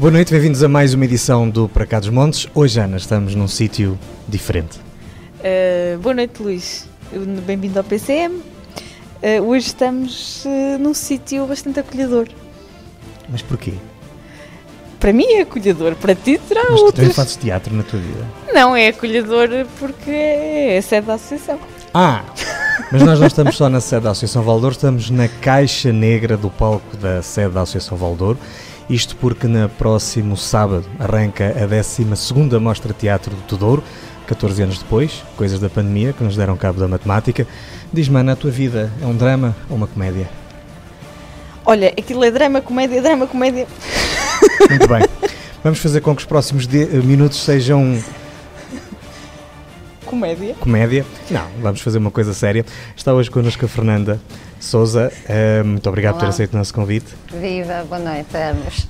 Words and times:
Boa 0.00 0.10
noite, 0.10 0.32
bem-vindos 0.32 0.62
a 0.62 0.68
mais 0.68 0.94
uma 0.94 1.04
edição 1.04 1.46
do 1.46 1.68
Para 1.68 1.84
Cá 1.84 2.00
dos 2.00 2.08
Montes. 2.08 2.48
Hoje, 2.54 2.80
Ana, 2.80 2.96
estamos 2.96 3.34
num 3.34 3.46
sítio 3.46 3.98
diferente. 4.26 4.80
Uh, 5.40 5.98
boa 5.98 6.14
noite, 6.14 6.42
Luís. 6.42 6.88
Bem-vindo 7.44 7.78
ao 7.78 7.84
PCM. 7.84 8.36
Uh, 8.36 8.42
eh, 9.20 9.40
hoje 9.42 9.66
estamos 9.66 10.46
uh, 10.46 10.78
num 10.78 10.94
sítio 10.94 11.46
bastante 11.46 11.80
acolhedor. 11.80 12.28
Mas 13.28 13.42
porquê? 13.42 13.74
Para 14.98 15.12
mim 15.12 15.26
é 15.34 15.42
acolhedor, 15.42 15.94
para 15.96 16.14
ti 16.14 16.40
terá 16.48 16.62
Mas 16.62 16.80
outros. 16.80 16.92
tu 16.92 16.96
também 16.96 17.12
fazes 17.12 17.36
teatro 17.36 17.76
na 17.76 17.82
tua 17.82 18.00
vida? 18.00 18.26
Não, 18.54 18.74
é 18.74 18.88
acolhedor 18.88 19.50
porque 19.78 20.10
é 20.10 20.80
sede 20.80 21.08
da 21.08 21.14
associação. 21.14 21.60
Ah, 21.92 22.24
mas 22.90 23.02
nós 23.02 23.20
não 23.20 23.26
estamos 23.26 23.54
só 23.54 23.68
na 23.68 23.82
sede 23.82 24.04
da 24.04 24.12
Associação 24.12 24.42
Valdouro, 24.42 24.74
estamos 24.74 25.10
na 25.10 25.28
caixa 25.28 25.92
negra 25.92 26.38
do 26.38 26.48
palco 26.48 26.96
da 26.96 27.20
sede 27.20 27.52
da 27.52 27.60
Associação 27.60 27.98
Valdouro. 27.98 28.38
Isto 28.90 29.14
porque 29.14 29.46
no 29.46 29.68
próximo 29.68 30.36
sábado 30.36 30.84
arranca 30.98 31.46
a 31.50 31.68
12ª 31.68 32.58
Mostra 32.58 32.92
Teatro 32.92 33.36
do 33.36 33.42
Tesouro, 33.42 33.84
14 34.26 34.64
anos 34.64 34.78
depois, 34.78 35.22
coisas 35.36 35.60
da 35.60 35.70
pandemia 35.70 36.12
que 36.12 36.24
nos 36.24 36.36
deram 36.36 36.56
cabo 36.56 36.80
da 36.80 36.88
matemática. 36.88 37.46
Diz-me, 37.92 38.18
Ana, 38.18 38.32
a 38.32 38.36
tua 38.36 38.50
vida 38.50 38.92
é 39.00 39.06
um 39.06 39.16
drama 39.16 39.54
ou 39.68 39.76
uma 39.76 39.86
comédia? 39.86 40.28
Olha, 41.64 41.94
aquilo 41.96 42.24
é 42.24 42.32
drama, 42.32 42.60
comédia, 42.60 43.00
drama, 43.00 43.28
comédia. 43.28 43.68
Muito 44.68 44.88
bem. 44.88 45.04
Vamos 45.62 45.78
fazer 45.78 46.00
com 46.00 46.12
que 46.12 46.22
os 46.22 46.26
próximos 46.26 46.66
minutos 46.66 47.38
sejam 47.44 47.96
Comédia? 50.04 50.56
Comédia. 50.58 51.06
Não, 51.30 51.46
vamos 51.62 51.80
fazer 51.80 51.98
uma 51.98 52.10
coisa 52.10 52.34
séria. 52.34 52.66
Está 52.96 53.14
hoje 53.14 53.30
connosco 53.30 53.64
a 53.64 53.68
Fernanda 53.68 54.20
Souza. 54.60 55.10
Uh, 55.24 55.64
muito 55.64 55.88
obrigado 55.88 56.12
Olá. 56.12 56.20
por 56.20 56.26
ter 56.26 56.30
aceito 56.30 56.54
o 56.54 56.58
nosso 56.58 56.74
convite. 56.74 57.06
Viva, 57.32 57.84
boa 57.88 57.98
noite 57.98 58.36
a 58.36 58.50
ambos. 58.50 58.86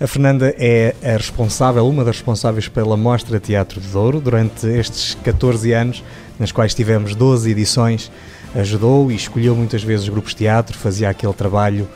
A 0.00 0.06
Fernanda 0.06 0.54
é 0.58 0.94
a 1.04 1.18
responsável, 1.18 1.86
uma 1.86 2.02
das 2.02 2.16
responsáveis 2.16 2.66
pela 2.68 2.96
Mostra 2.96 3.38
Teatro 3.38 3.80
de 3.80 3.88
Douro 3.88 4.18
durante 4.18 4.66
estes 4.66 5.14
14 5.22 5.72
anos, 5.72 6.02
nas 6.38 6.50
quais 6.50 6.72
tivemos 6.72 7.14
12 7.14 7.50
edições. 7.50 8.10
Ajudou 8.54 9.12
e 9.12 9.14
escolheu 9.14 9.54
muitas 9.54 9.82
vezes 9.82 10.04
os 10.04 10.08
grupos 10.08 10.32
de 10.32 10.38
teatro, 10.38 10.76
fazia 10.76 11.10
aquele 11.10 11.34
trabalho 11.34 11.86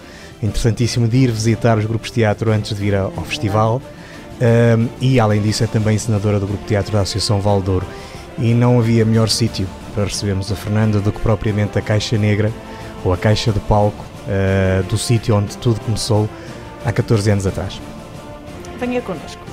interessantíssimo 0.42 1.08
de 1.08 1.16
ir 1.16 1.30
visitar 1.30 1.78
os 1.78 1.86
grupos 1.86 2.10
de 2.10 2.16
teatro 2.16 2.52
antes 2.52 2.74
de 2.74 2.80
vir 2.80 2.94
ao 2.94 3.24
festival. 3.24 3.80
Um, 4.78 4.88
e 5.00 5.18
além 5.18 5.40
disso 5.40 5.64
é 5.64 5.66
também 5.66 5.96
senadora 5.96 6.38
do 6.38 6.46
Grupo 6.46 6.62
de 6.62 6.68
Teatro 6.68 6.92
da 6.92 7.00
Associação 7.00 7.40
Valdouro 7.40 7.86
e 8.36 8.52
não 8.52 8.78
havia 8.78 9.04
melhor 9.04 9.28
sítio 9.28 9.66
para 9.94 10.04
recebermos 10.04 10.50
a 10.50 10.56
Fernanda 10.56 11.00
do 11.00 11.12
que 11.12 11.20
propriamente 11.20 11.78
a 11.78 11.82
Caixa 11.82 12.18
Negra 12.18 12.52
ou 13.04 13.12
a 13.12 13.16
Caixa 13.16 13.52
de 13.52 13.60
Palco 13.60 14.04
uh, 14.26 14.82
do 14.84 14.96
sítio 14.96 15.36
onde 15.36 15.56
tudo 15.58 15.80
começou 15.80 16.28
há 16.84 16.92
14 16.92 17.30
anos 17.30 17.46
atrás. 17.46 17.80
Venha 18.78 19.00
connosco. 19.02 19.43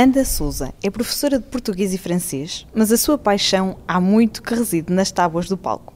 Fernanda 0.00 0.24
Souza 0.24 0.72
é 0.82 0.88
professora 0.88 1.38
de 1.38 1.44
português 1.44 1.92
e 1.92 1.98
francês, 1.98 2.66
mas 2.74 2.90
a 2.90 2.96
sua 2.96 3.18
paixão 3.18 3.76
há 3.86 4.00
muito 4.00 4.42
que 4.42 4.54
reside 4.54 4.90
nas 4.90 5.12
tábuas 5.12 5.46
do 5.46 5.58
palco. 5.58 5.92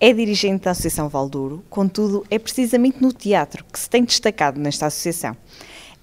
É 0.00 0.10
dirigente 0.10 0.64
da 0.64 0.70
Associação 0.70 1.06
Valdouro, 1.06 1.62
contudo, 1.68 2.24
é 2.30 2.38
precisamente 2.38 3.02
no 3.02 3.12
teatro 3.12 3.62
que 3.70 3.78
se 3.78 3.90
tem 3.90 4.04
destacado 4.04 4.58
nesta 4.58 4.86
associação. 4.86 5.36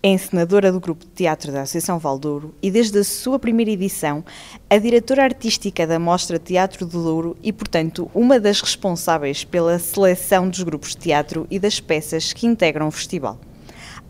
É 0.03 0.09
encenadora 0.09 0.71
do 0.71 0.79
grupo 0.79 1.03
de 1.03 1.11
teatro 1.11 1.51
da 1.51 1.63
Associação 1.63 1.97
Valdouro 1.97 2.53
e, 2.61 2.69
desde 2.69 2.99
a 2.99 3.03
sua 3.03 3.39
primeira 3.39 3.71
edição, 3.71 4.23
a 4.69 4.77
diretora 4.77 5.23
artística 5.23 5.87
da 5.87 5.97
Mostra 5.97 6.37
Teatro 6.37 6.85
do 6.85 7.01
Douro 7.01 7.35
e, 7.41 7.51
portanto, 7.51 8.11
uma 8.13 8.39
das 8.39 8.61
responsáveis 8.61 9.43
pela 9.43 9.79
seleção 9.79 10.47
dos 10.47 10.61
grupos 10.61 10.89
de 10.89 10.97
teatro 10.97 11.47
e 11.49 11.57
das 11.57 11.79
peças 11.79 12.31
que 12.31 12.45
integram 12.45 12.89
o 12.89 12.91
festival 12.91 13.39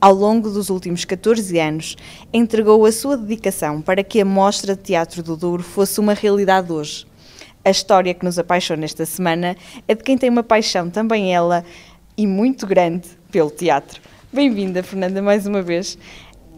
ao 0.01 0.13
longo 0.13 0.49
dos 0.49 0.69
últimos 0.69 1.05
14 1.05 1.59
anos, 1.59 1.95
entregou 2.33 2.85
a 2.85 2.91
sua 2.91 3.17
dedicação 3.17 3.81
para 3.81 4.03
que 4.03 4.21
a 4.21 4.25
Mostra 4.25 4.75
de 4.75 4.83
Teatro 4.83 5.21
do 5.21 5.35
Douro 5.35 5.63
fosse 5.63 5.99
uma 5.99 6.13
realidade 6.13 6.71
hoje. 6.71 7.05
A 7.63 7.69
história 7.69 8.13
que 8.13 8.23
nos 8.23 8.39
apaixona 8.39 8.85
esta 8.85 9.05
semana 9.05 9.55
é 9.87 9.93
de 9.93 10.03
quem 10.03 10.17
tem 10.17 10.29
uma 10.29 10.43
paixão, 10.43 10.89
também 10.89 11.33
ela, 11.33 11.65
e 12.17 12.25
muito 12.25 12.65
grande, 12.65 13.07
pelo 13.31 13.49
teatro. 13.49 14.01
Bem-vinda, 14.31 14.81
Fernanda, 14.81 15.21
mais 15.21 15.45
uma 15.45 15.61
vez. 15.61 15.97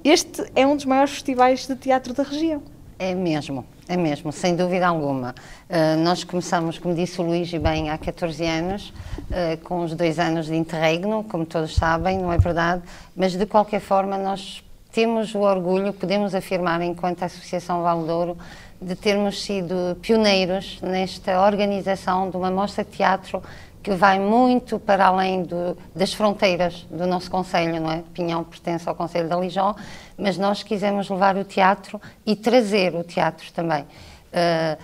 Este 0.04 0.46
é 0.56 0.66
um 0.66 0.76
dos 0.76 0.86
maiores 0.86 1.14
festivais 1.14 1.66
de 1.68 1.76
teatro 1.76 2.14
da 2.14 2.24
região. 2.24 2.62
É 3.04 3.16
mesmo, 3.16 3.66
é 3.88 3.98
mesmo, 3.98 4.32
sem 4.32 4.56
dúvida 4.56 4.88
alguma. 4.88 5.34
Uh, 5.68 5.98
nós 6.04 6.24
começamos, 6.24 6.78
como 6.78 6.94
disse 6.94 7.20
o 7.20 7.24
Luís, 7.24 7.52
bem, 7.52 7.90
há 7.90 7.98
14 7.98 8.46
anos, 8.46 8.94
uh, 9.22 9.58
com 9.64 9.84
os 9.84 9.96
dois 9.96 10.20
anos 10.20 10.46
de 10.46 10.56
interregno, 10.56 11.24
como 11.24 11.44
todos 11.44 11.74
sabem, 11.74 12.20
não 12.20 12.32
é 12.32 12.38
verdade? 12.38 12.84
Mas, 13.16 13.36
de 13.36 13.48
qualquer 13.48 13.82
forma, 13.82 14.20
nós 14.20 14.64
temos 14.92 15.34
o 15.34 15.40
orgulho, 15.40 15.92
podemos 15.94 16.36
afirmar, 16.36 16.80
enquanto 16.84 17.24
Associação 17.24 17.82
Valdouro, 17.82 18.38
de 18.82 18.96
termos 18.96 19.44
sido 19.44 19.96
pioneiros 20.02 20.80
nesta 20.82 21.40
organização 21.46 22.30
de 22.30 22.38
uma 22.38 22.50
mostra 22.50 22.84
de 22.84 22.90
teatro 22.90 23.42
que 23.84 23.92
vai 23.92 24.20
muito 24.20 24.80
para 24.80 25.08
além 25.08 25.44
do, 25.44 25.78
das 25.96 26.14
fronteiras 26.14 26.86
do 26.90 27.06
nosso 27.08 27.30
Conselho, 27.30 27.80
não 27.80 27.92
é? 27.92 28.04
Pinhão 28.14 28.44
pertence 28.44 28.88
ao 28.88 28.96
Conselho 28.96 29.28
da 29.28 29.36
Lijó, 29.38 29.76
mas 30.18 30.38
nós 30.38 30.64
quisemos 30.64 31.10
levar 31.10 31.36
o 31.36 31.44
teatro 31.44 32.00
e 32.26 32.36
trazer 32.36 32.96
o 32.96 33.04
teatro 33.04 33.52
também 33.54 33.82
uh, 33.82 34.78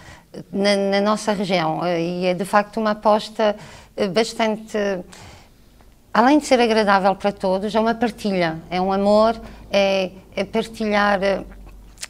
na, 0.52 0.76
na, 0.76 1.02
nossa 1.02 1.32
região. 1.34 1.80
Uh, 1.80 1.86
e 1.88 2.26
é 2.26 2.34
de 2.34 2.46
facto 2.46 2.80
uma 2.80 2.92
aposta 2.92 3.56
uh, 3.96 4.10
bastante. 4.10 4.78
além 6.12 6.40
de 6.40 6.46
ser 6.46 6.60
agradável 6.60 7.16
para 7.16 7.32
todos, 7.32 7.74
é 7.74 7.80
uma 7.80 7.94
partilha, 7.94 8.58
é 8.70 8.82
um 8.82 8.92
amor, 8.92 9.40
é, 9.72 10.12
é 10.36 10.44
partilhar 10.44 11.20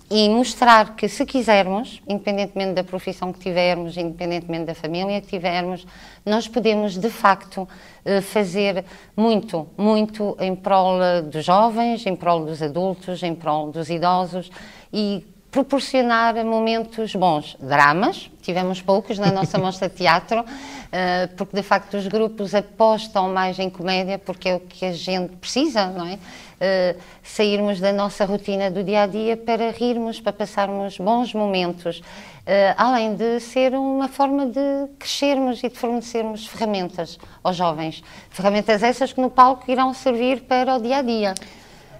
e 0.09 0.29
mostrar 0.29 0.95
que 0.95 1.09
se 1.09 1.25
quisermos, 1.25 2.01
independentemente 2.07 2.73
da 2.73 2.84
profissão 2.84 3.34
que 3.34 3.40
tivermos, 3.40 3.97
independentemente 3.97 4.66
da 4.66 4.75
família 4.75 5.19
que 5.19 5.28
tivermos, 5.28 5.85
nós 6.25 6.47
podemos 6.47 6.97
de 6.97 7.09
facto 7.09 7.68
eh, 8.06 8.22
fazer 8.22 8.85
muito, 9.16 9.67
muito 9.78 10.38
em 10.40 10.56
prol 10.56 11.01
eh, 11.03 11.22
dos 11.22 11.44
jovens, 11.44 12.06
em 12.06 12.16
prol 12.16 12.46
dos 12.46 12.62
adultos, 12.62 13.22
em 13.22 13.35
prol 13.35 13.69
dos 13.69 13.90
idosos 13.90 14.50
e 14.94 15.25
proporcionar 15.57 16.35
momentos 16.45 17.16
bons. 17.16 17.57
Dramas, 17.59 18.29
tivemos 18.44 18.79
poucos 18.79 19.18
na 19.18 19.31
nossa 19.31 19.57
mostra 19.57 19.90
de 19.90 19.95
teatro, 19.95 20.45
eh, 20.91 21.28
porque 21.35 21.56
de 21.56 21.63
facto 21.63 21.97
os 21.97 22.06
grupos 22.06 22.53
apostam 22.53 23.34
mais 23.34 23.57
em 23.57 23.67
comédia 23.67 24.19
porque 24.19 24.50
é 24.50 24.56
o 24.56 24.59
que 24.59 24.85
a 24.85 24.91
gente 24.94 25.35
precisa, 25.38 25.88
não 25.88 26.06
é? 26.06 26.19
Uh, 26.59 27.00
sairmos 27.22 27.79
da 27.79 27.94
nossa 27.94 28.25
rotina 28.25 28.72
do 28.72 28.84
dia 28.84 29.03
a 29.03 29.07
dia 29.07 29.38
para 29.38 29.69
rirmos, 29.69 30.19
para 30.19 30.34
passarmos 30.34 30.97
bons 30.97 31.31
momentos, 31.31 32.00
uh, 32.00 32.73
além 32.75 33.16
de 33.16 33.40
ser 33.40 33.75
uma 33.75 34.07
forma 34.07 34.47
de 34.47 34.88
crescermos 34.97 35.63
e 35.63 35.69
de 35.69 35.78
fornecermos 35.78 36.47
ferramentas 36.47 37.20
aos 37.43 37.55
jovens. 37.55 38.03
Ferramentas 38.31 38.81
essas 38.81 39.14
que 39.14 39.22
no 39.22 39.29
palco 39.29 39.70
irão 39.70 39.93
servir 39.93 40.41
para 40.41 40.76
o 40.76 40.81
dia 40.81 40.97
a 40.97 41.02
dia 41.03 41.35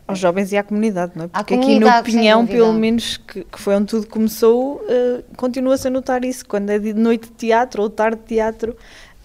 aos 0.08 0.18
jovens 0.18 0.52
e 0.52 0.58
à 0.58 0.64
comunidade, 0.64 1.12
não 1.16 1.26
é? 1.26 1.28
Porque 1.28 1.54
aqui 1.54 1.80
no 1.80 2.04
Pinhão, 2.04 2.46
pelo 2.48 2.74
menos, 2.74 3.18
que, 3.18 3.44
que, 3.44 3.60
foi 3.60 3.76
onde 3.76 3.88
tudo 3.88 4.08
começou, 4.08 4.76
uh, 4.76 5.24
continua-se 5.36 5.88
a 5.88 5.92
notar 5.92 6.24
isso. 6.24 6.46
Quando 6.48 6.70
é 6.70 6.80
de 6.80 6.94
noite 6.94 7.28
de 7.28 7.34
teatro 7.34 7.84
ou 7.84 7.90
tarde 7.90 8.22
de 8.22 8.28
teatro, 8.28 8.76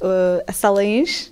uh, 0.00 0.42
a 0.46 0.52
sala 0.52 0.84
enche 0.84 1.31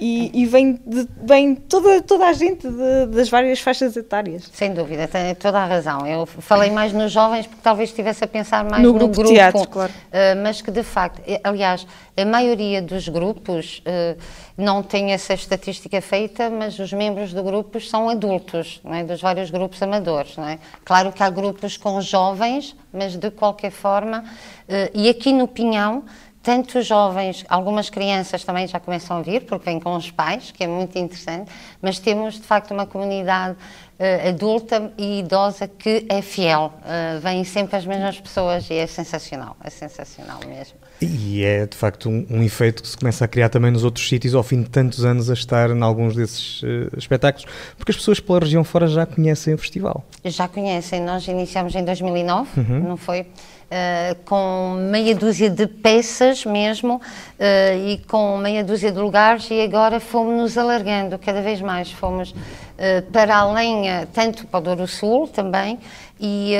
e, 0.00 0.42
e 0.42 0.46
vem, 0.46 0.80
de, 0.84 1.08
vem 1.22 1.54
toda, 1.54 2.02
toda 2.02 2.26
a 2.26 2.32
gente 2.32 2.66
de, 2.68 3.06
das 3.06 3.28
várias 3.28 3.60
faixas 3.60 3.96
etárias. 3.96 4.50
Sem 4.52 4.74
dúvida, 4.74 5.06
tem 5.06 5.34
toda 5.34 5.58
a 5.58 5.64
razão. 5.64 6.06
Eu 6.06 6.26
falei 6.26 6.70
mais 6.70 6.92
nos 6.92 7.12
jovens 7.12 7.46
porque 7.46 7.62
talvez 7.62 7.90
estivesse 7.90 8.24
a 8.24 8.26
pensar 8.26 8.64
mais 8.64 8.82
no, 8.82 8.92
no 8.92 8.98
grupo, 8.98 9.14
grupo 9.14 9.32
teatro, 9.32 9.68
claro. 9.68 9.92
Uh, 9.92 10.42
mas 10.42 10.60
que 10.60 10.70
de 10.70 10.82
facto, 10.82 11.22
eh, 11.26 11.40
aliás, 11.44 11.86
a 12.16 12.24
maioria 12.24 12.82
dos 12.82 13.08
grupos 13.08 13.82
uh, 13.86 14.20
não 14.56 14.82
tem 14.82 15.12
essa 15.12 15.34
estatística 15.34 16.00
feita, 16.00 16.50
mas 16.50 16.78
os 16.78 16.92
membros 16.92 17.32
do 17.32 17.42
grupo 17.42 17.80
são 17.80 18.08
adultos, 18.08 18.80
é? 18.84 19.04
dos 19.04 19.20
vários 19.20 19.50
grupos 19.50 19.80
amadores. 19.82 20.36
É? 20.38 20.58
Claro 20.84 21.12
que 21.12 21.22
há 21.22 21.30
grupos 21.30 21.76
com 21.76 22.00
jovens, 22.00 22.76
mas 22.92 23.16
de 23.16 23.30
qualquer 23.30 23.70
forma, 23.70 24.24
uh, 24.68 24.90
e 24.92 25.08
aqui 25.08 25.32
no 25.32 25.46
Pinhão 25.46 26.04
tanto 26.44 26.78
os 26.78 26.86
jovens, 26.86 27.42
algumas 27.48 27.88
crianças 27.88 28.44
também 28.44 28.66
já 28.68 28.78
começam 28.78 29.16
a 29.16 29.22
vir, 29.22 29.46
porque 29.46 29.64
vêm 29.64 29.80
com 29.80 29.96
os 29.96 30.10
pais, 30.10 30.50
que 30.50 30.62
é 30.62 30.66
muito 30.66 30.96
interessante, 30.98 31.50
mas 31.80 31.98
temos 31.98 32.34
de 32.34 32.42
facto 32.42 32.72
uma 32.72 32.84
comunidade 32.84 33.56
uh, 33.98 34.28
adulta 34.28 34.92
e 34.98 35.20
idosa 35.20 35.66
que 35.66 36.04
é 36.06 36.20
fiel. 36.20 36.70
Uh, 36.80 37.18
vêm 37.20 37.44
sempre 37.44 37.76
as 37.76 37.86
mesmas 37.86 38.20
pessoas 38.20 38.68
e 38.68 38.74
é 38.74 38.86
sensacional, 38.86 39.56
é 39.64 39.70
sensacional 39.70 40.38
mesmo. 40.46 40.76
E 41.00 41.42
é 41.42 41.66
de 41.66 41.76
facto 41.76 42.10
um, 42.10 42.26
um, 42.30 42.42
efeito 42.42 42.82
que 42.82 42.88
se 42.88 42.96
começa 42.96 43.24
a 43.24 43.28
criar 43.28 43.48
também 43.48 43.70
nos 43.70 43.82
outros 43.82 44.06
sítios 44.06 44.34
ao 44.34 44.42
fim 44.42 44.62
de 44.62 44.68
tantos 44.68 45.02
anos 45.02 45.30
a 45.30 45.32
estar 45.32 45.70
em 45.70 45.82
alguns 45.82 46.14
desses 46.14 46.62
uh, 46.62 46.66
espetáculos, 46.96 47.46
porque 47.78 47.90
as 47.90 47.96
pessoas 47.96 48.20
pela 48.20 48.40
região 48.40 48.62
fora 48.64 48.86
já 48.86 49.06
conhecem 49.06 49.54
o 49.54 49.58
festival. 49.58 50.04
Já 50.22 50.46
conhecem, 50.46 51.00
nós 51.00 51.26
iniciamos 51.26 51.74
em 51.74 51.82
2009, 51.82 52.60
uhum. 52.60 52.80
não 52.80 52.96
foi? 52.98 53.26
Uh, 53.74 54.14
com 54.24 54.76
meia 54.88 55.16
dúzia 55.16 55.50
de 55.50 55.66
peças 55.66 56.44
mesmo 56.44 56.94
uh, 56.94 57.88
e 57.88 57.98
com 58.06 58.36
meia 58.36 58.62
dúzia 58.62 58.92
de 58.92 58.98
lugares 59.00 59.50
e 59.50 59.60
agora 59.62 59.98
fomos 59.98 60.32
nos 60.36 60.56
alargando 60.56 61.18
cada 61.18 61.42
vez 61.42 61.60
mais, 61.60 61.90
fomos 61.90 62.30
uh, 62.30 63.02
para 63.10 63.36
além, 63.36 63.86
tanto 64.12 64.46
para 64.46 64.60
o 64.60 64.62
Douro 64.62 64.86
Sul 64.86 65.26
também 65.26 65.80
e 66.20 66.52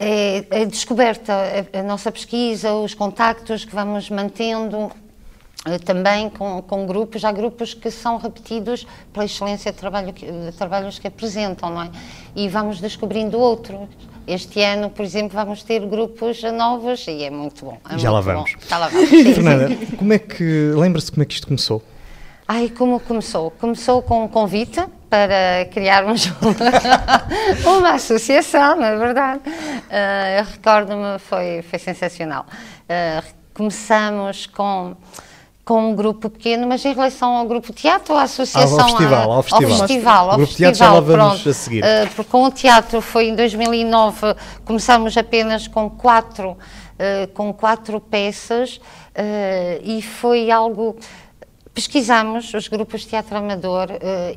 é, 0.00 0.44
é 0.50 0.64
descoberta 0.64 1.32
a, 1.32 1.78
a, 1.78 1.82
nossa 1.84 2.10
pesquisa, 2.10 2.72
os 2.72 2.92
contactos 2.92 3.64
que 3.64 3.72
vamos 3.72 4.10
mantendo 4.10 4.90
também 5.84 6.28
com, 6.30 6.62
com, 6.62 6.84
grupos, 6.84 7.24
há 7.24 7.30
grupos 7.30 7.74
que 7.74 7.92
são 7.92 8.16
repetidos 8.16 8.84
pela 9.12 9.24
excelência 9.24 9.70
de, 9.70 9.78
trabalho, 9.78 10.12
de 10.12 10.52
trabalhos 10.58 10.98
que 10.98 11.06
apresentam, 11.06 11.70
não 11.70 11.82
é? 11.82 11.90
E 12.34 12.48
vamos 12.48 12.80
descobrindo 12.80 13.38
outros. 13.38 13.88
Este 14.26 14.60
ano, 14.62 14.90
por 14.90 15.04
exemplo, 15.04 15.30
vamos 15.34 15.62
ter 15.62 15.86
grupos 15.86 16.42
novos 16.42 17.06
e 17.06 17.24
é 17.24 17.30
muito 17.30 17.64
bom. 17.64 17.78
É 17.88 17.98
Já, 17.98 18.10
muito 18.10 18.12
lá 18.12 18.20
vamos. 18.20 18.52
Já 18.68 18.78
lá 18.78 18.88
vamos. 18.88 19.08
Sim, 19.08 19.24
Fernanda, 19.34 19.76
como 19.96 20.12
é 20.12 20.18
que, 20.18 20.72
lembra-se 20.74 21.12
como 21.12 21.22
é 21.22 21.26
que 21.26 21.34
isto 21.34 21.46
começou? 21.46 21.82
Ai, 22.48 22.68
como 22.68 23.00
começou? 23.00 23.50
Começou 23.52 24.02
com 24.02 24.24
um 24.24 24.28
convite 24.28 24.80
para 25.10 25.64
criarmos 25.72 26.26
uma, 27.66 27.90
associação, 27.90 28.76
na 28.76 28.88
é 28.88 28.96
verdade. 28.96 29.42
Uh, 29.46 30.50
Recordo-me, 30.52 31.18
foi, 31.18 31.62
foi 31.62 31.78
sensacional. 31.78 32.46
Uh, 32.82 33.24
começamos 33.54 34.46
com 34.46 34.96
com 35.66 35.90
um 35.90 35.96
grupo 35.96 36.30
pequeno, 36.30 36.64
mas 36.64 36.84
em 36.84 36.94
relação 36.94 37.34
ao 37.34 37.44
grupo 37.44 37.72
teatro, 37.72 38.14
à 38.14 38.22
associação... 38.22 38.78
Ao 38.78 38.86
festival, 38.86 39.32
ao 39.32 39.42
festival. 39.42 39.72
Ao 39.72 39.78
festival, 39.78 40.30
ao 40.30 40.38
festival, 40.38 41.02
vamos 41.02 41.42
pronto. 41.42 41.48
a 41.48 41.52
seguir. 41.52 41.82
Uh, 41.82 42.14
porque 42.14 42.30
com 42.30 42.44
o 42.44 42.50
teatro 42.52 43.00
foi 43.00 43.30
em 43.30 43.34
2009, 43.34 44.36
começamos 44.64 45.16
apenas 45.16 45.66
com 45.66 45.90
quatro, 45.90 46.50
uh, 46.50 47.26
com 47.34 47.52
quatro 47.52 47.98
peças 48.00 48.76
uh, 48.76 49.82
e 49.82 50.00
foi 50.00 50.52
algo... 50.52 50.96
Pesquisamos 51.74 52.54
os 52.54 52.68
grupos 52.68 53.02
de 53.02 53.08
teatro 53.08 53.36
amador, 53.36 53.88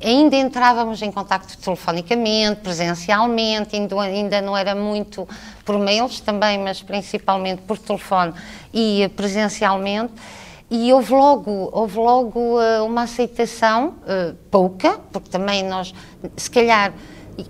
ainda 0.04 0.36
entrávamos 0.36 1.02
em 1.02 1.10
contacto 1.10 1.58
telefonicamente, 1.58 2.60
presencialmente, 2.60 3.78
ainda, 3.78 4.02
ainda 4.02 4.42
não 4.42 4.58
era 4.58 4.76
muito 4.76 5.26
por 5.64 5.80
mails 5.80 6.20
também, 6.20 6.58
mas 6.58 6.81
principalmente 6.81 7.62
por 7.62 7.78
telefone 7.78 8.34
e 8.74 9.10
presencialmente 9.16 10.12
e 10.69 10.94
houve 10.94 11.12
logo, 11.13 11.69
houve 11.71 11.98
logo 11.98 12.39
uh, 12.39 12.86
uma 12.86 13.04
aceitação, 13.04 13.95
uh, 14.04 14.36
pouca, 14.51 15.00
porque 15.12 15.30
também 15.30 15.63
nós, 15.63 15.94
se 16.38 16.50
calhar, 16.50 16.94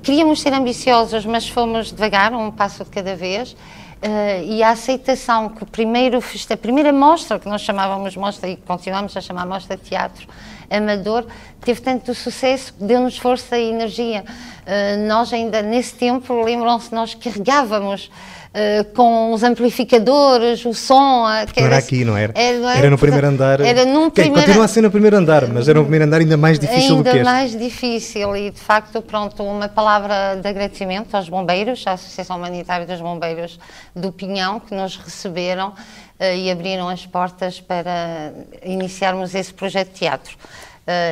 queríamos 0.01 0.41
ser 0.41 0.53
ambiciosos, 0.53 1.25
mas 1.25 1.47
fomos 1.47 1.91
devagar, 1.91 2.33
um 2.33 2.49
passo 2.49 2.83
de 2.85 2.89
cada 2.89 3.15
vez. 3.15 3.51
Uh, 3.51 4.43
e 4.45 4.63
a 4.63 4.69
aceitação 4.69 5.49
que 5.49 5.63
o 5.63 5.65
primeiro, 5.65 6.19
a 6.19 6.57
primeira 6.57 6.93
mostra, 6.93 7.37
que 7.37 7.49
nós 7.49 7.61
chamávamos 7.61 8.15
mostra 8.15 8.47
e 8.47 8.55
continuamos 8.55 9.17
a 9.17 9.21
chamar 9.21 9.45
mostra 9.45 9.75
de 9.75 9.83
teatro 9.83 10.25
amador, 10.69 11.25
teve 11.59 11.81
tanto 11.81 12.13
sucesso 12.13 12.73
que 12.73 12.83
deu-nos 12.83 13.17
força 13.17 13.57
e 13.57 13.69
energia. 13.69 14.23
Uh, 14.23 15.07
nós 15.07 15.33
ainda, 15.33 15.61
nesse 15.61 15.95
tempo, 15.95 16.41
lembram-se, 16.41 16.93
nós 16.93 17.13
carregávamos 17.13 18.09
Uh, 18.49 18.83
com 18.95 19.31
os 19.31 19.43
amplificadores, 19.43 20.65
o 20.65 20.73
som. 20.73 21.23
Uh, 21.23 21.45
que 21.53 21.59
era, 21.59 21.75
era 21.75 21.77
aqui, 21.77 22.03
não 22.03 22.17
era? 22.17 22.33
Era, 22.35 22.57
era, 22.57 22.77
era 22.79 22.89
no 22.89 22.97
primeiro 22.97 23.27
andar. 23.27 23.61
Era 23.61 23.85
num 23.85 24.09
primeiro... 24.09 24.41
Continua 24.41 24.65
a 24.65 24.67
ser 24.67 24.81
no 24.81 24.89
primeiro 24.89 25.17
andar, 25.17 25.47
mas 25.47 25.69
era 25.69 25.77
no 25.77 25.85
primeiro 25.85 26.05
andar 26.05 26.17
ainda 26.17 26.35
mais 26.35 26.57
difícil 26.57 26.97
ainda 26.97 26.97
do 26.97 27.03
que 27.03 27.09
este. 27.09 27.17
Ainda 27.19 27.31
mais 27.31 27.55
difícil 27.55 28.35
e, 28.35 28.49
de 28.49 28.59
facto, 28.59 29.03
pronto, 29.03 29.43
uma 29.43 29.69
palavra 29.69 30.35
de 30.41 30.47
agradecimento 30.47 31.13
aos 31.13 31.29
bombeiros, 31.29 31.85
à 31.85 31.91
Associação 31.91 32.37
Humanitária 32.37 32.87
dos 32.87 32.99
Bombeiros 32.99 33.59
do 33.95 34.11
Pinhão, 34.11 34.59
que 34.59 34.73
nos 34.73 34.97
receberam 34.97 35.69
uh, 35.69 36.35
e 36.35 36.49
abriram 36.49 36.89
as 36.89 37.05
portas 37.05 37.61
para 37.61 38.33
iniciarmos 38.65 39.35
esse 39.35 39.53
projeto 39.53 39.89
de 39.89 39.99
teatro. 39.99 40.35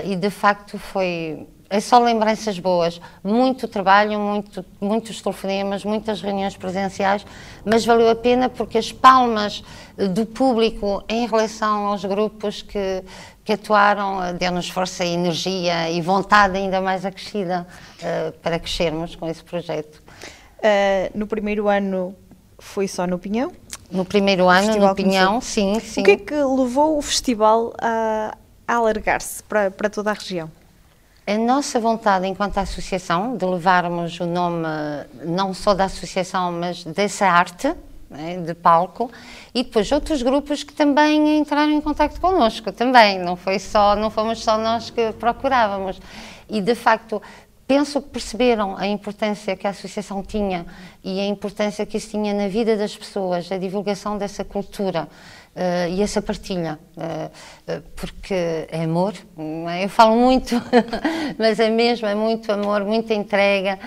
e, 0.04 0.16
de 0.16 0.31
facto, 0.31 0.80
foi 0.80 1.45
é 1.69 1.80
só 1.80 2.00
lembranças 2.00 2.60
boas. 2.60 3.02
Muito 3.24 3.68
trabalho, 3.68 4.19
muito, 4.19 4.66
muitos 4.80 5.22
telefonemas, 5.22 5.84
muitas 5.84 6.22
reuniões 6.22 6.56
presenciais, 6.56 7.25
mas 7.66 7.86
valeu 7.86 8.10
a 8.10 8.16
pena 8.16 8.50
porque 8.50 8.78
as 8.78 8.92
palmas 8.92 9.64
do 10.14 10.25
público 10.25 11.04
em 11.10 11.28
relação 11.28 11.88
aos 11.88 12.06
grupos 12.06 12.62
que, 12.62 13.04
que 13.44 13.54
atuaram 13.54 14.24
eh, 14.24 14.34
deu-nos 14.34 14.69
força 14.69 15.04
e 15.04 15.14
energia 15.14 15.90
e 15.90 16.02
vontade 16.02 16.58
ainda 16.58 16.80
mais 16.80 17.06
acrescida 17.06 17.68
uh, 18.00 18.31
para 18.40 18.60
crescermos 18.60 19.16
com 19.16 19.28
esse 19.28 19.44
projeto. 19.44 20.02
Uh, 20.60 21.18
no 21.18 21.28
primeiro 21.28 21.68
ano 21.68 22.16
foi 22.60 22.88
só 22.88 23.06
no 23.08 23.18
Pinhão? 23.18 23.52
No 23.90 24.04
primeiro 24.04 24.50
ano, 24.50 24.75
no 24.75 24.96
Pinhão, 24.96 25.40
sim, 25.40 25.80
sim. 25.80 26.02
O 26.02 26.04
que 26.04 26.12
é 26.12 26.18
que 26.18 26.34
levou 26.34 26.98
o 26.98 27.02
festival 27.02 27.74
a, 27.80 28.36
a 28.68 28.75
alargar-se 28.75 29.42
para, 29.44 29.72
para 29.72 29.90
toda 29.90 30.12
a 30.12 30.14
região? 30.14 30.52
A 31.29 31.38
nossa 31.38 31.77
vontade, 31.77 32.25
enquanto 32.25 32.57
associação, 32.57 33.35
de 33.35 33.45
levarmos 33.45 34.18
o 34.21 34.25
nome 34.25 34.65
não 35.25 35.53
só 35.53 35.74
da 35.74 35.83
associação, 35.83 36.53
mas 36.53 36.85
dessa 36.85 37.27
arte 37.27 37.75
né, 38.09 38.38
de 38.38 38.53
palco, 38.53 39.12
e 39.53 39.62
depois 39.62 39.91
outros 39.91 40.21
grupos 40.21 40.63
que 40.63 40.71
também 40.71 41.38
entraram 41.38 41.74
em 41.74 41.81
contato 41.81 42.21
connosco, 42.21 42.71
também, 42.71 43.19
não 43.19 43.35
foi 43.35 43.59
só, 43.59 43.94
não 43.94 44.09
fomos 44.09 44.41
só 44.41 44.57
nós 44.57 44.89
que 44.89 45.12
procurávamos. 45.19 46.00
E 46.50 46.62
de 46.62 46.75
facto, 46.75 47.21
penso 47.68 48.01
que 48.01 48.07
perceberam 48.07 48.77
a 48.77 48.88
importância 48.88 49.53
que 49.57 49.68
a 49.68 49.71
associação 49.71 50.23
tinha 50.23 50.65
e 51.03 51.19
a 51.19 51.25
importância 51.25 51.85
que 51.85 51.97
isso 51.97 52.12
tinha 52.12 52.33
na 52.33 52.47
vida 52.47 52.77
das 52.77 52.95
pessoas, 52.95 53.51
a 53.51 53.57
divulgação 53.57 54.18
dessa 54.18 54.45
cultura 54.45 55.09
uh, 55.57 55.89
e 55.89 56.01
essa 56.01 56.21
partilha, 56.21 56.80
uh, 56.95 57.81
porque 57.95 58.68
é 58.69 58.83
amor, 58.83 59.14
é? 59.71 59.85
eu 59.85 59.90
falo 59.90 60.16
muito, 60.16 60.56
mas 61.37 61.59
é 61.59 61.69
mesmo, 61.69 62.07
é 62.07 62.14
muito 62.14 62.52
amor, 62.52 62.85
muita 62.85 63.14
entrega, 63.14 63.80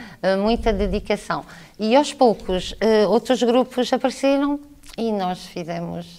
muita 0.42 0.72
dedicação. 0.72 1.44
E 1.78 1.96
aos 1.96 2.12
poucos, 2.12 2.74
outros 3.08 3.42
grupos 3.42 3.90
apareceram 3.90 4.60
e 4.98 5.10
nós 5.12 5.46
fizemos, 5.46 6.18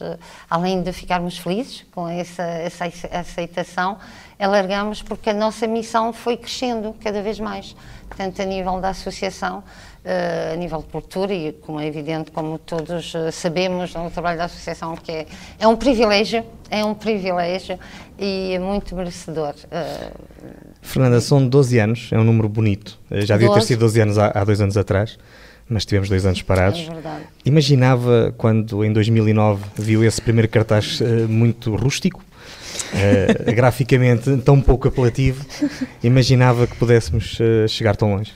além 0.49 0.81
de 0.81 0.91
ficarmos 0.91 1.37
felizes 1.37 1.85
com 1.91 2.07
essa, 2.07 2.41
essa 2.41 2.85
aceitação, 3.11 3.99
alargamos 4.39 5.03
porque 5.03 5.29
a 5.29 5.33
nossa 5.33 5.67
missão 5.67 6.11
foi 6.11 6.35
crescendo 6.35 6.95
cada 6.99 7.21
vez 7.21 7.39
mais, 7.39 7.75
tanto 8.17 8.41
a 8.41 8.45
nível 8.45 8.81
da 8.81 8.89
associação, 8.89 9.63
a 10.03 10.55
nível 10.55 10.79
de 10.79 10.85
cultura 10.85 11.33
e, 11.33 11.51
como 11.51 11.79
é 11.79 11.85
evidente, 11.85 12.31
como 12.31 12.57
todos 12.57 13.13
uh, 13.13 13.31
sabemos, 13.31 13.93
no 13.93 14.09
trabalho 14.09 14.37
da 14.37 14.45
associação, 14.45 14.95
que 14.95 15.11
é, 15.11 15.25
é 15.59 15.67
um 15.67 15.75
privilégio, 15.75 16.43
é 16.69 16.83
um 16.83 16.93
privilégio 16.93 17.77
e 18.17 18.53
é 18.53 18.59
muito 18.59 18.95
merecedor. 18.95 19.53
Uh, 19.65 20.11
Fernanda, 20.81 21.21
são 21.21 21.47
12 21.47 21.79
anos, 21.79 22.09
é 22.11 22.17
um 22.17 22.23
número 22.23 22.49
bonito. 22.49 22.99
Já 23.11 23.37
devia 23.37 23.53
ter 23.53 23.61
sido 23.61 23.79
12 23.79 24.01
anos 24.01 24.17
há, 24.17 24.31
há 24.33 24.43
dois 24.43 24.59
anos 24.59 24.75
atrás 24.75 25.17
mas 25.71 25.85
tivemos 25.85 26.09
dois 26.09 26.25
anos 26.25 26.41
parados. 26.41 26.81
É 26.81 26.93
verdade. 26.93 27.23
Imaginava 27.45 28.33
quando 28.37 28.83
em 28.83 28.91
2009 28.91 29.63
viu 29.75 30.03
esse 30.03 30.21
primeiro 30.21 30.49
cartaz 30.49 30.99
uh, 30.99 31.29
muito 31.29 31.73
rústico, 31.77 32.21
uh, 32.21 33.51
graficamente 33.55 34.35
tão 34.37 34.59
pouco 34.59 34.89
apelativo, 34.89 35.45
imaginava 36.03 36.67
que 36.67 36.75
pudéssemos 36.75 37.39
uh, 37.39 37.69
chegar 37.69 37.95
tão 37.95 38.15
longe? 38.15 38.33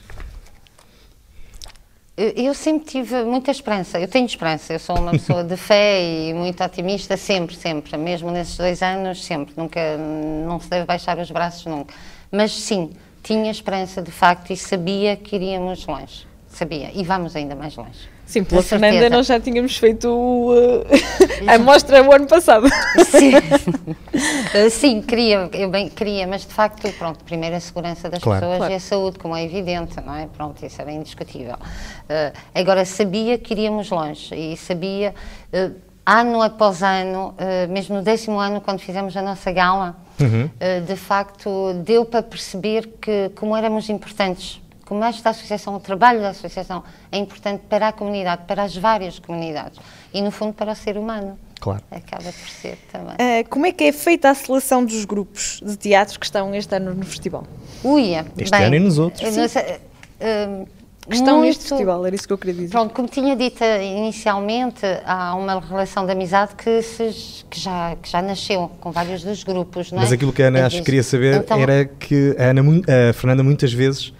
Eu 2.16 2.54
sempre 2.54 2.86
tive 2.86 3.24
muita 3.24 3.50
esperança, 3.50 4.00
eu 4.00 4.08
tenho 4.08 4.24
esperança, 4.24 4.72
eu 4.72 4.78
sou 4.78 4.98
uma 4.98 5.10
pessoa 5.10 5.44
de 5.44 5.54
fé 5.54 6.00
e 6.30 6.32
muito 6.32 6.64
otimista, 6.64 7.14
sempre, 7.14 7.54
sempre, 7.54 7.94
mesmo 7.98 8.30
nesses 8.30 8.56
dois 8.56 8.80
anos, 8.82 9.22
sempre, 9.22 9.52
nunca, 9.54 9.98
não 9.98 10.58
se 10.58 10.70
deve 10.70 10.86
baixar 10.86 11.18
os 11.18 11.30
braços 11.30 11.66
nunca. 11.66 11.94
Mas 12.32 12.52
sim, 12.52 12.92
tinha 13.22 13.50
esperança 13.50 14.00
de 14.00 14.10
facto 14.10 14.50
e 14.50 14.56
sabia 14.56 15.14
que 15.14 15.36
iríamos 15.36 15.84
longe, 15.84 16.26
sabia, 16.48 16.90
e 16.94 17.04
vamos 17.04 17.36
ainda 17.36 17.54
mais 17.54 17.76
longe. 17.76 18.15
Sim, 18.26 18.42
pela 18.42 18.62
Fernanda 18.62 19.08
nós 19.08 19.26
já 19.26 19.38
tínhamos 19.38 19.76
feito 19.76 20.08
uh, 20.08 20.84
a 21.46 21.58
mostra 21.58 22.02
o 22.02 22.12
ano 22.12 22.26
passado. 22.26 22.66
Sim, 23.08 23.36
uh, 23.36 24.68
sim 24.70 25.00
queria, 25.00 25.48
eu 25.52 25.70
bem 25.70 25.88
queria, 25.88 26.26
mas 26.26 26.42
de 26.42 26.52
facto, 26.52 26.90
pronto, 26.98 27.24
primeiro 27.24 27.54
a 27.54 27.60
segurança 27.60 28.10
das 28.10 28.20
claro, 28.20 28.40
pessoas 28.40 28.58
claro. 28.58 28.72
e 28.72 28.76
a 28.76 28.80
saúde, 28.80 29.18
como 29.18 29.36
é 29.36 29.44
evidente, 29.44 29.96
não 30.04 30.14
é? 30.14 30.26
Pronto, 30.26 30.66
isso 30.66 30.82
era 30.82 30.90
indiscutível. 30.90 31.54
Uh, 31.54 32.36
agora, 32.52 32.84
sabia 32.84 33.38
que 33.38 33.54
iríamos 33.54 33.90
longe 33.90 34.34
e 34.34 34.56
sabia, 34.56 35.14
uh, 35.52 35.86
ano 36.04 36.42
após 36.42 36.82
ano, 36.82 37.34
uh, 37.34 37.72
mesmo 37.72 37.96
no 37.96 38.02
décimo 38.02 38.38
ano, 38.38 38.60
quando 38.60 38.80
fizemos 38.80 39.16
a 39.16 39.22
nossa 39.22 39.50
gala, 39.52 39.96
uhum. 40.20 40.44
uh, 40.46 40.80
de 40.84 40.96
facto 40.96 41.74
deu 41.84 42.04
para 42.04 42.22
perceber 42.22 42.88
que 43.00 43.30
como 43.34 43.56
éramos 43.56 43.88
importantes, 43.88 44.60
como 44.86 45.04
esta 45.04 45.30
associação, 45.30 45.74
o 45.74 45.80
trabalho 45.80 46.20
da 46.20 46.30
associação 46.30 46.82
é 47.10 47.18
importante 47.18 47.64
para 47.68 47.88
a 47.88 47.92
comunidade, 47.92 48.44
para 48.46 48.62
as 48.62 48.74
várias 48.74 49.18
comunidades 49.18 49.78
e 50.14 50.22
no 50.22 50.30
fundo 50.30 50.54
para 50.54 50.72
o 50.72 50.76
ser 50.76 50.96
humano. 50.96 51.36
Claro. 51.60 51.82
Acaba 51.90 52.22
por 52.22 52.48
ser 52.48 52.78
também. 52.92 53.14
Uh, 53.14 53.48
como 53.50 53.66
é 53.66 53.72
que 53.72 53.84
é 53.84 53.92
feita 53.92 54.30
a 54.30 54.34
seleção 54.34 54.84
dos 54.84 55.04
grupos 55.04 55.60
de 55.64 55.76
teatro 55.76 56.20
que 56.20 56.26
estão 56.26 56.54
este 56.54 56.76
ano 56.76 56.94
no 56.94 57.04
festival? 57.04 57.44
Uia, 57.82 58.24
este 58.38 58.50
bem, 58.50 58.66
ano 58.66 58.76
e 58.76 58.78
nos 58.78 58.98
outros. 58.98 59.28
Sim. 59.28 59.40
Uh, 59.42 60.68
que 61.08 61.14
estão 61.14 61.38
muito, 61.38 61.46
neste 61.46 61.68
festival, 61.68 62.04
era 62.04 62.14
isso 62.14 62.26
que 62.26 62.32
eu 62.32 62.38
queria 62.38 62.54
dizer. 62.54 62.70
Pronto, 62.70 62.92
como 62.92 63.08
tinha 63.08 63.36
dito 63.36 63.62
inicialmente, 63.64 64.84
há 65.04 65.34
uma 65.36 65.60
relação 65.60 66.04
de 66.04 66.12
amizade 66.12 66.54
que, 66.56 66.82
se, 66.82 67.44
que, 67.48 67.60
já, 67.60 67.96
que 68.02 68.10
já 68.10 68.20
nasceu 68.20 68.70
com 68.80 68.90
vários 68.90 69.22
dos 69.22 69.44
grupos. 69.44 69.92
Mas 69.92 70.10
é? 70.10 70.14
aquilo 70.16 70.32
que 70.32 70.42
a 70.42 70.48
Ana 70.48 70.66
acho 70.66 70.78
que 70.78 70.82
queria 70.82 71.02
saber 71.02 71.36
então, 71.36 71.60
era 71.60 71.84
que 71.84 72.34
a, 72.38 72.44
Ana, 72.50 72.62
a 73.10 73.12
Fernanda 73.12 73.42
muitas 73.44 73.72
vezes 73.72 74.12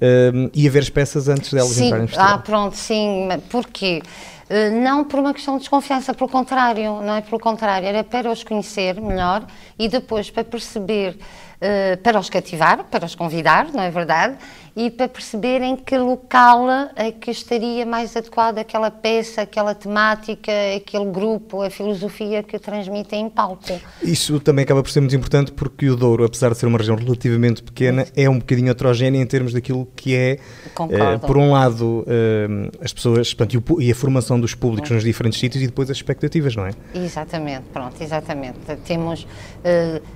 uh, 0.00 0.50
ia 0.54 0.70
ver 0.70 0.80
as 0.80 0.90
peças 0.90 1.28
antes 1.28 1.52
delas 1.52 1.70
sim, 1.70 1.86
entrarem 1.86 2.02
no 2.02 2.08
festival. 2.08 2.34
Ah, 2.34 2.38
pronto, 2.38 2.76
sim. 2.76 3.28
Porquê? 3.50 4.02
Uh, 4.48 4.80
não 4.80 5.04
por 5.04 5.20
uma 5.20 5.34
questão 5.34 5.54
de 5.54 5.60
desconfiança, 5.60 6.14
pelo 6.14 6.30
contrário, 6.30 7.00
não 7.02 7.16
é 7.16 7.20
pelo 7.20 7.40
contrário, 7.40 7.86
era 7.86 8.04
para 8.04 8.30
os 8.30 8.44
conhecer 8.44 9.00
melhor 9.00 9.44
e 9.78 9.88
depois 9.88 10.30
para 10.30 10.44
perceber 10.44 11.16
uh, 11.56 11.96
para 12.02 12.18
os 12.18 12.30
cativar, 12.30 12.84
para 12.84 13.04
os 13.04 13.14
convidar, 13.14 13.72
não 13.72 13.82
é 13.82 13.90
verdade? 13.90 14.36
E 14.76 14.90
para 14.90 15.08
perceber 15.08 15.62
em 15.62 15.74
que 15.74 15.96
local 15.96 16.66
é 16.94 17.10
que 17.10 17.30
estaria 17.30 17.86
mais 17.86 18.14
adequada 18.14 18.60
aquela 18.60 18.90
peça, 18.90 19.40
aquela 19.40 19.74
temática, 19.74 20.52
aquele 20.76 21.06
grupo, 21.06 21.62
a 21.62 21.70
filosofia 21.70 22.42
que 22.42 22.58
transmitem 22.58 23.24
em 23.24 23.30
palco. 23.30 23.80
Isso 24.02 24.38
também 24.38 24.64
acaba 24.64 24.82
por 24.82 24.90
ser 24.90 25.00
muito 25.00 25.16
importante 25.16 25.50
porque 25.50 25.88
o 25.88 25.96
Douro, 25.96 26.24
apesar 26.26 26.50
de 26.50 26.58
ser 26.58 26.66
uma 26.66 26.76
região 26.76 26.94
relativamente 26.94 27.62
pequena, 27.62 28.06
é 28.14 28.28
um 28.28 28.38
bocadinho 28.38 28.70
heterogénea 28.70 29.18
em 29.18 29.26
termos 29.26 29.54
daquilo 29.54 29.88
que 29.96 30.14
é, 30.14 30.38
uh, 30.78 31.26
por 31.26 31.38
um 31.38 31.52
lado, 31.52 32.04
uh, 32.06 32.70
as 32.84 32.92
pessoas 32.92 33.32
portanto, 33.32 33.80
e, 33.80 33.90
a 33.90 33.94
formação 33.94 34.38
dos 34.38 34.54
públicos 34.54 34.90
nos 34.90 35.02
diferentes 35.02 35.40
sítios 35.40 35.62
e 35.64 35.68
depois 35.68 35.90
as 35.90 35.96
expectativas, 35.96 36.54
não 36.54 36.66
é? 36.66 36.72
Exatamente, 36.94 37.64
pronto, 37.72 37.94
exatamente. 37.98 38.58
Temos, 38.84 39.26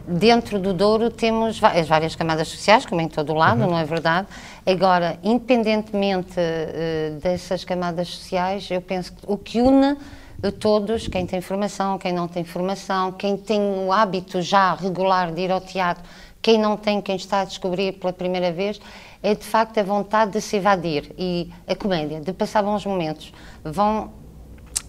dentro 0.07 0.59
do 0.59 0.75
Douro, 0.75 1.09
temos 1.09 1.30
temos 1.31 1.63
as 1.63 1.89
várias 1.89 2.17
camadas 2.17 2.49
sociais, 2.49 2.85
como 2.85 3.01
em 3.01 3.07
todo 3.07 3.33
o 3.33 3.37
lado, 3.37 3.63
uhum. 3.63 3.71
não 3.71 3.79
é 3.79 3.85
verdade? 3.85 4.27
Agora, 4.67 5.17
independentemente 5.23 6.33
uh, 6.33 7.21
dessas 7.21 7.65
camadas 7.65 8.09
sociais, 8.09 8.69
eu 8.69 8.81
penso 8.81 9.13
que 9.13 9.23
o 9.27 9.37
que 9.37 9.61
une 9.61 9.97
todos, 10.59 11.07
quem 11.07 11.27
tem 11.27 11.41
formação, 11.41 11.99
quem 11.99 12.13
não 12.13 12.27
tem 12.27 12.43
formação, 12.43 13.13
quem 13.13 13.37
tem 13.37 13.61
o 13.61 13.93
hábito 13.93 14.43
já 14.43 14.75
regular 14.75 15.31
de 15.31 15.43
ir 15.43 15.53
ao 15.53 15.61
teatro, 15.61 16.03
quem 16.43 16.59
não 16.59 16.77
tem, 16.77 17.01
quem 17.01 17.15
está 17.15 17.43
a 17.43 17.45
descobrir 17.45 17.93
pela 17.93 18.13
primeira 18.13 18.51
vez, 18.51 18.81
é 19.23 19.35
de 19.35 19.45
facto 19.45 19.79
a 19.79 19.83
vontade 19.83 20.33
de 20.33 20.41
se 20.41 20.57
evadir 20.57 21.13
e 21.17 21.51
a 21.69 21.77
comédia, 21.77 22.21
de 22.21 22.33
passar 22.33 22.63
bons 22.63 22.85
momentos. 22.87 23.33
Vão, 23.63 24.11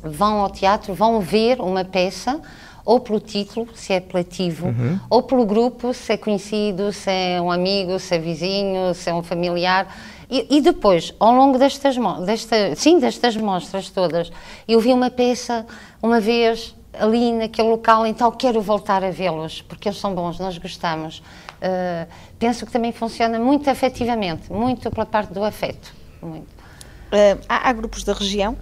vão 0.01 0.39
ao 0.39 0.49
teatro, 0.49 0.93
vão 0.93 1.19
ver 1.19 1.59
uma 1.59 1.83
peça 1.83 2.41
ou 2.85 2.99
pelo 2.99 3.19
título, 3.19 3.67
se 3.73 3.93
é 3.93 3.97
apelativo, 3.97 4.67
uhum. 4.67 4.99
ou 5.09 5.23
pelo 5.23 5.45
grupo, 5.45 5.93
se 5.93 6.13
é 6.13 6.17
conhecido, 6.17 6.91
se 6.91 7.09
é 7.09 7.41
um 7.41 7.51
amigo, 7.51 7.99
se 7.99 8.15
é 8.15 8.19
vizinho, 8.19 8.93
se 8.93 9.09
é 9.09 9.13
um 9.13 9.23
familiar. 9.23 9.87
E, 10.29 10.57
e 10.57 10.61
depois, 10.61 11.13
ao 11.19 11.33
longo 11.33 11.57
destas, 11.57 11.95
desta, 12.25 12.75
sim, 12.75 12.99
destas 12.99 13.35
mostras 13.35 13.89
todas, 13.89 14.31
eu 14.67 14.79
vi 14.79 14.93
uma 14.93 15.09
peça 15.09 15.65
uma 16.01 16.19
vez 16.19 16.73
ali 16.93 17.31
naquele 17.33 17.69
local, 17.69 18.05
então 18.05 18.31
quero 18.31 18.61
voltar 18.61 19.03
a 19.03 19.11
vê-los, 19.11 19.61
porque 19.61 19.87
eles 19.87 19.99
são 19.99 20.13
bons, 20.13 20.39
nós 20.39 20.57
gostamos. 20.57 21.19
Uh, 21.61 22.07
penso 22.39 22.65
que 22.65 22.71
também 22.71 22.91
funciona 22.91 23.39
muito 23.39 23.69
afetivamente, 23.69 24.51
muito 24.51 24.89
pela 24.89 25.05
parte 25.05 25.33
do 25.33 25.43
afeto. 25.43 25.93
Muito. 26.21 26.47
Uh, 26.47 27.39
há, 27.47 27.69
há 27.69 27.73
grupos 27.73 28.03
da 28.03 28.13
região, 28.13 28.57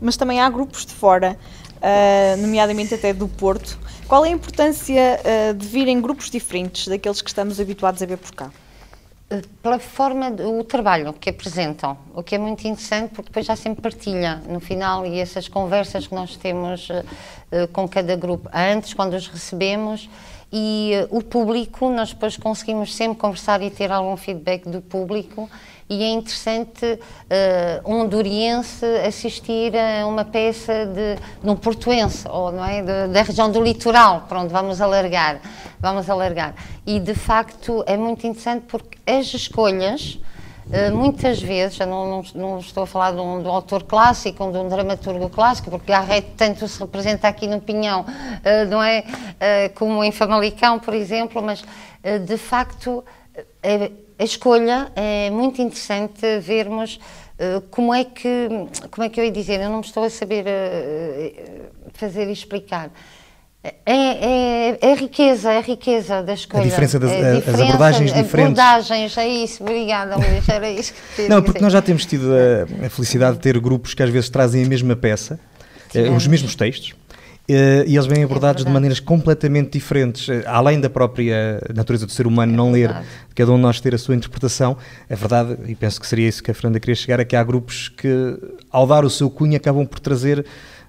mas 0.00 0.16
também 0.16 0.40
há 0.40 0.48
grupos 0.48 0.84
de 0.84 0.92
fora 0.92 1.38
uh, 1.76 2.40
nomeadamente 2.40 2.94
até 2.94 3.12
do 3.12 3.28
Porto. 3.28 3.78
Qual 4.06 4.24
é 4.24 4.28
a 4.28 4.32
importância 4.32 5.20
uh, 5.20 5.54
de 5.54 5.66
virem 5.66 6.00
grupos 6.00 6.30
diferentes 6.30 6.88
daqueles 6.88 7.20
que 7.20 7.28
estamos 7.28 7.60
habituados 7.60 8.02
a 8.02 8.06
ver 8.06 8.18
por 8.18 8.32
cá? 8.34 8.50
Ah, 9.28 9.42
pela 9.60 9.80
forma 9.80 10.30
do 10.30 10.62
trabalho 10.62 11.12
que 11.12 11.28
apresentam, 11.28 11.98
o 12.14 12.22
que 12.22 12.36
é 12.36 12.38
muito 12.38 12.60
interessante 12.60 13.10
porque 13.10 13.28
depois 13.28 13.44
já 13.44 13.56
sempre 13.56 13.82
partilha 13.82 14.36
no 14.48 14.60
final 14.60 15.04
e 15.04 15.18
essas 15.18 15.48
conversas 15.48 16.06
que 16.06 16.14
nós 16.14 16.36
temos 16.36 16.88
uh, 16.90 17.66
com 17.72 17.88
cada 17.88 18.14
grupo 18.14 18.48
antes, 18.54 18.94
quando 18.94 19.14
os 19.14 19.26
recebemos, 19.26 20.08
e 20.52 20.92
uh, 21.10 21.18
o 21.18 21.24
público, 21.24 21.90
nós 21.90 22.12
depois 22.12 22.36
conseguimos 22.36 22.94
sempre 22.94 23.18
conversar 23.18 23.60
e 23.62 23.70
ter 23.70 23.90
algum 23.90 24.16
feedback 24.16 24.68
do 24.68 24.80
público 24.80 25.50
e 25.88 26.02
é 26.02 26.08
interessante 26.08 26.84
uh, 26.84 26.98
um 27.90 28.08
duriense 28.08 28.84
assistir 29.06 29.72
a 29.76 30.06
uma 30.06 30.24
peça 30.24 30.86
de, 30.86 31.16
de 31.42 31.48
um 31.48 31.54
portuense, 31.54 32.26
ou 32.28 32.50
não 32.50 32.64
é, 32.64 32.82
de, 32.82 33.12
da 33.12 33.22
região 33.22 33.50
do 33.50 33.62
litoral, 33.62 34.24
pronto, 34.28 34.50
vamos 34.50 34.80
alargar, 34.80 35.40
vamos 35.80 36.10
alargar. 36.10 36.54
E 36.84 36.98
de 36.98 37.14
facto 37.14 37.84
é 37.86 37.96
muito 37.96 38.26
interessante 38.26 38.64
porque 38.68 38.98
as 39.06 39.26
escolhas, 39.32 40.18
Uh, 40.66 40.92
muitas 40.92 41.40
vezes, 41.40 41.76
já 41.76 41.86
não, 41.86 42.10
não, 42.10 42.24
não, 42.34 42.58
estou 42.58 42.82
a 42.82 42.86
falar 42.88 43.12
de 43.12 43.20
um, 43.20 43.40
de 43.40 43.46
um 43.46 43.52
autor 43.52 43.84
clássico, 43.84 44.42
ou 44.42 44.50
de 44.50 44.58
um 44.58 44.68
dramaturgo 44.68 45.30
clássico, 45.30 45.70
porque 45.70 45.92
Garrett 45.92 46.32
tanto 46.36 46.66
se 46.66 46.80
representa 46.80 47.28
aqui 47.28 47.46
no 47.46 47.60
Pinhão, 47.60 48.00
uh, 48.00 48.68
não 48.68 48.82
é? 48.82 49.04
Uh, 49.06 49.74
como 49.76 50.02
em 50.02 50.10
Famalicão, 50.10 50.80
por 50.80 50.92
exemplo, 50.92 51.40
mas 51.40 51.64
de 52.26 52.36
facto 52.36 53.04
a 54.18 54.24
escolha 54.24 54.90
é 54.96 55.30
muito 55.30 55.60
interessante 55.60 56.38
vermos 56.40 56.98
uh, 57.38 57.60
como 57.70 57.94
é 57.94 58.04
que 58.04 58.48
como 58.90 59.06
é 59.06 59.08
que 59.08 59.20
eu 59.20 59.24
ia 59.24 59.30
dizer? 59.30 59.60
Eu 59.60 59.70
não 59.70 59.80
estou 59.80 60.04
a 60.04 60.10
saber 60.10 60.44
uh, 60.46 61.90
fazer 61.92 62.28
e 62.28 62.32
explicar. 62.32 62.90
É, 63.84 63.92
é, 63.94 64.78
é, 64.80 64.92
a 64.92 64.94
riqueza, 64.94 65.50
é 65.50 65.58
a 65.58 65.60
riqueza 65.60 66.22
da 66.22 66.34
escolha. 66.34 66.62
A 66.62 66.66
diferença 66.66 67.00
das 67.00 67.10
é 67.10 67.14
a 67.14 67.34
diferença, 67.34 67.50
as 67.50 67.68
abordagens 67.68 68.12
diferentes. 68.12 68.34
abordagens, 68.34 69.18
é 69.18 69.28
isso, 69.28 69.62
obrigada 69.64 70.16
Luís, 70.16 70.48
era 70.48 70.70
isso 70.70 70.94
que 71.16 71.28
Não, 71.28 71.42
porque 71.42 71.60
nós 71.60 71.72
já 71.72 71.82
temos 71.82 72.06
tido 72.06 72.30
a, 72.32 72.86
a, 72.86 72.90
felicidade 72.90 73.36
de 73.36 73.42
ter 73.42 73.58
grupos 73.58 73.92
que 73.92 74.02
às 74.02 74.10
vezes 74.10 74.30
trazem 74.30 74.64
a 74.64 74.68
mesma 74.68 74.94
peça, 74.94 75.40
eh, 75.92 76.08
os 76.10 76.28
mesmos 76.28 76.54
textos, 76.54 76.94
e 77.48 77.94
eles 77.94 78.06
vêm 78.06 78.24
abordados 78.24 78.62
é 78.62 78.66
de 78.66 78.72
maneiras 78.72 78.98
completamente 78.98 79.72
diferentes, 79.72 80.28
uh, 80.28 80.42
além 80.46 80.80
da 80.80 80.90
própria 80.90 81.60
natureza 81.74 82.06
do 82.06 82.12
ser 82.12 82.26
humano 82.26 82.52
é 82.52 82.56
não 82.56 82.72
ler, 82.72 82.94
cada 83.34 83.52
um 83.52 83.56
de 83.56 83.62
nós 83.62 83.80
ter 83.80 83.94
a 83.94 83.98
sua 83.98 84.14
interpretação. 84.14 84.76
A 85.08 85.14
verdade, 85.14 85.56
e 85.66 85.74
penso 85.74 86.00
que 86.00 86.06
seria 86.06 86.28
isso 86.28 86.42
que 86.42 86.50
a 86.50 86.54
Fernanda 86.54 86.80
queria 86.80 86.94
chegar, 86.94 87.20
é 87.20 87.24
que 87.24 87.36
há 87.36 87.44
grupos 87.44 87.88
que, 87.88 88.38
ao 88.70 88.86
dar 88.86 89.04
o 89.04 89.10
seu 89.10 89.30
cunho, 89.30 89.56
acabam 89.56 89.86
por 89.86 90.00
trazer 90.00 90.44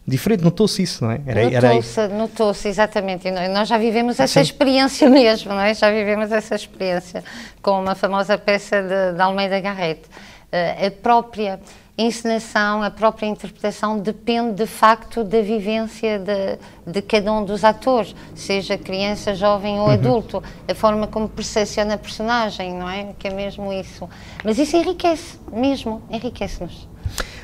diferente. 0.07 0.43
Notou-se 0.43 0.81
isso, 0.81 1.03
não 1.03 1.11
é? 1.11 1.19
Notou-se, 1.61 2.07
notou-se, 2.07 2.67
exatamente. 2.69 3.27
E 3.27 3.47
nós 3.49 3.67
já 3.67 3.77
vivemos 3.77 4.19
essa 4.19 4.35
Sim. 4.35 4.41
experiência 4.41 5.09
mesmo, 5.09 5.51
não 5.51 5.59
é? 5.59 5.73
Já 5.73 5.91
vivemos 5.91 6.31
essa 6.31 6.55
experiência 6.55 7.23
com 7.61 7.81
uma 7.81 7.93
famosa 7.93 8.37
peça 8.37 8.81
de, 8.81 9.15
de 9.15 9.21
Almeida 9.21 9.59
Garrett. 9.59 10.01
Uh, 10.47 10.87
a 10.87 10.91
própria 10.91 11.59
encenação, 11.97 12.83
a 12.83 12.91
própria 12.91 13.25
interpretação 13.25 13.97
depende 13.97 14.53
de 14.53 14.67
facto 14.67 15.23
da 15.23 15.41
vivência 15.41 16.19
de, 16.19 16.59
de 16.85 17.01
cada 17.01 17.33
um 17.33 17.43
dos 17.43 17.63
atores, 17.63 18.15
seja 18.35 18.77
criança, 18.77 19.33
jovem 19.33 19.79
ou 19.79 19.87
uhum. 19.87 19.93
adulto, 19.93 20.43
a 20.67 20.75
forma 20.75 21.07
como 21.07 21.27
percepciona 21.27 21.95
a 21.95 21.97
personagem, 21.97 22.73
não 22.73 22.89
é? 22.89 23.13
Que 23.17 23.29
é 23.29 23.33
mesmo 23.33 23.73
isso. 23.73 24.07
Mas 24.43 24.59
isso 24.59 24.77
enriquece, 24.77 25.39
mesmo, 25.51 26.01
enriquece-nos. 26.11 26.87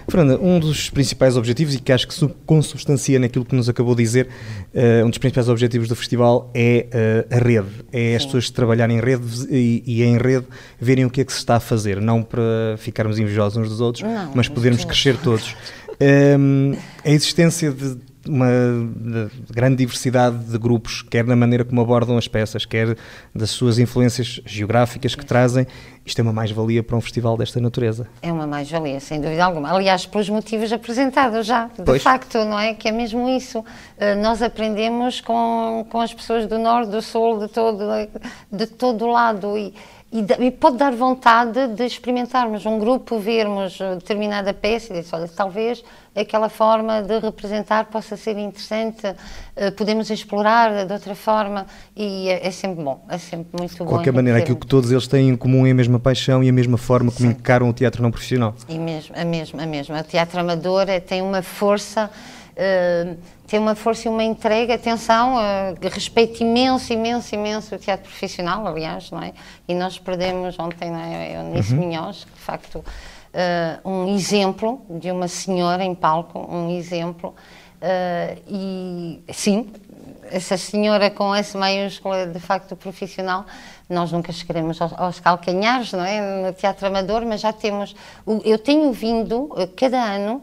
Fernanda, 0.08 0.40
um 0.42 0.60
dos 0.60 0.90
principais 0.90 1.38
objetivos, 1.38 1.76
e 1.76 1.80
que 1.80 1.92
acho 1.92 2.08
que 2.08 2.28
consubstancia 2.46 3.20
naquilo 3.20 3.46
que 3.46 3.56
nos 3.56 3.70
acabou 3.70 3.96
de 3.96 4.04
dizer, 4.04 4.28
uh, 4.74 5.06
um 5.06 5.10
dos 5.10 5.18
principais 5.18 5.50
objetivos 5.50 5.88
do 5.88 5.96
festival 5.96 6.52
é 6.54 6.88
uh, 7.32 7.36
a 7.36 7.38
rede. 7.40 7.70
É 7.92 8.10
Sim. 8.10 8.16
as 8.16 8.26
pessoas 8.26 8.50
trabalharem 8.50 8.98
em 8.98 9.02
rede 9.02 9.24
e, 9.50 9.84
e, 9.86 10.04
em 10.04 10.18
rede 10.18 10.46
verem 10.80 11.06
o 11.06 11.10
que 11.10 11.22
é 11.22 11.26
que 11.26 11.32
se 11.32 11.40
está 11.40 11.56
a 11.56 11.60
fazer, 11.60 12.02
não 12.02 12.22
para 12.24 12.76
ficarmos 12.78 13.20
invejosos 13.20 13.58
uns 13.58 13.70
dos 13.70 13.82
outros, 13.82 14.04
não, 14.04 14.32
mas 14.34 14.48
podermos 14.48 14.84
crescer 14.86 15.18
todos. 15.18 15.56
Um, 16.00 16.74
ehm, 16.74 16.78
a 17.06 17.10
existência 17.10 17.72
de 17.72 17.98
uma 18.28 18.48
grande 19.50 19.78
diversidade 19.78 20.38
de 20.46 20.58
grupos, 20.58 21.02
quer 21.02 21.26
na 21.26 21.36
maneira 21.36 21.66
como 21.66 21.82
abordam 21.82 22.18
as 22.18 22.28
peças, 22.28 22.66
quer 22.66 22.96
das 23.34 23.50
suas 23.50 23.80
influências 23.80 24.42
geográficas 24.46 25.16
que 25.16 25.26
trazem. 25.26 25.68
Isto 26.06 26.20
é 26.20 26.22
uma 26.22 26.34
mais-valia 26.34 26.84
para 26.84 26.98
um 26.98 27.02
festival 27.02 27.38
desta 27.38 27.60
natureza. 27.62 28.08
É 28.22 28.32
uma 28.32 28.46
mais-valia, 28.46 29.00
sem 29.00 29.22
dúvida 29.22 29.44
alguma. 29.46 29.74
Aliás, 29.74 30.06
pelos 30.06 30.30
motivos 30.30 30.72
apresentados 30.72 31.46
já, 31.46 31.68
de 31.68 31.84
pois. 31.84 32.04
facto, 32.04 32.40
não 32.40 32.60
é? 32.60 32.74
Que 32.74 32.90
é 32.90 32.92
mesmo 32.92 33.30
isso. 33.30 33.64
Eh, 33.98 34.16
nós 34.16 34.42
aprendemos 34.42 35.22
com, 35.22 35.86
com 35.90 36.02
as 36.02 36.14
pessoas 36.14 36.46
do 36.46 36.60
Norte, 36.60 36.90
do 36.90 37.02
Sul, 37.02 37.40
de 37.40 37.48
todo, 37.48 37.80
de 38.52 38.68
todo 38.68 39.08
lado. 39.08 39.58
E, 39.58 39.74
e, 40.14 40.52
pode 40.52 40.78
dar 40.78 40.94
vontade 40.94 41.68
de 41.70 41.86
experimentarmos 41.86 42.68
um 42.68 42.78
grupo, 42.78 43.18
vermos 43.18 43.80
determinada 43.98 44.54
peça 44.54 44.94
e 44.94 45.02
dizer, 45.02 45.16
olha, 45.16 45.28
talvez 45.28 45.84
aquela 46.16 46.50
forma 46.50 47.02
de 47.02 47.18
representar 47.18 47.86
possa 47.86 48.16
ser 48.16 48.38
interessante, 48.38 49.08
uh, 49.08 49.72
podemos 49.76 50.12
explorar 50.12 50.86
de 50.86 50.94
outra 50.94 51.16
forma 51.16 51.66
e 51.96 52.30
é, 52.30 52.46
é, 52.46 52.52
sempre 52.52 52.84
bom, 52.84 53.04
é 53.10 53.18
sempre 53.18 53.58
muito 53.58 53.76
bom. 53.78 53.86
De 53.86 53.90
qualquer 53.90 54.14
maneira, 54.14 54.38
aquilo 54.38 54.58
que 54.58 54.68
todos 54.68 54.92
eles 54.92 55.08
têm 55.08 55.30
em 55.30 55.36
comum 55.36 55.66
é 55.66 55.72
a 55.72 55.74
mesma 55.74 56.00
paixão 56.00 56.44
e 56.44 56.50
a 56.50 56.54
mesma 56.54 56.78
forma 56.78 57.12
como 57.12 57.28
Sim. 57.28 57.36
encaram 57.36 57.68
o 57.68 57.74
teatro 57.74 58.04
não 58.04 58.12
profissional. 58.12 58.54
E 58.70 58.78
mesmo, 58.78 59.16
a 59.18 59.26
mesma, 59.26 59.64
a 59.64 59.66
mesma. 59.66 60.00
O 60.00 60.04
teatro 60.04 60.40
amador 60.40 60.88
é, 60.90 61.00
tem 61.00 61.24
uma 61.24 61.42
força... 61.42 62.12
Uh, 62.56 63.18
tem 63.54 63.60
uma 63.60 63.76
força 63.76 64.08
e 64.08 64.10
uma 64.10 64.24
entrega, 64.24 64.74
atenção, 64.74 65.36
uh, 65.36 65.88
respeito 65.88 66.42
imenso, 66.42 66.92
imenso, 66.92 67.36
imenso 67.36 67.76
o 67.76 67.78
teatro 67.78 68.10
profissional, 68.10 68.66
aliás, 68.66 69.12
não 69.12 69.22
é? 69.22 69.32
E 69.68 69.76
nós 69.76 70.00
perdemos 70.00 70.58
ontem, 70.58 70.90
não 70.90 71.00
é? 71.00 71.36
Eunice 71.36 71.76
uhum. 71.76 71.88
Minhoz, 71.88 72.26
de 72.34 72.42
facto, 72.42 72.78
uh, 72.78 73.88
um 73.88 74.16
exemplo 74.16 74.84
de 74.90 75.12
uma 75.12 75.28
senhora 75.28 75.84
em 75.84 75.94
palco, 75.94 76.40
um 76.40 76.76
exemplo, 76.76 77.36
uh, 77.80 78.42
e 78.48 79.24
sim, 79.32 79.72
essa 80.32 80.58
senhora 80.58 81.12
com 81.12 81.36
esse 81.36 81.56
maiúscula 81.56 82.26
de 82.26 82.40
facto 82.40 82.76
profissional, 82.76 83.46
nós 83.88 84.12
nunca 84.12 84.32
chegaremos 84.32 84.82
aos, 84.82 84.94
aos 84.94 85.20
calcanhares, 85.20 85.94
não 85.94 86.04
é? 86.04 86.48
No 86.48 86.54
teatro 86.54 86.88
amador, 86.88 87.24
mas 87.24 87.42
já 87.42 87.54
temos, 87.54 87.96
eu 88.44 88.58
tenho 88.58 88.92
vindo 88.92 89.50
cada 89.78 90.02
ano 90.02 90.42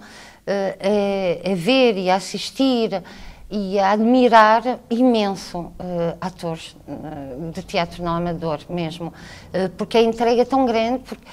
a, 0.51 1.53
a 1.53 1.55
ver 1.55 1.97
e 1.97 2.11
a 2.11 2.17
assistir 2.17 3.03
e 3.51 3.79
a 3.81 3.93
admirar 3.93 4.79
imenso 4.89 5.59
uh, 5.59 5.73
atores 6.21 6.77
uh, 6.87 7.51
de 7.51 7.63
teatro 7.63 8.03
não 8.03 8.15
amador 8.15 8.61
mesmo, 8.69 9.09
uh, 9.09 9.69
porque 9.77 9.99
a 9.99 10.03
entrega 10.03 10.43
é 10.43 10.45
tão 10.45 10.65
grande, 10.65 11.01
porque 11.01 11.27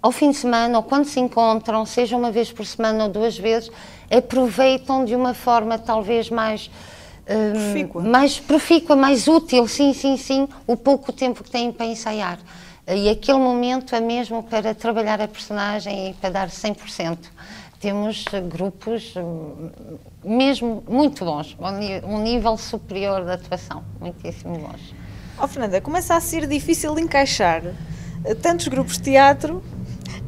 ao 0.00 0.10
fim 0.10 0.30
de 0.30 0.38
semana 0.38 0.78
ou 0.78 0.82
quando 0.82 1.04
se 1.04 1.20
encontram, 1.20 1.84
seja 1.84 2.16
uma 2.16 2.30
vez 2.30 2.50
por 2.50 2.64
semana 2.64 3.04
ou 3.04 3.10
duas 3.10 3.36
vezes, 3.36 3.70
aproveitam 4.10 5.04
de 5.04 5.14
uma 5.14 5.34
forma 5.34 5.78
talvez 5.78 6.30
mais 6.30 6.70
profícua. 7.52 8.02
mais 8.02 8.40
profícua, 8.40 8.96
mais 8.96 9.28
útil, 9.28 9.68
sim, 9.68 9.92
sim, 9.92 10.16
sim, 10.16 10.48
o 10.66 10.74
pouco 10.74 11.12
tempo 11.12 11.44
que 11.44 11.50
têm 11.50 11.70
para 11.70 11.84
ensaiar. 11.84 12.38
E 12.86 13.10
aquele 13.10 13.36
momento 13.36 13.94
é 13.94 14.00
mesmo 14.00 14.42
para 14.42 14.74
trabalhar 14.74 15.20
a 15.20 15.28
personagem 15.28 16.08
e 16.08 16.14
para 16.14 16.30
dar 16.30 16.48
100% 16.48 17.18
temos 17.80 18.24
grupos 18.50 19.14
hum, 19.16 19.70
mesmo 20.24 20.82
muito 20.88 21.24
bons, 21.24 21.56
um 22.04 22.22
nível 22.22 22.56
superior 22.56 23.24
de 23.24 23.32
atuação, 23.32 23.84
muitíssimo 24.00 24.58
bons. 24.58 24.94
Oh, 25.40 25.46
Fernanda, 25.46 25.80
começa 25.80 26.16
a 26.16 26.20
ser 26.20 26.46
difícil 26.46 26.98
encaixar 26.98 27.62
tantos 28.42 28.66
grupos 28.68 28.96
de 28.96 29.04
teatro 29.04 29.62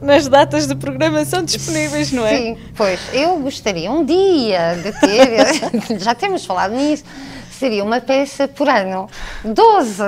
nas 0.00 0.28
datas 0.28 0.66
de 0.66 0.74
programação 0.74 1.44
disponíveis, 1.44 2.12
não 2.12 2.26
é? 2.26 2.36
Sim, 2.36 2.58
pois. 2.74 3.00
Eu 3.12 3.38
gostaria 3.38 3.90
um 3.90 4.04
dia 4.04 4.76
de 4.76 4.92
ter, 5.00 5.98
já 6.00 6.14
temos 6.14 6.44
falado 6.44 6.74
nisso, 6.74 7.04
seria 7.50 7.84
uma 7.84 8.00
peça 8.00 8.48
por 8.48 8.68
ano. 8.68 9.08
12, 9.44 10.02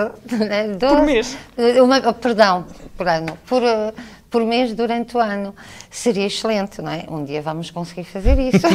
né? 0.49 0.69
12 0.69 0.79
por 0.79 1.03
mês? 1.03 1.37
Eh, 1.57 1.83
uma, 1.83 1.99
oh, 2.09 2.15
perdão, 2.15 2.67
por 2.97 3.07
ano. 3.07 3.39
Por, 3.47 3.63
eh, 3.63 3.93
por 4.33 4.45
mês 4.45 4.75
durante 4.75 5.17
o 5.17 5.21
ano. 5.21 5.55
Seria 5.91 6.27
excelente, 6.27 6.83
não 6.83 6.91
é? 6.91 7.05
Um 7.09 7.23
dia 7.25 7.41
vamos 7.43 7.71
conseguir 7.71 8.05
fazer 8.05 8.37
isso. 8.39 8.67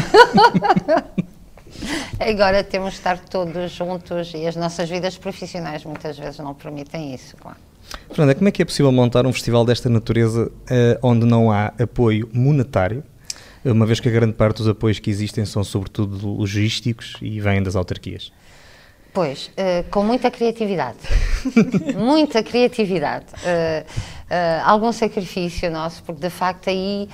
Agora 2.19 2.63
temos 2.63 2.91
de 2.91 2.97
estar 2.99 3.19
todos 3.19 3.71
juntos 3.71 4.31
e 4.33 4.47
as 4.47 4.55
nossas 4.55 4.89
vidas 4.89 5.17
profissionais 5.17 5.83
muitas 5.83 6.17
vezes 6.17 6.39
não 6.39 6.53
permitem 6.53 7.13
isso, 7.13 7.35
claro. 7.37 7.57
Fernanda, 8.09 8.35
como 8.35 8.47
é 8.47 8.51
que 8.51 8.61
é 8.61 8.65
possível 8.65 8.91
montar 8.91 9.25
um 9.25 9.33
festival 9.33 9.65
desta 9.65 9.89
natureza 9.89 10.47
uh, 10.47 10.51
onde 11.01 11.25
não 11.25 11.51
há 11.51 11.73
apoio 11.79 12.29
monetário, 12.33 13.03
uma 13.63 13.85
vez 13.85 13.99
que 13.99 14.07
a 14.07 14.11
grande 14.11 14.33
parte 14.33 14.57
dos 14.57 14.67
apoios 14.67 14.99
que 14.99 15.09
existem 15.09 15.45
são 15.45 15.63
sobretudo 15.63 16.27
logísticos 16.27 17.15
e 17.21 17.39
vêm 17.39 17.63
das 17.63 17.75
autarquias? 17.75 18.31
Pois, 19.13 19.47
uh, 19.47 19.89
com 19.89 20.03
muita 20.03 20.29
criatividade. 20.29 20.97
muita 21.97 22.43
criatividade. 22.43 23.25
Uh, 23.37 23.85
uh, 24.29 24.63
algum 24.65 24.91
sacrifício 24.91 25.71
nosso, 25.71 26.03
porque 26.03 26.21
de 26.21 26.29
facto 26.29 26.69
aí, 26.69 27.09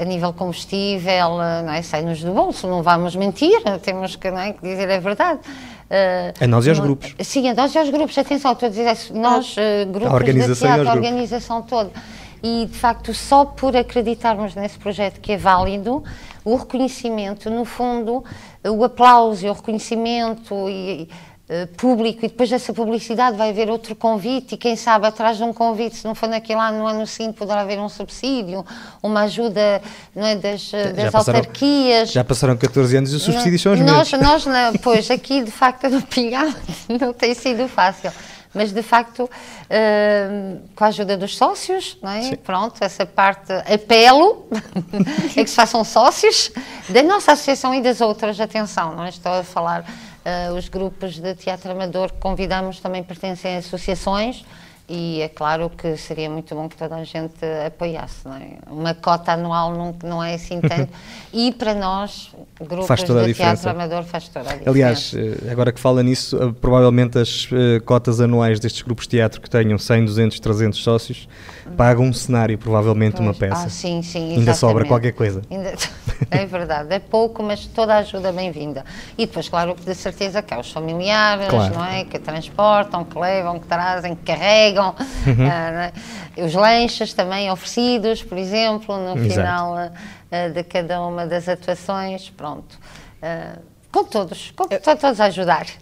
a 0.00 0.04
nível 0.04 0.32
combustível, 0.32 1.38
não 1.64 1.72
é, 1.72 1.80
sai-nos 1.80 2.22
do 2.22 2.32
bolso, 2.32 2.66
não 2.66 2.82
vamos 2.82 3.14
mentir, 3.14 3.60
temos 3.82 4.16
que, 4.16 4.26
é, 4.26 4.52
que 4.52 4.60
dizer 4.60 4.90
a 4.90 4.98
verdade. 4.98 5.40
a 6.40 6.46
nós 6.46 6.66
e 6.66 6.70
aos 6.70 6.80
grupos. 6.80 7.14
Sim, 7.20 7.48
a 7.48 7.54
nós 7.54 7.72
e 7.72 7.78
aos 7.78 7.88
grupos, 7.88 8.18
atenção, 8.18 8.52
estou 8.52 8.66
a 8.66 8.70
dizer, 8.70 8.84
nós, 9.12 9.54
grupos 9.92 10.10
a 10.10 10.14
organização 10.14 10.54
de 10.54 10.74
teatro, 10.74 10.88
a 10.88 10.92
organização 10.92 11.62
toda 11.62 11.90
e 12.42 12.66
de 12.66 12.76
facto 12.76 13.14
só 13.14 13.44
por 13.44 13.76
acreditarmos 13.76 14.54
nesse 14.54 14.76
projeto 14.78 15.20
que 15.20 15.32
é 15.32 15.36
válido, 15.36 16.02
o 16.44 16.56
reconhecimento, 16.56 17.48
no 17.48 17.64
fundo, 17.64 18.24
o 18.64 18.84
aplauso 18.84 19.46
e 19.46 19.48
o 19.48 19.52
reconhecimento 19.52 20.68
e, 20.68 21.02
uh, 21.02 21.08
público 21.76 22.24
e 22.24 22.28
depois 22.28 22.50
dessa 22.50 22.72
publicidade 22.72 23.36
vai 23.36 23.50
haver 23.50 23.68
outro 23.70 23.94
convite 23.94 24.54
e 24.54 24.58
quem 24.58 24.76
sabe 24.76 25.06
atrás 25.06 25.36
de 25.36 25.42
um 25.42 25.52
convite, 25.52 25.96
se 25.96 26.04
não 26.04 26.14
for 26.14 26.28
naquele 26.28 26.60
ano, 26.60 26.78
no 26.78 26.86
ano 26.86 27.06
seguinte 27.06 27.34
poderá 27.34 27.60
haver 27.60 27.78
um 27.78 27.88
subsídio, 27.88 28.64
uma 29.02 29.22
ajuda 29.22 29.82
é, 30.16 30.34
das, 30.36 30.70
das 30.70 31.12
já 31.12 31.18
autarquias. 31.18 32.12
já 32.12 32.24
passaram 32.24 32.56
14 32.56 32.96
anos 32.96 33.12
e 33.12 33.16
os 33.16 33.22
subsídios 33.22 33.60
são 33.62 33.72
os 33.72 33.80
nós, 33.80 34.12
mesmos. 34.12 34.46
Nós, 34.46 34.76
pois, 34.82 35.10
aqui 35.10 35.42
de 35.42 35.50
facto 35.50 35.88
no 35.90 36.02
Pinhal 36.02 36.48
não 37.00 37.12
tem 37.12 37.34
sido 37.34 37.68
fácil 37.68 38.12
mas 38.54 38.72
de 38.72 38.82
facto 38.82 39.24
uh, 39.24 40.60
com 40.74 40.84
a 40.84 40.88
ajuda 40.88 41.16
dos 41.16 41.36
sócios, 41.36 41.96
não 42.02 42.10
é? 42.10 42.36
pronto, 42.36 42.82
essa 42.82 43.06
parte, 43.06 43.52
apelo 43.52 44.46
é 45.36 45.42
que 45.42 45.48
se 45.48 45.56
façam 45.56 45.82
sócios 45.84 46.50
da 46.88 47.02
nossa 47.02 47.32
associação 47.32 47.74
e 47.74 47.80
das 47.80 48.00
outras, 48.00 48.38
atenção, 48.38 48.94
não 48.94 49.06
estou 49.06 49.32
a 49.32 49.42
falar, 49.42 49.84
os 50.56 50.68
grupos 50.68 51.14
de 51.14 51.34
teatro 51.34 51.70
amador 51.72 52.12
que 52.12 52.18
convidamos 52.18 52.80
também 52.80 53.02
pertencem 53.02 53.56
a 53.56 53.58
associações, 53.58 54.44
e 54.94 55.22
é 55.22 55.28
claro 55.30 55.70
que 55.70 55.96
seria 55.96 56.28
muito 56.28 56.54
bom 56.54 56.68
que 56.68 56.76
toda 56.76 56.96
a 56.96 57.02
gente 57.02 57.42
apoiasse. 57.66 58.28
Não 58.28 58.36
é? 58.36 58.58
Uma 58.70 58.94
cota 58.94 59.32
anual 59.32 59.72
não, 59.72 59.96
não 60.04 60.22
é 60.22 60.34
assim 60.34 60.60
tanto. 60.60 60.92
e 61.32 61.50
para 61.50 61.74
nós, 61.74 62.30
grupos 62.60 62.88
faz 62.88 63.02
toda 63.02 63.24
de 63.24 63.32
teatro 63.32 63.70
amador, 63.70 64.02
faz 64.04 64.28
toda 64.28 64.50
a 64.50 64.52
diferença. 64.52 64.70
Aliás, 64.70 65.14
eh, 65.16 65.50
agora 65.50 65.72
que 65.72 65.80
fala 65.80 66.02
nisso, 66.02 66.36
eh, 66.36 66.52
provavelmente 66.60 67.18
as 67.18 67.46
uh, 67.46 67.82
cotas 67.86 68.20
anuais 68.20 68.60
destes 68.60 68.82
grupos 68.82 69.06
de 69.06 69.16
teatro 69.16 69.40
que 69.40 69.48
tenham 69.48 69.78
100, 69.78 70.04
200, 70.04 70.38
300 70.38 70.82
sócios 70.82 71.26
pagam 71.76 72.04
um 72.04 72.12
cenário, 72.12 72.58
provavelmente 72.58 73.16
pois. 73.16 73.26
uma 73.26 73.34
peça. 73.34 73.66
Ah, 73.66 73.70
sim, 73.70 74.02
sim, 74.02 74.18
exatamente. 74.18 74.38
Ainda 74.38 74.54
sobra 74.54 74.84
qualquer 74.84 75.12
coisa. 75.12 75.42
Ainda... 75.50 75.72
É 76.30 76.46
verdade, 76.46 76.94
é 76.94 76.98
pouco, 76.98 77.42
mas 77.42 77.66
toda 77.66 77.94
a 77.94 77.98
ajuda 77.98 78.30
é 78.30 78.32
bem-vinda. 78.32 78.84
E 79.18 79.26
depois, 79.26 79.48
claro, 79.50 79.74
de 79.74 79.94
certeza 79.94 80.40
que 80.40 80.54
há 80.54 80.60
os 80.60 80.70
familiares, 80.70 81.48
claro. 81.48 81.74
não 81.74 81.84
é? 81.84 82.04
Que 82.04 82.18
transportam, 82.18 83.04
que 83.04 83.18
levam, 83.18 83.58
que 83.58 83.66
trazem, 83.66 84.14
que 84.14 84.22
carregam. 84.22 84.81
Uhum. 84.90 85.46
Uh, 85.46 86.46
os 86.46 86.54
lanches 86.54 87.12
também 87.12 87.50
oferecidos, 87.50 88.22
por 88.22 88.38
exemplo, 88.38 88.96
no 88.96 89.24
Exato. 89.24 89.34
final 89.34 89.74
uh, 89.74 90.52
de 90.52 90.64
cada 90.64 91.00
uma 91.00 91.26
das 91.26 91.48
atuações. 91.48 92.30
Pronto. 92.30 92.78
Uh, 93.22 93.72
com 93.92 94.04
todos, 94.04 94.52
com 94.56 94.66
todos 94.66 95.20
a 95.20 95.26
ajudar. 95.26 95.66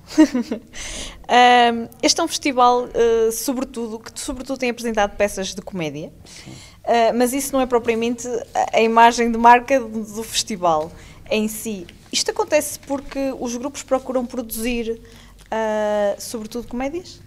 este 2.03 2.21
é 2.21 2.25
um 2.25 2.27
festival, 2.27 2.87
uh, 2.87 3.31
sobretudo, 3.31 4.01
que 4.01 4.19
sobretudo 4.19 4.59
tem 4.59 4.69
apresentado 4.69 5.17
peças 5.17 5.55
de 5.55 5.63
comédia, 5.63 6.09
uh, 6.09 7.15
mas 7.15 7.33
isso 7.33 7.53
não 7.53 7.61
é 7.61 7.67
propriamente 7.67 8.27
a 8.73 8.81
imagem 8.81 9.31
de 9.31 9.39
marca 9.39 9.79
do, 9.79 10.03
do, 10.03 10.25
festival 10.25 10.91
em 11.31 11.47
si. 11.47 11.87
Isto 12.13 12.33
acontece 12.33 12.81
porque 12.81 13.33
os 13.39 13.57
grupos 13.57 13.85
procuram 13.85 14.27
produzir, 14.27 14.91
uh, 14.91 16.21
sobretudo, 16.21 16.67
comédias? 16.67 17.21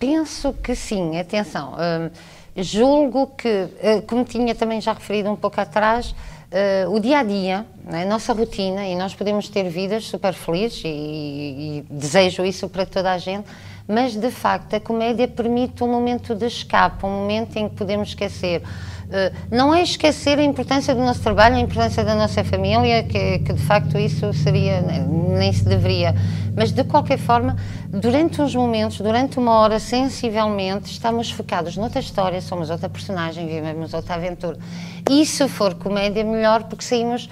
Penso 0.00 0.54
que 0.54 0.74
sim, 0.74 1.18
atenção. 1.18 1.74
julgo 2.56 3.28
que, 3.36 3.68
como 4.06 4.24
tinha 4.24 4.54
também 4.54 4.80
já 4.80 4.94
referido 4.94 5.30
um 5.30 5.36
pouco 5.36 5.60
atrás, 5.60 6.14
uh, 6.50 6.90
o 6.90 7.00
dia 7.00 7.18
a 7.18 7.22
dia, 7.22 7.66
né, 7.84 8.02
a 8.02 8.06
nossa 8.06 8.32
rotina, 8.32 8.86
e 8.86 8.96
nós 8.96 9.14
podemos 9.14 9.48
ter 9.48 9.68
vidas 9.68 10.04
super 10.04 10.32
felizes, 10.32 10.82
e, 10.84 10.88
e, 10.88 11.84
desejo 11.88 12.44
isso 12.44 12.68
para 12.68 12.84
toda 12.84 13.12
a 13.12 13.18
gente, 13.18 13.46
mas 13.86 14.14
de 14.14 14.30
facto 14.30 14.74
a 14.74 14.80
comédia 14.80 15.26
permite 15.26 15.82
um 15.82 15.88
momento 15.88 16.34
de 16.34 16.46
escape, 16.46 17.04
um 17.04 17.10
momento 17.10 17.56
em 17.56 17.68
que 17.68 17.74
podemos 17.74 18.08
esquecer 18.10 18.62
eh, 18.62 18.64
não 19.50 19.74
é 19.74 19.82
esquecer 19.82 20.38
a 20.38 20.42
importância 20.42 20.94
do 20.94 21.00
nosso 21.00 21.20
trabalho, 21.20 21.56
a 21.56 21.60
importância 21.60 22.04
da 22.04 22.14
nossa 22.14 22.44
família, 22.44 23.02
que, 23.02 23.40
que 23.40 23.52
de 23.52 23.62
facto 23.62 23.98
isso 23.98 24.32
seria, 24.32 24.80
nem 24.80 25.52
se 25.52 25.64
deveria, 25.64 26.14
mas 26.56 26.72
de 26.72 26.84
qualquer 26.84 27.18
forma, 27.18 27.56
durante 27.88 28.40
uns 28.40 28.54
momentos, 28.54 28.98
durante 28.98 29.38
uma 29.38 29.52
hora, 29.52 29.78
sensivelmente, 29.78 30.90
estamos 30.92 31.30
focados 31.30 31.76
noutra 31.76 32.00
história, 32.00 32.40
somos 32.40 32.70
outra 32.70 32.88
personagem, 32.88 33.46
vivemos 33.46 33.94
outra 33.94 34.14
aventura. 34.14 34.58
E 35.08 35.26
se 35.26 35.48
for 35.48 35.74
comédia, 35.74 36.24
melhor, 36.24 36.64
porque 36.64 36.84
saímos. 36.84 37.28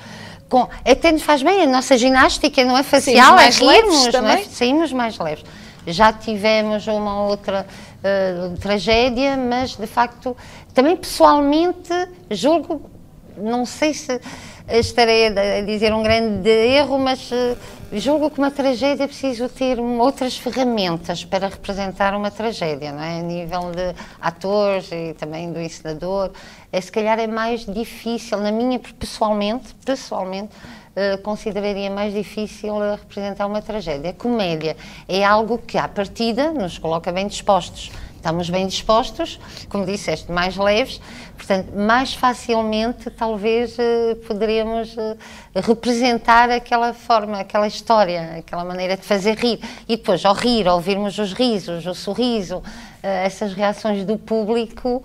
Com, 0.49 0.67
até 0.83 1.13
nos 1.13 1.23
faz 1.23 1.43
bem 1.43 1.63
a 1.63 1.67
nossa 1.67 1.99
ginástica, 1.99 2.65
não 2.65 2.79
é 2.79 2.83
facial, 2.83 3.39
é 3.39 3.51
rirmos, 3.51 4.07
não 4.15 4.29
é? 4.29 4.45
saímos 4.45 4.93
mais 4.95 5.19
leves. 5.19 5.45
Já 5.87 6.13
tivemos 6.13 6.87
uma 6.87 7.25
outra 7.25 7.67
uh, 7.99 8.57
tragédia, 8.59 9.37
mas 9.37 9.77
de 9.77 9.87
facto, 9.87 10.37
também 10.75 10.97
pessoalmente, 10.97 11.93
julgo, 12.31 12.91
não 13.37 13.65
sei 13.65 13.95
se 13.95 14.21
estarei 14.69 15.29
a 15.29 15.63
dizer 15.63 15.95
um 15.95 16.03
grande 16.03 16.49
erro, 16.49 16.99
mas 16.99 17.31
uh, 17.31 17.57
julgo 17.93 18.31
que 18.31 18.39
uma 18.39 18.51
tragédia 18.51 19.05
é 19.05 19.07
preciso 19.07 19.49
ter 19.49 19.81
outras 19.81 20.37
ferramentas 20.37 21.25
para 21.25 21.49
representar 21.49 22.15
uma 22.15 22.31
tragédia, 22.31 22.93
não 22.93 23.03
é? 23.03 23.21
A 23.21 23.23
nível 23.23 23.71
de 23.71 23.95
atores 24.21 24.91
e 24.93 25.15
também 25.15 25.51
do 25.51 25.61
ensinador, 25.61 26.31
é, 26.71 26.81
se 26.81 26.93
calhar 26.93 27.19
é 27.19 27.27
mais 27.27 27.65
difícil, 27.65 28.39
na 28.39 28.53
minha, 28.53 28.79
pessoalmente, 28.79 29.75
pessoalmente, 29.85 30.51
uh, 30.99 31.19
consideraria 31.23 31.91
mais 31.91 32.13
difícil 32.13 32.75
uh, 32.75 32.97
representar 32.97 33.47
uma 33.47 33.63
tragédia. 33.63 34.13
Comédia 34.13 34.77
é 35.09 35.25
algo 35.25 35.59
que, 35.59 35.79
à 35.79 35.87
partida, 35.87 36.53
nos 36.53 36.79
coloca 36.79 37.13
bem 37.13 37.27
dispostos. 37.27 37.91
Estamos 38.17 38.51
bem 38.51 38.67
dispostos, 38.67 39.39
como 39.69 39.87
disseste, 39.87 40.31
mais 40.33 40.57
leves, 40.57 41.01
Portanto, 41.39 41.73
mais 41.75 42.13
facilmente, 42.13 43.09
talvez, 43.11 43.79
eh, 43.79 44.17
poderíamos 44.27 44.99
eh, 44.99 45.17
representar 45.55 46.51
aquela 46.51 46.93
forma, 46.93 47.39
aquela 47.39 47.67
história, 47.69 48.39
aquela 48.39 48.65
maneira 48.65 48.97
de 48.97 49.05
fazer 49.05 49.39
rir. 49.39 49.61
E 49.89 49.97
depois, 49.97 50.25
ao 50.25 50.35
rir, 50.35 50.67
ouvirmos 50.67 51.17
os 51.17 51.33
risos, 51.33 51.87
o 51.87 51.95
sorriso, 51.95 52.61
eh, 52.61 52.88
essas 53.03 53.53
reações 53.55 54.05
do 54.05 54.17
público, 54.17 55.03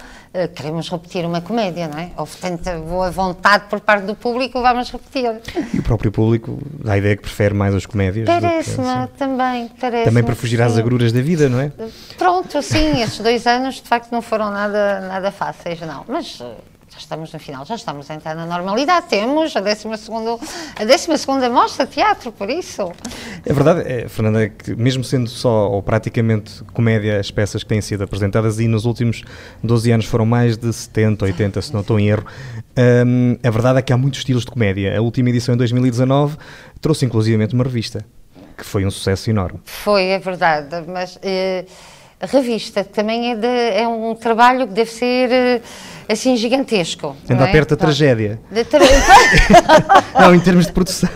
queremos 0.55 0.89
repetir 0.89 1.25
uma 1.25 1.41
comédia, 1.41 1.87
não 1.87 1.99
é? 1.99 2.11
Houve 2.17 2.35
tanta 2.37 2.77
boa 2.79 3.11
vontade 3.11 3.65
por 3.69 3.79
parte 3.79 4.05
do 4.05 4.15
público, 4.15 4.61
vamos 4.61 4.91
repetir. 4.91 5.41
E 5.73 5.79
o 5.79 5.83
próprio 5.83 6.11
público 6.11 6.57
dá 6.83 6.93
a 6.93 6.97
ideia 6.97 7.15
que 7.15 7.21
prefere 7.21 7.53
mais 7.53 7.73
as 7.75 7.85
comédias. 7.85 8.25
Parece-me, 8.25 8.87
assim. 8.87 9.11
também. 9.17 9.71
Parece 9.79 10.05
também 10.05 10.23
para 10.23 10.35
fugir 10.35 10.61
às 10.61 10.77
agruras 10.77 11.11
da 11.11 11.21
vida, 11.21 11.49
não 11.49 11.59
é? 11.59 11.71
Pronto, 12.17 12.61
sim, 12.61 13.01
estes 13.01 13.19
dois 13.19 13.45
anos 13.45 13.75
de 13.75 13.87
facto 13.87 14.11
não 14.11 14.21
foram 14.21 14.51
nada, 14.51 15.01
nada 15.01 15.31
fáceis, 15.31 15.79
não. 15.81 16.05
Mas 16.07 16.39
eh, 16.41 16.55
estamos 17.03 17.31
no 17.31 17.39
final, 17.39 17.65
já 17.65 17.75
estamos 17.75 18.09
a 18.09 18.15
entrar 18.15 18.35
na 18.35 18.45
normalidade. 18.45 19.07
Temos 19.07 19.55
a 19.55 19.59
12 19.59 19.87
a 19.87 20.85
12 20.85 21.49
mostra 21.49 21.85
de 21.85 21.91
teatro, 21.91 22.31
por 22.31 22.49
isso. 22.49 22.91
É 23.45 23.53
verdade, 23.53 23.81
é, 23.85 24.07
Fernanda, 24.07 24.49
que 24.49 24.75
mesmo 24.75 25.03
sendo 25.03 25.29
só 25.29 25.69
ou 25.69 25.81
praticamente 25.81 26.63
comédia 26.73 27.19
as 27.19 27.29
peças 27.29 27.63
que 27.63 27.69
têm 27.69 27.81
sido 27.81 28.03
apresentadas 28.03 28.59
e 28.59 28.67
nos 28.67 28.85
últimos 28.85 29.23
12 29.63 29.91
anos 29.91 30.05
foram 30.05 30.25
mais 30.25 30.57
de 30.57 30.71
70, 30.71 31.25
80, 31.25 31.61
se 31.61 31.73
não 31.73 31.81
estou 31.81 31.99
em 31.99 32.07
erro, 32.07 32.25
hum, 33.05 33.37
a 33.43 33.49
verdade 33.49 33.79
é 33.79 33.81
que 33.81 33.93
há 33.93 33.97
muitos 33.97 34.19
estilos 34.19 34.45
de 34.45 34.51
comédia. 34.51 34.97
A 34.97 35.01
última 35.01 35.29
edição 35.29 35.53
em 35.53 35.57
2019 35.57 36.37
trouxe 36.81 37.05
inclusivamente 37.05 37.53
uma 37.53 37.63
revista, 37.63 38.05
que 38.57 38.65
foi 38.65 38.85
um 38.85 38.91
sucesso 38.91 39.29
enorme. 39.29 39.59
Foi, 39.65 40.05
é 40.05 40.19
verdade, 40.19 40.83
mas. 40.87 41.17
Uh, 41.17 41.92
a 42.23 42.25
revista 42.25 42.85
também 42.85 43.31
é, 43.31 43.35
de, 43.35 43.47
é 43.47 43.85
um 43.85 44.15
trabalho 44.15 44.65
que 44.65 44.73
deve 44.73 44.89
ser 44.89 45.29
eh, 45.29 45.61
assim 46.07 46.37
gigantesco. 46.37 47.17
Anda 47.29 47.49
é? 47.49 47.51
perto 47.51 47.71
da 47.71 47.75
tragédia. 47.75 48.39
Tra... 48.69 48.79
não, 50.21 50.33
em 50.33 50.39
termos 50.39 50.67
de 50.67 50.71
produção. 50.71 51.09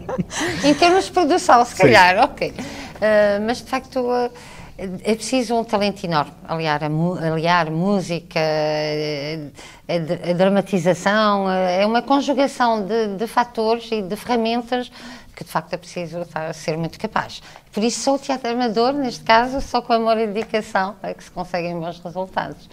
em 0.64 0.72
termos 0.72 1.04
de 1.04 1.12
produção, 1.12 1.62
se 1.62 1.74
calhar, 1.74 2.16
Sim. 2.16 2.22
ok. 2.22 2.48
Uh, 2.48 3.46
mas 3.46 3.58
de 3.58 3.64
facto 3.64 4.00
uh, 4.00 4.30
é 4.78 5.14
preciso 5.14 5.54
um 5.54 5.62
talento 5.62 6.02
enorme. 6.04 6.32
Aliar, 6.48 6.80
a, 6.82 7.26
aliar 7.26 7.70
música, 7.70 8.40
a, 8.40 10.30
a, 10.30 10.32
dramatização, 10.32 11.50
é 11.50 11.84
uma 11.84 12.00
conjugação 12.00 12.82
de, 12.82 13.08
de 13.08 13.26
fatores 13.26 13.90
e 13.92 14.00
de 14.00 14.16
ferramentas 14.16 14.90
que 15.36 15.44
de 15.44 15.50
facto 15.50 15.74
é 15.74 15.76
preciso 15.76 16.20
ser 16.54 16.78
muito 16.78 16.98
capaz. 16.98 17.42
Por 17.70 17.84
isso 17.84 18.00
sou 18.00 18.18
teatro 18.18 18.50
amador, 18.50 18.94
neste 18.94 19.22
caso, 19.22 19.60
só 19.60 19.82
com 19.82 19.92
amor 19.92 20.16
e 20.16 20.26
dedicação 20.26 20.96
é 21.02 21.12
que 21.12 21.22
se 21.22 21.30
conseguem 21.30 21.78
bons 21.78 22.00
resultados. 22.00 22.68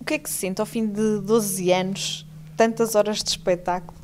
O 0.00 0.04
que 0.04 0.14
é 0.14 0.18
que 0.18 0.30
se 0.30 0.36
sente 0.36 0.62
ao 0.62 0.66
fim 0.66 0.86
de 0.86 1.20
12 1.20 1.70
anos, 1.70 2.26
tantas 2.56 2.94
horas 2.94 3.22
de 3.22 3.28
espetáculo, 3.28 3.98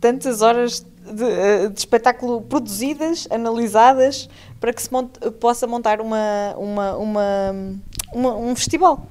tantas 0.00 0.42
horas 0.42 0.80
de, 0.80 1.24
eh, 1.24 1.68
de 1.68 1.78
espetáculo 1.78 2.42
produzidas, 2.42 3.28
analisadas, 3.30 4.28
para 4.58 4.72
que 4.72 4.82
se 4.82 4.92
monte, 4.92 5.18
possa 5.32 5.68
montar 5.68 6.00
uma, 6.00 6.54
uma, 6.56 6.96
uma, 6.96 7.54
uma 8.12 8.36
um 8.36 8.56
festival? 8.56 9.06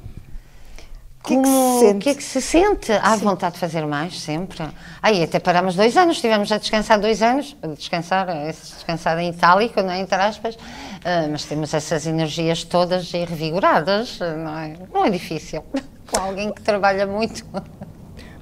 O 1.23 1.25
que, 1.25 1.35
é 1.35 1.41
que, 1.41 1.47
se 1.47 1.79
sente? 1.79 2.03
que 2.03 2.09
é 2.09 2.15
que 2.15 2.23
se 2.23 2.41
sente? 2.41 2.91
Há 2.91 3.17
Sim. 3.17 3.23
vontade 3.23 3.53
de 3.53 3.59
fazer 3.59 3.85
mais, 3.87 4.19
sempre. 4.19 4.67
Aí 5.01 5.23
até 5.23 5.39
parámos 5.39 5.73
dois 5.73 5.95
anos, 5.95 6.17
estivemos 6.17 6.51
a 6.51 6.57
descansar 6.57 6.99
dois 6.99 7.21
anos, 7.21 7.55
a 7.61 7.67
descansar, 7.67 8.29
a 8.29 8.47
descansar 8.47 9.17
em 9.19 9.29
itálico, 9.29 9.81
não 9.81 9.91
é? 9.91 9.99
entre 10.01 10.15
aspas, 10.15 10.55
uh, 10.55 11.31
mas 11.31 11.45
temos 11.45 11.73
essas 11.73 12.05
energias 12.05 12.65
todas 12.65 13.13
e 13.13 13.23
revigoradas, 13.23 14.19
não 14.19 14.59
é? 14.59 14.75
Não 14.93 15.05
é 15.05 15.09
difícil, 15.09 15.63
com 16.11 16.19
alguém 16.19 16.51
que 16.51 16.61
trabalha 16.61 17.07
muito. 17.07 17.45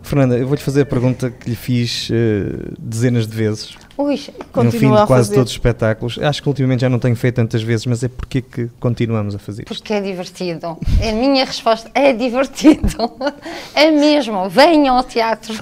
Fernanda, 0.01 0.35
eu 0.35 0.47
vou-te 0.47 0.63
fazer 0.63 0.81
a 0.81 0.85
pergunta 0.85 1.29
que 1.29 1.51
lhe 1.51 1.55
fiz 1.55 2.09
uh, 2.09 2.73
dezenas 2.79 3.27
de 3.27 3.37
vezes. 3.37 3.77
Ui, 4.01 4.19
no 4.63 4.71
fim 4.71 4.91
de 4.91 5.05
quase 5.05 5.31
todos 5.31 5.51
os 5.51 5.55
espetáculos. 5.55 6.17
Acho 6.17 6.41
que 6.41 6.49
ultimamente 6.49 6.81
já 6.81 6.89
não 6.89 6.97
tenho 6.97 7.15
feito 7.15 7.35
tantas 7.35 7.61
vezes, 7.61 7.85
mas 7.85 8.03
é 8.03 8.07
porque 8.07 8.41
que 8.41 8.67
continuamos 8.79 9.35
a 9.35 9.39
fazer 9.39 9.61
isto? 9.61 9.75
Porque 9.75 9.93
é 9.93 10.01
divertido. 10.01 10.75
A 11.01 11.11
minha 11.11 11.45
resposta 11.45 11.91
é 11.93 12.11
divertido. 12.13 12.97
É 13.73 13.89
mesmo. 13.89 14.49
Venham 14.49 14.97
ao 14.97 15.03
teatro. 15.03 15.53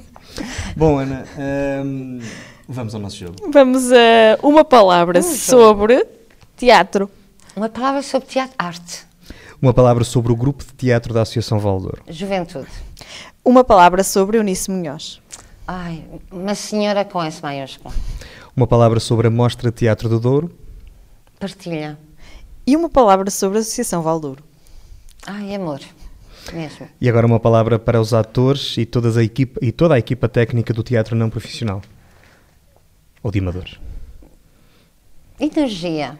Bom, 0.76 0.98
Ana, 0.98 1.24
um, 1.36 2.18
ehm, 2.18 2.20
vamos 2.68 2.94
ao 2.94 3.00
nosso 3.00 3.16
jogo. 3.16 3.34
Vamos 3.52 3.90
a 3.90 4.38
uma 4.42 4.64
palavra 4.64 5.20
sobre 5.22 6.06
teatro. 6.56 7.10
Uma 7.56 7.68
palavra 7.68 8.02
sobre 8.02 8.28
teatro, 8.28 8.54
arte. 8.58 9.04
Uma 9.60 9.74
palavra 9.74 10.04
sobre 10.04 10.32
o 10.32 10.36
grupo 10.36 10.64
de 10.64 10.72
teatro 10.72 11.12
da 11.12 11.22
Associação 11.22 11.58
Valdouro. 11.58 12.02
Juventude. 12.08 12.68
Uma 13.44 13.64
palavra 13.64 14.04
sobre 14.04 14.38
Eunice 14.38 14.70
Munhoz. 14.70 15.20
Ai, 15.72 16.04
uma 16.32 16.56
senhora 16.56 17.04
com 17.04 17.22
S 17.22 17.40
maiúsculo. 17.40 17.94
Uma 18.56 18.66
palavra 18.66 18.98
sobre 18.98 19.28
a 19.28 19.30
Mostra 19.30 19.70
Teatro 19.70 20.08
do 20.08 20.18
Douro. 20.18 20.50
Partilha. 21.38 21.96
E 22.66 22.76
uma 22.76 22.90
palavra 22.90 23.30
sobre 23.30 23.58
a 23.58 23.60
Associação 23.60 24.02
Valdouro. 24.02 24.42
Ai, 25.24 25.54
amor. 25.54 25.78
Mesmo. 26.52 26.88
E 27.00 27.08
agora 27.08 27.24
uma 27.24 27.38
palavra 27.38 27.78
para 27.78 28.00
os 28.00 28.12
atores 28.12 28.76
e, 28.78 28.84
todas 28.84 29.16
a 29.16 29.22
equipa, 29.22 29.60
e 29.62 29.70
toda 29.70 29.94
a 29.94 29.98
equipa 30.00 30.28
técnica 30.28 30.74
do 30.74 30.82
teatro 30.82 31.14
não 31.14 31.30
profissional. 31.30 31.80
Ou 33.22 33.30
de 33.30 33.38
amadores. 33.38 33.78
Energia. 35.38 36.18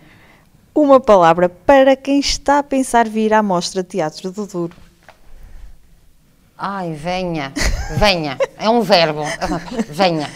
Uma 0.72 1.00
palavra 1.00 1.48
para 1.48 1.96
quem 1.96 2.20
está 2.20 2.60
a 2.60 2.62
pensar 2.62 3.08
vir 3.08 3.34
à 3.34 3.42
Mostra 3.42 3.82
Teatro 3.82 4.30
do 4.30 4.46
Douro. 4.46 4.76
Ai, 6.56 6.92
venha, 6.92 7.52
venha. 7.98 8.38
É 8.58 8.68
um 8.68 8.82
verbo. 8.82 9.22
Venha. 9.90 10.28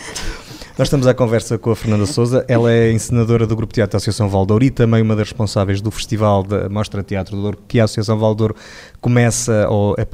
Nós 0.76 0.88
estamos 0.88 1.06
à 1.06 1.14
conversa 1.14 1.56
com 1.56 1.70
a 1.70 1.76
Fernanda 1.76 2.04
Souza. 2.04 2.44
Ela 2.48 2.72
é 2.72 2.90
encenadora 2.90 3.46
do 3.46 3.54
Grupo 3.54 3.72
Teatro 3.72 3.92
da 3.92 3.98
Associação 3.98 4.28
Valdouro 4.28 4.64
e 4.64 4.70
também 4.70 5.02
uma 5.02 5.14
das 5.14 5.28
responsáveis 5.28 5.80
do 5.80 5.88
Festival 5.88 6.42
da 6.42 6.68
Mostra 6.68 7.00
Teatro 7.02 7.36
do 7.36 7.42
Douro, 7.42 7.58
que 7.68 7.78
a 7.78 7.84
Associação 7.84 8.18
Valdouro 8.18 8.56
começa, 9.00 9.68
ou, 9.68 9.94
é, 9.96 10.04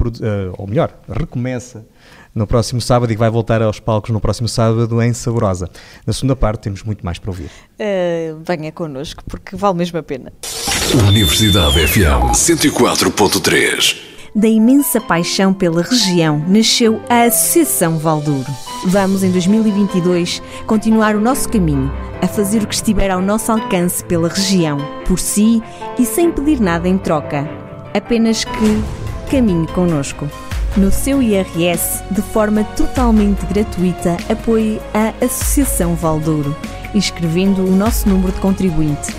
ou 0.55 0.67
melhor, 0.67 0.93
recomeça 1.09 1.83
no 2.33 2.45
próximo 2.45 2.79
sábado 2.79 3.11
e 3.11 3.15
que 3.15 3.19
vai 3.19 3.29
voltar 3.31 3.61
aos 3.61 3.79
palcos 3.79 4.11
no 4.11 4.21
próximo 4.21 4.47
sábado 4.47 5.01
em 5.01 5.11
Saborosa. 5.13 5.67
Na 6.05 6.13
segunda 6.13 6.35
parte 6.35 6.61
temos 6.61 6.83
muito 6.83 7.03
mais 7.03 7.17
para 7.17 7.31
ouvir. 7.31 7.49
Uh, 7.79 8.39
venha 8.45 8.71
connosco, 8.71 9.23
porque 9.27 9.55
vale 9.55 9.77
mesmo 9.77 9.97
a 9.97 10.03
pena. 10.03 10.31
Universidade 11.07 11.87
FM 11.87 12.35
104.3 12.35 14.11
da 14.33 14.47
imensa 14.47 15.01
paixão 15.01 15.53
pela 15.53 15.81
região, 15.81 16.43
nasceu 16.47 17.01
a 17.09 17.23
Associação 17.23 17.97
Valdouro. 17.97 18.49
Vamos, 18.85 19.23
em 19.23 19.31
2022, 19.31 20.41
continuar 20.65 21.15
o 21.15 21.21
nosso 21.21 21.49
caminho, 21.49 21.91
a 22.21 22.27
fazer 22.27 22.63
o 22.63 22.67
que 22.67 22.75
estiver 22.75 23.11
ao 23.11 23.21
nosso 23.21 23.51
alcance 23.51 24.03
pela 24.03 24.29
região, 24.29 24.77
por 25.05 25.19
si 25.19 25.61
e 25.99 26.05
sem 26.05 26.31
pedir 26.31 26.59
nada 26.59 26.87
em 26.87 26.97
troca. 26.97 27.47
Apenas 27.93 28.45
que 28.45 28.83
caminhe 29.29 29.67
conosco. 29.67 30.27
No 30.77 30.89
seu 30.89 31.21
IRS, 31.21 32.01
de 32.09 32.21
forma 32.21 32.63
totalmente 32.63 33.45
gratuita, 33.45 34.15
apoie 34.29 34.79
a 34.93 35.13
Associação 35.23 35.95
Valdouro, 35.95 36.55
inscrevendo 36.95 37.65
o 37.65 37.75
nosso 37.75 38.07
número 38.07 38.31
de 38.31 38.39
contribuinte 38.39 39.13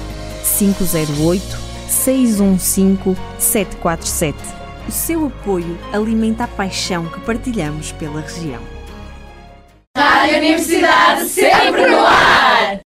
508 0.58 1.58
615 1.88 3.16
747 3.38 4.61
o 4.86 4.90
seu 4.90 5.26
apoio 5.26 5.78
alimenta 5.92 6.44
a 6.44 6.48
paixão 6.48 7.08
que 7.08 7.20
partilhamos 7.20 7.92
pela 7.92 8.20
região. 8.20 8.62
Rádio 9.96 10.38
Universidade 10.38 11.28
sempre 11.28 11.86
no 11.86 11.98
ar! 11.98 12.80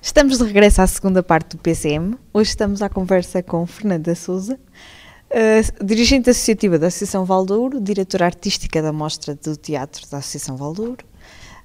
Estamos 0.00 0.38
de 0.38 0.44
regresso 0.44 0.82
à 0.82 0.86
segunda 0.86 1.22
parte 1.22 1.56
do 1.56 1.58
PCM. 1.58 2.16
Hoje 2.32 2.50
estamos 2.50 2.82
à 2.82 2.88
conversa 2.88 3.42
com 3.42 3.66
Fernanda 3.66 4.14
Souza, 4.14 4.58
uh, 5.30 5.84
dirigente 5.84 6.30
associativa 6.30 6.78
da 6.78 6.88
Associação 6.88 7.24
Valdouro, 7.24 7.80
diretora 7.80 8.26
artística 8.26 8.82
da 8.82 8.92
Mostra 8.92 9.34
do 9.34 9.56
Teatro 9.56 10.08
da 10.10 10.18
Associação 10.18 10.56
Valdouro, 10.56 11.04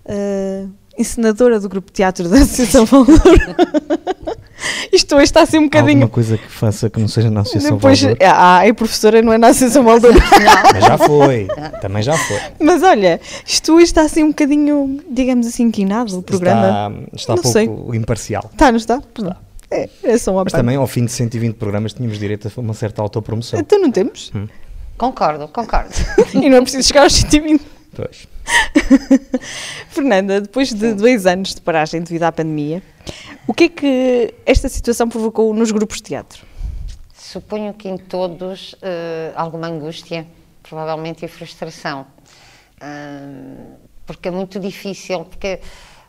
uh, 0.05 0.71
encenadora 0.97 1.59
do 1.59 1.69
Grupo 1.69 1.91
Teatro 1.91 2.29
da 2.29 2.37
Associação 2.37 2.85
Valdouro. 2.85 3.19
Isto 4.91 5.15
hoje 5.15 5.25
está 5.25 5.41
assim 5.41 5.59
um 5.59 5.63
bocadinho. 5.63 6.03
Alguma 6.03 6.09
coisa 6.09 6.37
que 6.37 6.47
faça 6.47 6.89
que 6.89 6.99
não 6.99 7.07
seja 7.07 7.29
na 7.29 7.41
Associação 7.41 7.77
Depois, 7.77 8.01
Valdouro? 8.01 8.23
ah, 8.25 8.65
é 8.65 8.73
professora, 8.73 9.21
não 9.21 9.33
é 9.33 9.37
na 9.37 9.47
Associação 9.47 9.83
Valdouro. 9.83 10.17
Mas 10.73 10.85
já 10.85 10.97
foi, 10.97 11.47
também 11.81 12.03
já 12.03 12.17
foi. 12.17 12.39
Mas 12.59 12.83
olha, 12.83 13.19
isto 13.45 13.73
hoje 13.73 13.85
está 13.85 14.01
assim 14.01 14.23
um 14.23 14.29
bocadinho, 14.29 14.99
digamos 15.09 15.47
assim, 15.47 15.63
inquinado 15.63 16.17
o 16.17 16.23
programa. 16.23 16.93
Está, 17.13 17.15
está 17.15 17.35
Não 17.35 17.41
pouco 17.41 17.53
sei. 17.91 17.97
imparcial. 17.97 18.49
Está, 18.51 18.71
não 18.71 18.77
está? 18.77 19.01
Está. 19.17 19.37
É, 19.71 19.87
é 20.03 20.17
só 20.17 20.31
uma 20.31 20.43
Mas 20.43 20.51
parte. 20.51 20.63
também, 20.63 20.75
ao 20.77 20.87
fim 20.87 21.05
de 21.05 21.11
120 21.11 21.55
programas, 21.55 21.93
tínhamos 21.93 22.17
direito 22.17 22.47
a 22.47 22.59
uma 22.59 22.73
certa 22.73 23.01
autopromoção. 23.01 23.59
Então 23.59 23.79
não 23.79 23.91
temos. 23.91 24.31
Concordo, 24.97 25.47
concordo. 25.47 25.91
e 26.33 26.49
não 26.49 26.57
é 26.57 26.61
preciso 26.61 26.87
chegar 26.87 27.03
aos 27.03 27.13
120. 27.13 27.61
Pois. 27.95 28.27
Fernanda, 29.89 30.41
depois 30.41 30.73
de 30.73 30.93
dois 30.93 31.25
anos 31.25 31.55
de 31.55 31.61
paragem 31.61 32.01
devido 32.01 32.23
à 32.23 32.31
pandemia, 32.31 32.81
o 33.47 33.53
que 33.53 33.65
é 33.65 33.69
que 33.69 34.33
esta 34.45 34.69
situação 34.69 35.09
provocou 35.09 35.53
nos 35.53 35.71
grupos 35.71 35.97
de 35.97 36.03
teatro? 36.03 36.45
Suponho 37.13 37.73
que 37.73 37.87
em 37.87 37.97
todos 37.97 38.75
eh, 38.81 39.31
alguma 39.35 39.67
angústia, 39.67 40.25
provavelmente 40.63 41.25
e 41.25 41.27
frustração. 41.27 42.07
Ahn, 42.81 43.77
porque 44.05 44.27
é 44.27 44.31
muito 44.31 44.59
difícil, 44.59 45.25
porque 45.25 45.59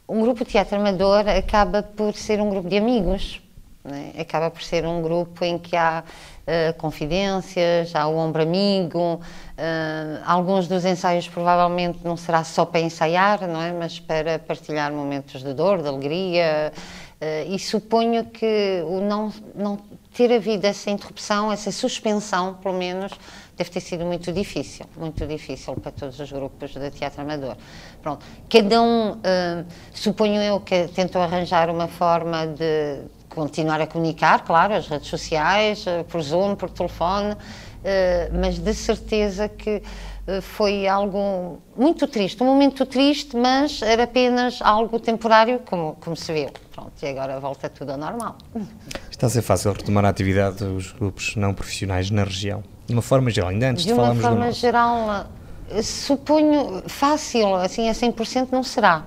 um 0.09 0.23
grupo 0.23 0.45
de 0.45 0.53
teatro 0.53 0.77
amador 0.77 1.29
acaba 1.29 1.83
por 1.83 2.15
ser 2.15 2.41
um 2.41 2.49
grupo 2.49 2.69
de 2.69 2.79
amigos, 2.79 3.43
né? 3.85 4.13
acaba 4.19 4.51
por 4.51 4.63
ser 4.63 4.87
um 4.87 5.03
grupo 5.03 5.45
em 5.45 5.59
que 5.59 5.77
há 5.77 6.03
eh, 6.53 6.73
confidências, 6.73 7.95
há 7.95 8.09
o 8.09 8.17
ombro 8.17 8.43
amigo, 8.43 9.21
ah, 9.57 10.21
alguns 10.25 10.67
dos 10.67 10.85
ensaios 10.85 11.29
provavelmente 11.29 12.01
não 12.03 12.17
será 12.17 12.43
só 12.43 12.65
para 12.65 12.81
ensaiar, 12.81 13.47
não 13.47 13.63
é? 13.63 13.71
mas 13.73 14.01
para 14.01 14.37
partilhar 14.39 14.93
momentos 14.93 15.45
de 15.45 15.55
dor, 15.55 15.81
de 15.81 15.87
alegria, 15.89 16.73
eh, 17.21 17.45
e 17.47 17.59
suponho 17.59 18.25
que 18.25 18.83
o 18.85 19.01
não, 19.01 19.33
não 19.55 19.79
ter 20.13 20.33
havido 20.33 20.67
essa 20.67 20.91
interrupção, 20.91 21.53
essa 21.53 21.71
suspensão, 21.71 22.55
pelo 22.55 22.75
menos, 22.75 23.13
deve 23.57 23.71
ter 23.71 23.81
sido 23.81 24.05
muito 24.05 24.33
difícil, 24.33 24.87
muito 24.97 25.25
difícil 25.27 25.75
para 25.75 25.93
todos 25.93 26.19
os 26.19 26.33
grupos 26.33 26.73
de 26.73 26.91
teatro 26.91 27.21
amador. 27.21 27.57
Pronto, 28.03 28.27
cada 28.49 28.83
um, 28.83 29.21
eh, 29.23 29.65
suponho 29.93 30.43
eu 30.43 30.59
que 30.61 30.89
tentou 30.89 31.23
arranjar 31.23 31.71
uma 31.71 31.87
forma 31.87 32.47
de 32.47 33.03
continuar 33.35 33.81
a 33.81 33.87
comunicar, 33.87 34.45
claro, 34.45 34.75
as 34.75 34.89
redes 34.89 35.09
sociais, 35.09 35.87
eh, 35.87 36.05
por 36.05 36.21
Zoom, 36.21 36.55
por 36.57 36.69
telefone, 36.71 37.37
eh, 37.85 38.31
mas 38.33 38.59
de 38.59 38.75
certeza 38.75 39.49
que 39.49 39.83
eh, 40.27 40.41
foi 40.41 40.87
algo 40.87 41.59
muito 41.77 42.07
triste, 42.07 42.43
um 42.43 42.47
momento 42.47 42.85
triste, 42.85 43.37
mas 43.37 43.81
era 43.83 44.03
apenas 44.05 44.61
algo 44.61 44.99
temporário, 44.99 45.61
como, 45.65 45.97
como 46.01 46.15
se 46.17 46.33
viu. 46.33 46.49
Pronto, 46.73 46.93
e 47.03 47.07
agora 47.07 47.39
volta 47.41 47.69
tudo 47.69 47.93
ao 47.93 47.99
normal. 47.99 48.37
Está 49.11 49.27
a 49.27 49.31
ser 49.31 49.43
fácil 49.43 49.73
retomar 49.73 50.05
a 50.05 50.09
atividade 50.09 50.57
dos 50.59 50.93
grupos 50.93 51.37
não 51.37 51.55
profissionais 51.55 52.11
na 52.11 52.25
região. 52.25 52.63
De 52.87 52.93
uma 52.93 53.03
forma 53.03 53.31
geral, 53.31 53.51
ainda 53.51 53.71
antes 53.71 53.85
de, 53.85 53.89
De 53.89 53.93
uma 53.95 54.03
falarmos 54.03 54.23
do 54.23 54.29
forma 54.29 54.47
nosso. 54.47 54.61
geral, 54.61 55.27
eh, 55.71 55.83
suponho 55.83 56.83
fácil, 56.89 57.55
assim 57.55 57.89
a 57.89 57.93
100% 57.93 58.49
não 58.51 58.63
será. 58.63 59.05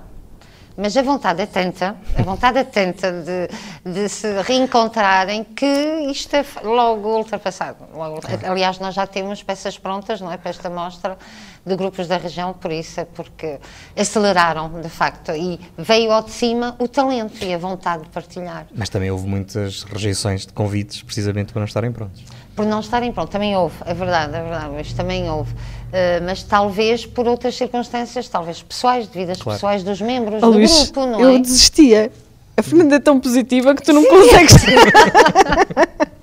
Mas 0.76 0.98
a 0.98 1.04
vontade 1.04 1.42
é 1.42 1.46
tanta, 1.46 1.96
a 2.18 2.24
vontade 2.24 2.58
é 2.58 2.64
tanta 2.64 3.12
de, 3.12 3.92
de 3.92 4.10
se 4.10 4.42
reencontrarem 4.42 5.44
que 5.44 5.66
isto 6.10 6.36
é 6.36 6.44
logo 6.64 7.16
ultrapassado. 7.16 7.86
Logo, 7.94 8.20
aliás, 8.44 8.80
nós 8.80 8.96
já 8.96 9.06
temos 9.06 9.44
peças 9.44 9.78
prontas, 9.78 10.20
não 10.20 10.32
é, 10.32 10.38
para 10.38 10.50
esta 10.50 10.70
mostra 10.72 11.18
de 11.66 11.76
grupos 11.76 12.08
da 12.08 12.18
região, 12.18 12.54
por 12.54 12.72
isso 12.72 13.00
é 13.00 13.06
porque 13.06 13.60
aceleraram, 13.96 14.82
de 14.82 14.90
facto, 14.90 15.32
e 15.32 15.60
veio 15.78 16.12
ao 16.12 16.24
de 16.24 16.32
cima 16.32 16.76
o 16.80 16.88
talento 16.88 17.44
e 17.44 17.54
a 17.54 17.58
vontade 17.58 18.04
de 18.04 18.10
partilhar. 18.10 18.66
Mas 18.76 18.90
também 18.90 19.12
houve 19.12 19.28
muitas 19.28 19.84
rejeições 19.84 20.46
de 20.46 20.54
convites, 20.54 21.04
precisamente 21.04 21.54
para 21.54 21.60
não 21.60 21.68
estarem 21.68 21.92
prontos. 21.92 22.24
Por 22.56 22.66
não 22.66 22.82
estarem 22.82 23.12
pronto, 23.12 23.32
também 23.32 23.56
houve, 23.56 23.76
é 23.86 23.94
verdade, 23.94 24.36
é 24.36 24.42
verdade, 24.42 24.70
mas 24.76 24.94
também 24.94 25.30
houve. 25.30 25.54
Eh, 25.96 26.20
mas 26.26 26.42
talvez 26.42 27.06
por 27.06 27.28
outras 27.28 27.56
circunstâncias, 27.56 28.28
talvez 28.28 28.64
pessoais, 28.64 29.08
devido 29.08 29.30
às 29.30 29.40
Claro. 29.42 29.58
pessoais 29.58 29.84
dos 29.84 30.02
membros 30.02 30.42
Oh, 30.42 30.48
do 30.48 30.54
Luís, 30.54 30.86
grupo, 30.90 31.06
não 31.06 31.20
eu 31.20 31.36
é? 31.36 31.40
desistia. 31.40 32.12
A 32.58 32.64
Fernanda 32.64 32.96
é 32.96 33.00
tão 33.00 33.20
positiva 33.20 33.76
que 33.76 33.84
tu 33.84 33.94
não 33.94 34.04
consegues. 34.04 34.56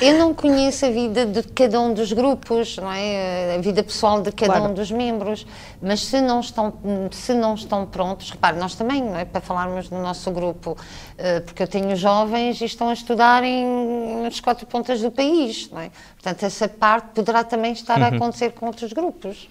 Eu 0.00 0.18
não 0.18 0.34
conheço 0.34 0.84
a 0.86 0.90
vida 0.90 1.24
de 1.26 1.42
cada 1.42 1.80
um 1.80 1.92
dos 1.94 2.12
grupos, 2.12 2.76
não 2.76 2.90
é? 2.92 3.56
A 3.56 3.60
vida 3.60 3.82
pessoal 3.82 4.20
de 4.22 4.30
cada 4.32 4.54
Claro. 4.54 4.70
um 4.70 4.74
dos 4.74 4.90
membros, 4.90 5.46
mas 5.80 6.00
se 6.04 6.20
não 6.20 6.40
estão, 6.40 6.72
se 7.10 7.32
não 7.34 7.54
estão 7.54 7.86
prontos, 7.86 8.30
repare, 8.30 8.56
nós 8.58 8.74
também, 8.74 9.02
não 9.02 9.16
é? 9.16 9.24
Para 9.24 9.40
falarmos 9.40 9.88
no 9.90 10.02
nosso 10.02 10.30
grupo, 10.30 10.76
eh, 11.16 11.40
porque 11.40 11.62
eu 11.62 11.66
tenho 11.68 11.94
jovens 11.96 12.60
e 12.60 12.64
estão 12.66 12.88
a 12.90 12.92
estudar 12.92 13.42
em, 13.42 14.22
nas 14.22 14.38
quatro 14.40 14.66
pontas 14.66 15.00
do 15.00 15.10
país, 15.10 15.70
não 15.70 15.80
é? 15.80 15.90
Portanto, 16.14 16.42
essa 16.44 16.68
parte 16.68 17.08
poderá 17.14 17.44
também 17.44 17.72
estar 17.72 17.98
Uhum. 17.98 18.04
a 18.04 18.08
acontecer 18.08 18.50
com 18.52 18.66
outros 18.66 18.92
grupos. 18.92 19.48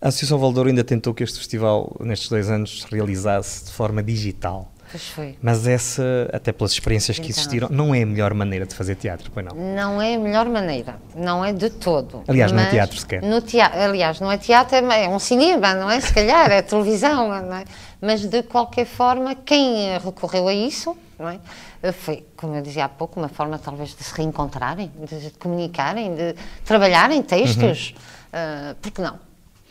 A 0.00 0.08
Associação 0.08 0.38
Valdouro 0.38 0.68
ainda 0.68 0.82
tentou 0.82 1.14
que 1.14 1.22
este 1.22 1.38
festival, 1.38 1.94
nestes 2.00 2.28
dois 2.28 2.50
anos, 2.50 2.82
se 2.82 2.86
realizasse 2.94 3.64
de 3.66 3.70
forma 3.72 4.02
digital. 4.02 4.68
Pois 4.92 5.08
foi. 5.08 5.36
Mas 5.42 5.66
essa, 5.66 6.28
até 6.32 6.52
pelas 6.52 6.70
experiências 6.72 7.18
que 7.18 7.24
Então. 7.24 7.30
existiram, 7.42 7.68
não 7.70 7.94
é 7.94 8.02
a 8.02 8.06
melhor 8.06 8.32
maneira 8.34 8.66
de 8.66 8.74
fazer 8.74 8.94
teatro, 8.94 9.30
pois 9.32 9.44
não? 9.44 9.56
Não 9.56 10.00
é 10.00 10.14
a 10.14 10.18
melhor 10.18 10.46
maneira, 10.48 10.96
não 11.16 11.44
é 11.44 11.52
de 11.52 11.70
todo. 11.70 12.22
Aliás, 12.28 12.52
não 12.52 12.60
é 12.60 12.66
teatro 12.70 12.98
sequer. 13.00 13.22
No 13.22 13.40
tea- 13.40 13.72
aliás, 13.84 14.20
não 14.20 14.30
é 14.30 14.36
teatro, 14.38 14.76
é 14.76 15.04
é 15.04 15.08
um 15.08 15.18
cinema, 15.18 15.74
não 15.74 15.90
é? 15.90 15.98
Se 16.00 16.12
calhar, 16.12 16.50
é 16.52 16.60
televisão, 16.62 17.28
não 17.42 17.56
é? 17.56 17.64
Mas 18.00 18.20
de 18.26 18.42
qualquer 18.42 18.84
forma, 18.84 19.34
quem 19.34 19.88
eh, 19.88 19.98
recorreu 19.98 20.46
a 20.48 20.52
isso, 20.54 20.96
não 21.18 21.28
é? 21.30 21.38
Eh, 21.82 21.92
Foi, 21.92 22.24
como 22.36 22.54
eu 22.54 22.60
dizia 22.62 22.84
há 22.84 22.88
pouco, 22.88 23.18
uma 23.18 23.28
forma 23.28 23.58
talvez 23.58 23.94
de 23.96 24.04
se 24.04 24.14
reencontrarem, 24.14 24.90
de 25.08 25.30
comunicarem, 25.38 26.14
de 26.14 26.34
trabalharem 26.64 27.22
textos. 27.22 27.94
Uhum. 27.96 28.70
Uh, 28.72 28.74
por 28.76 28.90
que 28.90 29.00
não? 29.00 29.18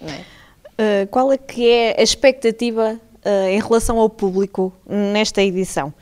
não 0.02 0.10
é? 0.14 0.20
Uh, 1.04 1.08
qual 1.12 1.32
é 1.32 1.38
que 1.38 1.70
é 1.70 2.00
a 2.00 2.02
expectativa 2.04 3.00
uh, 3.26 3.48
em 3.50 3.60
relação 3.60 3.98
ao 3.98 4.10
público 4.10 4.74
nesta 4.88 5.42
edição? 5.42 5.94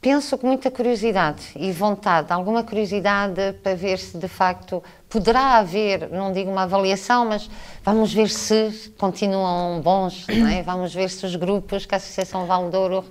Penso 0.00 0.36
com 0.36 0.48
muita 0.48 0.70
curiosidade 0.70 1.52
e 1.56 1.72
vontade, 1.72 2.30
alguma 2.30 2.62
curiosidade 2.62 3.54
para 3.62 3.74
ver 3.74 3.98
se 3.98 4.18
de 4.18 4.28
facto 4.28 4.82
poderá 5.14 5.58
haver, 5.58 6.08
não 6.10 6.32
digo 6.32 6.50
uma 6.50 6.62
avaliação, 6.64 7.24
mas 7.24 7.48
vamos 7.84 8.12
ver 8.12 8.28
se 8.28 8.92
continuam 8.98 9.80
bons, 9.80 10.26
não 10.26 10.48
é? 10.48 10.60
vamos 10.64 10.92
ver 10.92 11.08
se 11.08 11.24
os 11.24 11.36
grupos 11.36 11.86
que 11.86 11.94
a 11.94 11.98
Associação 11.98 12.46
Valdouro 12.46 13.04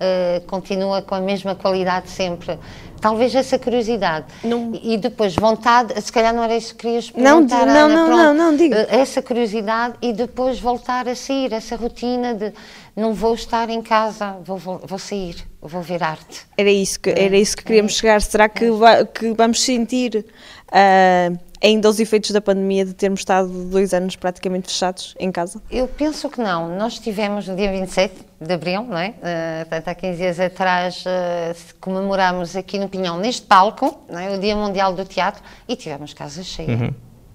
eh, 0.00 0.40
continua 0.46 1.02
com 1.02 1.14
a 1.14 1.20
mesma 1.20 1.54
qualidade 1.54 2.08
sempre. 2.08 2.58
Talvez 2.98 3.34
essa 3.34 3.58
curiosidade. 3.58 4.24
Não- 4.42 4.72
E, 4.82 4.96
depois 4.96 5.34
vontade, 5.34 6.00
se 6.00 6.10
calhar 6.10 6.32
não 6.34 6.42
era 6.44 6.56
isso 6.56 6.74
que 6.74 6.80
querias 6.86 7.12
Não, 7.14 7.46
perguntar, 7.46 7.58
di- 7.66 7.66
não, 7.66 7.84
Ana, 7.84 7.94
não, 7.94 8.06
pronto. 8.06 8.22
não, 8.22 8.34
não, 8.34 8.56
diga. 8.56 8.76
Eh, 8.90 9.00
essa 9.00 9.20
curiosidade 9.20 9.94
e 10.00 10.14
depois 10.14 10.58
voltar 10.58 11.06
a 11.08 11.14
sair, 11.14 11.52
essa 11.52 11.76
rotina 11.76 12.32
de 12.34 12.52
não 12.96 13.12
vou 13.12 13.34
estar 13.34 13.68
em 13.68 13.82
casa, 13.82 14.36
vou, 14.42 14.56
vou, 14.56 14.80
vou 14.82 14.98
sair, 14.98 15.36
vou 15.60 15.82
ver 15.82 16.02
arte. 16.02 16.46
Era 16.56 16.70
isso 16.70 16.98
que, 17.00 17.10
era 17.10 17.36
isso 17.36 17.54
que 17.54 17.64
queríamos 17.64 17.92
chegar. 17.96 18.20
Será 18.22 18.48
que, 18.48 18.70
va- 18.70 19.04
que 19.04 19.32
vamos 19.32 19.60
sentir 19.62 20.24
uh, 20.68 21.38
ainda 21.62 21.88
os 21.88 22.00
efeitos 22.00 22.30
da 22.30 22.40
pandemia 22.40 22.84
de 22.84 22.94
termos 22.94 23.20
estado 23.20 23.48
dois 23.66 23.92
anos 23.92 24.16
praticamente 24.16 24.68
fechados 24.68 25.14
em 25.18 25.30
casa? 25.30 25.60
Eu 25.70 25.86
penso 25.86 26.28
que 26.28 26.40
não. 26.40 26.76
Nós 26.76 26.98
tivemos 26.98 27.46
no 27.46 27.54
dia 27.54 27.70
27 27.70 28.14
de 28.40 28.52
abril, 28.52 28.82
não 28.84 28.96
é? 28.96 29.14
Eh, 29.22 29.66
portanto, 29.68 29.88
há 29.88 29.94
15 29.94 30.16
dias 30.16 30.40
atrás 30.40 31.04
eh, 31.06 31.54
comemorámos 31.80 32.56
aqui 32.56 32.78
no 32.78 32.88
Pinhão, 32.88 33.18
neste 33.18 33.42
palco, 33.42 34.00
não 34.10 34.18
é? 34.18 34.34
o 34.34 34.38
Dia 34.40 34.56
Mundial 34.56 34.94
do 34.94 35.04
Teatro, 35.04 35.42
e 35.68 35.76
tivemos 35.76 36.14
casa 36.14 36.42
cheia. 36.42 36.94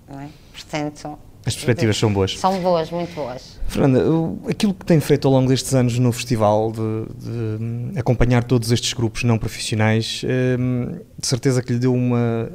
Não 0.10 0.20
é? 0.20 0.28
Portanto. 0.52 1.18
As 1.46 1.54
perspectivas 1.54 1.96
são 1.96 2.12
boas. 2.12 2.40
São 2.40 2.60
boas, 2.60 2.90
muito 2.90 3.14
boas. 3.14 3.60
Fernanda, 3.68 4.02
aquilo 4.50 4.74
que 4.74 4.84
tem 4.84 5.00
feito 5.00 5.28
ao 5.28 5.34
longo 5.34 5.48
destes 5.48 5.76
anos 5.76 6.00
no 6.00 6.12
festival, 6.12 6.72
de, 6.72 6.80
de, 6.80 7.30
hum, 7.30 7.92
acompanhar 7.96 8.44
todos 8.44 8.72
estes 8.72 8.94
grupos 8.94 9.24
não 9.24 9.38
profissionais, 9.38 10.24
hum, 10.60 11.00
de 11.20 11.28
certeza 11.28 11.62
que 11.62 11.74
lhe 11.74 11.78
deu 11.78 11.94
uma 11.94 12.50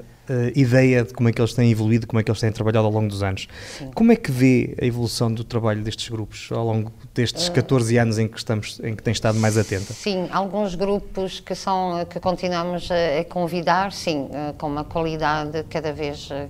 ideia 0.54 1.04
de 1.04 1.12
como 1.12 1.28
é 1.28 1.32
que 1.32 1.40
eles 1.40 1.54
têm 1.54 1.70
evoluído, 1.70 2.06
como 2.06 2.20
é 2.20 2.22
que 2.22 2.30
eles 2.30 2.40
têm 2.40 2.52
trabalhado 2.52 2.86
ao 2.86 2.92
longo 2.92 3.08
dos 3.08 3.22
anos. 3.22 3.48
Como 3.94 4.12
é 4.12 4.16
que 4.16 4.30
vê 4.30 4.74
a 4.80 4.84
evolução 4.84 5.32
do 5.32 5.44
trabalho 5.44 5.82
destes 5.82 6.08
grupos 6.08 6.48
ao 6.52 6.64
longo 6.64 6.92
destes 7.14 7.48
14 7.48 7.96
anos 7.98 8.18
em 8.18 8.28
que, 8.28 8.38
estamos, 8.38 8.80
em 8.82 8.94
que 8.94 9.02
tem 9.02 9.12
estado 9.12 9.38
mais 9.38 9.56
atenta? 9.56 9.92
Sim, 9.92 10.28
alguns 10.30 10.74
grupos 10.74 11.40
que, 11.40 11.54
são, 11.54 12.04
que 12.06 12.20
continuamos 12.20 12.88
a, 12.90 13.24
convidar, 13.24 13.92
sim, 13.92 14.28
eh, 14.32 14.54
com 14.56 14.66
uma 14.66 14.84
qualidade 14.84 15.64
cada 15.68 15.92
vez, 15.92 16.28
eh, 16.30 16.48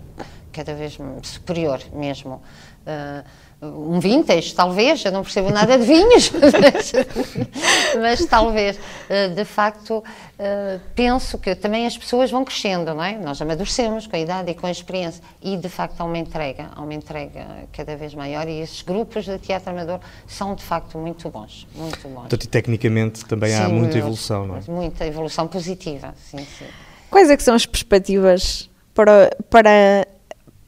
cada 0.53 0.75
vez 0.75 0.99
superior 1.23 1.81
mesmo. 1.93 2.43
Um 3.63 4.01
vintage, 4.01 4.55
talvez, 4.55 5.05
eu 5.05 5.13
não 5.13 5.23
percebo 5.23 5.51
nada 5.51 5.77
de 5.77 5.85
vinhos, 5.85 6.33
mas, 6.41 6.93
mas, 8.01 8.25
talvez, 8.25 8.81
eh, 9.07 9.29
de 9.29 9.45
facto, 9.45 10.03
eh, 10.39 10.79
penso 10.95 11.37
que 11.37 11.55
também 11.55 11.87
as 11.87 11.99
pessoas 11.99 12.31
vão 12.31 12.43
crescendo, 12.43 12.95
não 12.95 13.05
é? 13.05 13.19
Nós 13.19 13.41
amadurecemos 13.43 14.07
com 14.07 14.17
a 14.17 14.19
idade 14.19 14.51
e 14.51 14.55
com 14.55 14.67
a 14.67 14.71
experiência 14.71 15.23
e, 15.43 15.59
de 15.59 15.69
facto, 15.69 16.01
há 16.01 16.05
uma 16.05 16.17
entrega, 16.17 16.71
há 16.75 16.81
uma 16.81 16.95
entrega 16.95 17.47
cada 17.71 17.95
vez 17.97 18.15
maior 18.15 18.49
e 18.49 18.61
esses 18.61 18.81
grupos 18.81 19.27
de 19.27 19.39
teatro 19.39 19.71
amador 19.71 20.01
são, 20.27 20.55
de 20.55 20.63
facto, 20.63 20.97
muito 20.97 21.29
bons, 21.29 21.67
muito 21.75 22.09
bons. 22.09 22.21
Portanto, 22.21 22.45
e 22.45 22.47
tecnicamente 22.47 23.27
também 23.27 23.51
sim, 23.51 23.63
há 23.63 23.69
muita 23.69 23.99
evolução, 23.99 24.47
não 24.47 24.57
é? 24.57 24.61
Muita 24.69 25.07
evolução 25.07 25.47
positiva, 25.47 26.15
sim, 26.17 26.47
sim. 26.59 26.65
Quais 27.11 27.29
é 27.29 27.37
que 27.37 27.43
são 27.43 27.55
as 27.55 27.67
perspectivas 27.67 28.71
para, 28.95 29.37
para 29.51 30.07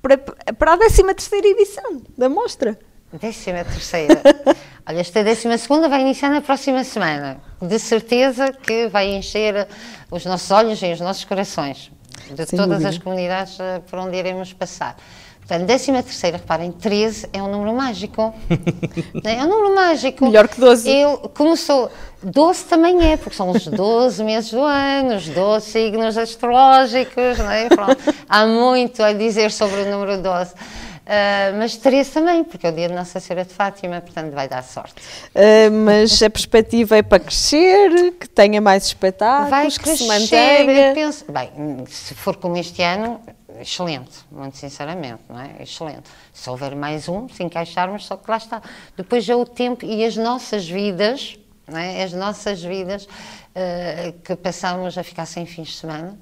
para, 0.03 0.19
para 0.19 0.75
a 0.75 0.79
13 0.79 1.05
terceira 1.05 1.47
edição 1.47 2.03
da 2.19 2.29
mostra. 2.29 2.79
Décima 3.13 3.65
terceira. 3.65 4.21
Olha, 4.87 5.01
esta 5.01 5.23
décima 5.23 5.57
segunda 5.57 5.89
vai 5.89 6.01
iniciar 6.01 6.31
na 6.31 6.41
próxima 6.41 6.83
semana. 6.83 7.41
De 7.61 7.79
certeza 7.79 8.53
que 8.53 8.89
vai 8.89 9.15
encher 9.15 9.69
os 10.11 10.25
nossos 10.25 10.51
olhos 10.51 10.83
e 10.83 10.93
os 10.93 11.01
nossos 11.01 11.25
corações 11.25 11.93
de 12.35 12.47
Sem 12.47 12.57
todas 12.59 12.79
dúvida. 12.79 12.89
as 12.89 12.99
comunidades 12.99 13.61
eh, 13.61 13.81
por 13.89 13.99
onde 13.99 14.17
iremos 14.17 14.53
passar. 14.53 14.97
Portanto, 15.47 15.67
décima 15.67 16.03
terceira, 16.03 16.37
reparem, 16.37 16.71
13 16.71 17.29
é 17.33 17.43
um 17.43 17.51
número 17.51 17.75
mágico. 17.75 18.33
é 19.25 19.45
um 19.45 19.49
número 19.49 19.75
mágico. 19.75 20.25
Melhor 20.25 20.47
que 20.47 20.61
12. 20.61 20.89
Eu 20.89 21.19
começou, 21.35 21.91
12 22.23 22.65
também 22.65 23.13
é, 23.13 23.17
porque 23.17 23.37
são 23.37 23.51
os 23.51 23.67
12 23.67 24.23
meses 24.23 24.51
do 24.53 24.63
ano, 24.63 25.17
os 25.17 25.29
12 25.29 25.67
signos 25.67 26.17
astrológicos, 26.17 27.39
não 27.39 27.51
é? 27.51 27.69
Pronto, 27.69 27.99
há 28.29 28.47
muito 28.47 29.03
a 29.03 29.13
dizer 29.13 29.51
sobre 29.51 29.83
o 29.83 29.91
número 29.91 30.23
12. 30.23 30.55
Uh, 31.03 31.05
ah, 31.07 31.53
mas 31.59 31.77
13 31.77 32.11
também, 32.13 32.45
porque 32.45 32.65
é 32.65 32.71
o 32.71 32.73
dia 32.73 32.89
de 32.89 32.95
Nossa 32.95 33.19
Senhora 33.19 33.45
de 33.45 33.53
Fátima, 33.53 34.01
portanto 34.01 34.33
vai 34.33 34.49
dar 34.49 34.63
sorte. 34.63 34.95
Uh, 35.35 35.73
mas 35.85 36.23
a 36.23 36.31
perspectiva 36.31 36.97
é 36.97 37.03
para 37.03 37.19
crescer, 37.19 38.13
que 38.13 38.29
tenha 38.29 38.61
mais 38.61 38.87
espetáculos, 38.87 39.51
vai 39.51 39.69
que 39.69 39.81
crescer, 39.81 40.05
se 40.05 40.07
mantenha. 40.07 40.95
Penso, 40.95 41.25
bem, 41.31 41.51
se 41.89 42.15
for 42.15 42.37
como 42.37 42.57
este 42.57 42.83
ano, 42.83 43.21
excelente, 43.63 44.25
muito 44.31 44.57
sinceramente, 44.57 45.23
não 45.29 45.41
é? 45.41 45.63
Excelente. 45.63 46.11
Se 46.33 46.51
houver 46.51 46.77
mais 46.77 47.09
um, 47.09 47.29
se 47.29 47.43
encaixarmos, 47.43 48.05
só 48.05 48.17
que 48.17 48.31
lá 48.31 48.37
está. 48.37 48.63
Depois 48.97 49.29
é 49.29 49.35
o 49.35 49.47
tempo 49.47 49.85
e 49.85 50.05
as 50.05 50.17
nossas 50.17 50.69
vidas, 50.69 51.39
não 51.67 51.79
é? 51.79 52.03
As 52.03 52.13
nossas 52.13 52.63
vidas 52.63 53.05
uh, 53.05 54.13
que 54.23 54.37
passamos 54.37 54.99
a 54.99 55.03
ficar 55.03 55.27
sem 55.27 55.47
fins 55.47 55.69
de 55.69 55.75
semana, 55.77 56.19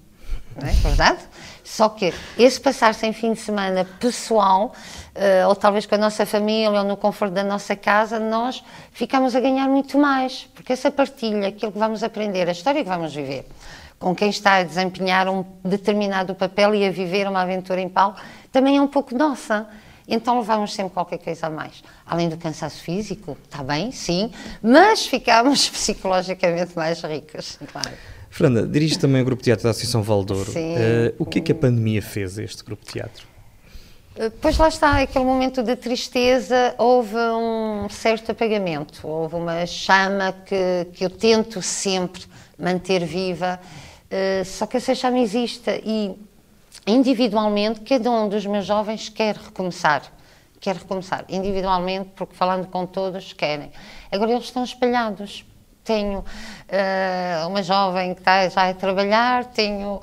não 0.61 0.68
é 0.68 0.72
verdade? 0.72 1.20
Só 1.64 1.88
que 1.88 2.12
esse 2.38 2.61
passar 2.61 2.94
sem 2.94 3.12
fim 3.12 3.33
de 3.33 3.40
semana 3.40 3.85
pessoal, 3.98 4.74
uh, 5.14 5.48
ou 5.48 5.55
talvez 5.55 5.87
com 5.87 5.94
a 5.94 5.98
nossa 5.98 6.26
família, 6.26 6.70
ou 6.70 6.85
no 6.85 6.96
conforto 6.96 7.33
da 7.33 7.44
nossa 7.44 7.74
casa, 7.76 8.18
nós 8.18 8.62
ficamos 8.92 9.35
a 9.35 9.40
ganhar 9.40 9.68
muito 9.68 9.98
mais, 9.98 10.48
porque 10.55 10.72
essa 10.72 10.90
partilha, 10.90 11.48
aquilo 11.48 11.72
que 11.72 11.79
vamos 11.79 12.03
aprender, 12.03 12.48
a 12.48 12.53
história 12.53 12.83
que 12.83 12.88
vamos 12.88 13.14
viver, 13.14 13.46
com 14.01 14.15
quem 14.15 14.31
está 14.31 14.55
a 14.55 14.63
desempenhar 14.65 15.29
um 15.29 15.45
determinado 15.63 16.35
papel 16.35 16.75
e 16.75 16.87
a 16.87 16.91
viver 16.91 17.29
uma 17.29 17.43
aventura 17.43 17.83
em 17.83 17.89
palco, 17.89 18.19
também 18.51 18.79
é 18.79 18.81
um 18.81 18.89
pouco 18.89 19.15
nossa. 19.15 19.69
Então 20.09 20.41
levamos 20.41 20.73
sempre 20.73 20.95
qualquer 20.95 21.19
coisa 21.19 21.47
a 21.47 21.51
mais. 21.51 21.85
Além 22.07 22.29
do 22.29 22.39
cansaço 22.39 22.83
físico, 22.83 23.37
está 23.45 23.63
bem, 23.63 23.93
sim, 23.93 24.33
mas 24.63 25.07
ficamos 25.07 25.69
psicologicamente 25.71 26.75
mais 26.75 27.03
ricos, 27.03 27.59
claro. 27.71 27.91
Fernanda, 28.31 28.67
dirige 28.67 28.99
também 28.99 29.21
o 29.21 29.25
Grupo 29.25 29.43
de 29.43 29.47
Teatro 29.47 29.65
da 29.65 29.71
Associação 29.71 30.03
Valdouro. 30.03 30.51
Sim. 30.51 30.75
Uh, 30.75 31.15
o 31.19 31.27
que 31.27 31.39
é 31.39 31.43
que 31.43 31.53
a 31.53 31.55
pandemia 31.55 32.01
fez 32.01 32.39
a 32.39 32.43
este 32.43 32.65
Grupo 32.65 32.85
de 32.87 32.93
Teatro? 32.93 33.27
Eh, 34.17 34.31
pois 34.41 34.57
lá 34.57 34.69
está, 34.69 35.01
aquele 35.01 35.25
momento 35.25 35.63
de 35.63 35.77
tristeza, 35.77 36.75
houve 36.79 37.17
um 37.17 37.89
certo 37.91 38.33
apagamento, 38.33 39.07
houve 39.07 39.35
uma 39.35 39.67
chama 39.67 40.33
que, 40.33 40.87
que 40.93 41.05
eu 41.05 41.11
tento 41.11 41.61
sempre 41.61 42.23
manter 42.59 43.05
viva 43.05 43.61
eh, 44.11 44.42
só 44.44 44.66
que 44.66 44.77
essa 44.77 44.94
chama 44.94 45.20
existe 45.20 45.70
e 45.85 46.16
individualmente 46.87 47.81
cada 47.81 48.11
um 48.11 48.29
dos 48.29 48.44
meus 48.46 48.66
jovens 48.66 49.09
quer 49.09 49.37
recomeçar. 49.37 50.03
Quer 50.61 50.77
recomeçar 50.77 51.25
individualmente, 51.29 52.11
porque 52.16 52.35
falando 52.35 52.66
com 52.66 52.85
todos 52.85 53.33
querem. 53.33 53.70
Agora 54.11 54.33
eles 54.33 54.44
estão 54.44 54.64
espalhados. 54.64 55.44
Tenho 55.83 56.19
uh, 56.19 57.49
uma 57.49 57.62
jovem 57.62 58.14
que 58.14 58.21
está 58.21 58.49
já 58.49 58.69
a 58.69 58.75
trabalhar, 58.75 59.47
tenho 59.47 59.95
uh, 59.95 60.03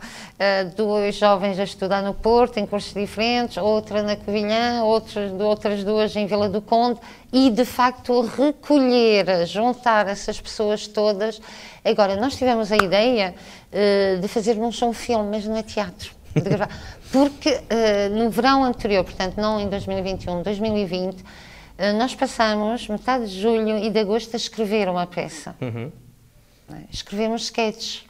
dois 0.75 1.15
jovens 1.15 1.59
a 1.59 1.63
estudar 1.63 2.01
no 2.01 2.13
Porto, 2.13 2.57
em 2.57 2.65
cursos 2.65 2.93
diferentes, 2.93 3.57
outra 3.57 4.01
na 4.01 4.15
Covilhã, 4.15 4.83
outras, 4.83 5.83
duas 5.83 6.15
em 6.15 6.25
Vila 6.25 6.49
do 6.49 6.61
Conde, 6.61 6.99
e 7.31 7.49
de 7.51 7.63
facto 7.63 8.21
recolher, 8.21 9.45
juntar 9.45 10.07
essas 10.07 10.41
pessoas 10.41 10.87
todas. 10.87 11.39
Agora, 11.85 12.15
nós 12.15 12.35
tivemos 12.35 12.71
a 12.71 12.75
ideia 12.77 13.35
uh, 13.71 14.19
de 14.19 14.27
fazermos 14.27 14.81
um 14.81 14.93
filme, 14.93 15.29
mas 15.29 15.45
não 15.45 15.55
é 15.55 15.63
teatro. 15.63 16.15
Porque 17.11 17.61
no 18.11 18.29
verão 18.29 18.63
anterior, 18.63 19.03
portanto, 19.03 19.37
não 19.37 19.59
em 19.59 19.67
2021, 19.69 20.43
2020, 20.43 21.21
uh, 21.21 21.25
nós 21.97 22.15
passamos 22.15 22.87
metade 22.87 23.27
de 23.27 23.39
julho 23.39 23.77
e 23.77 23.89
de 23.89 23.99
agosto 23.99 24.33
a 24.33 24.37
escrever 24.37 24.89
uma 24.89 25.05
peça. 25.05 25.55
Uhum. 25.61 25.91
É? 26.71 26.83
Escrevemos 26.91 27.43
sketches. 27.43 28.05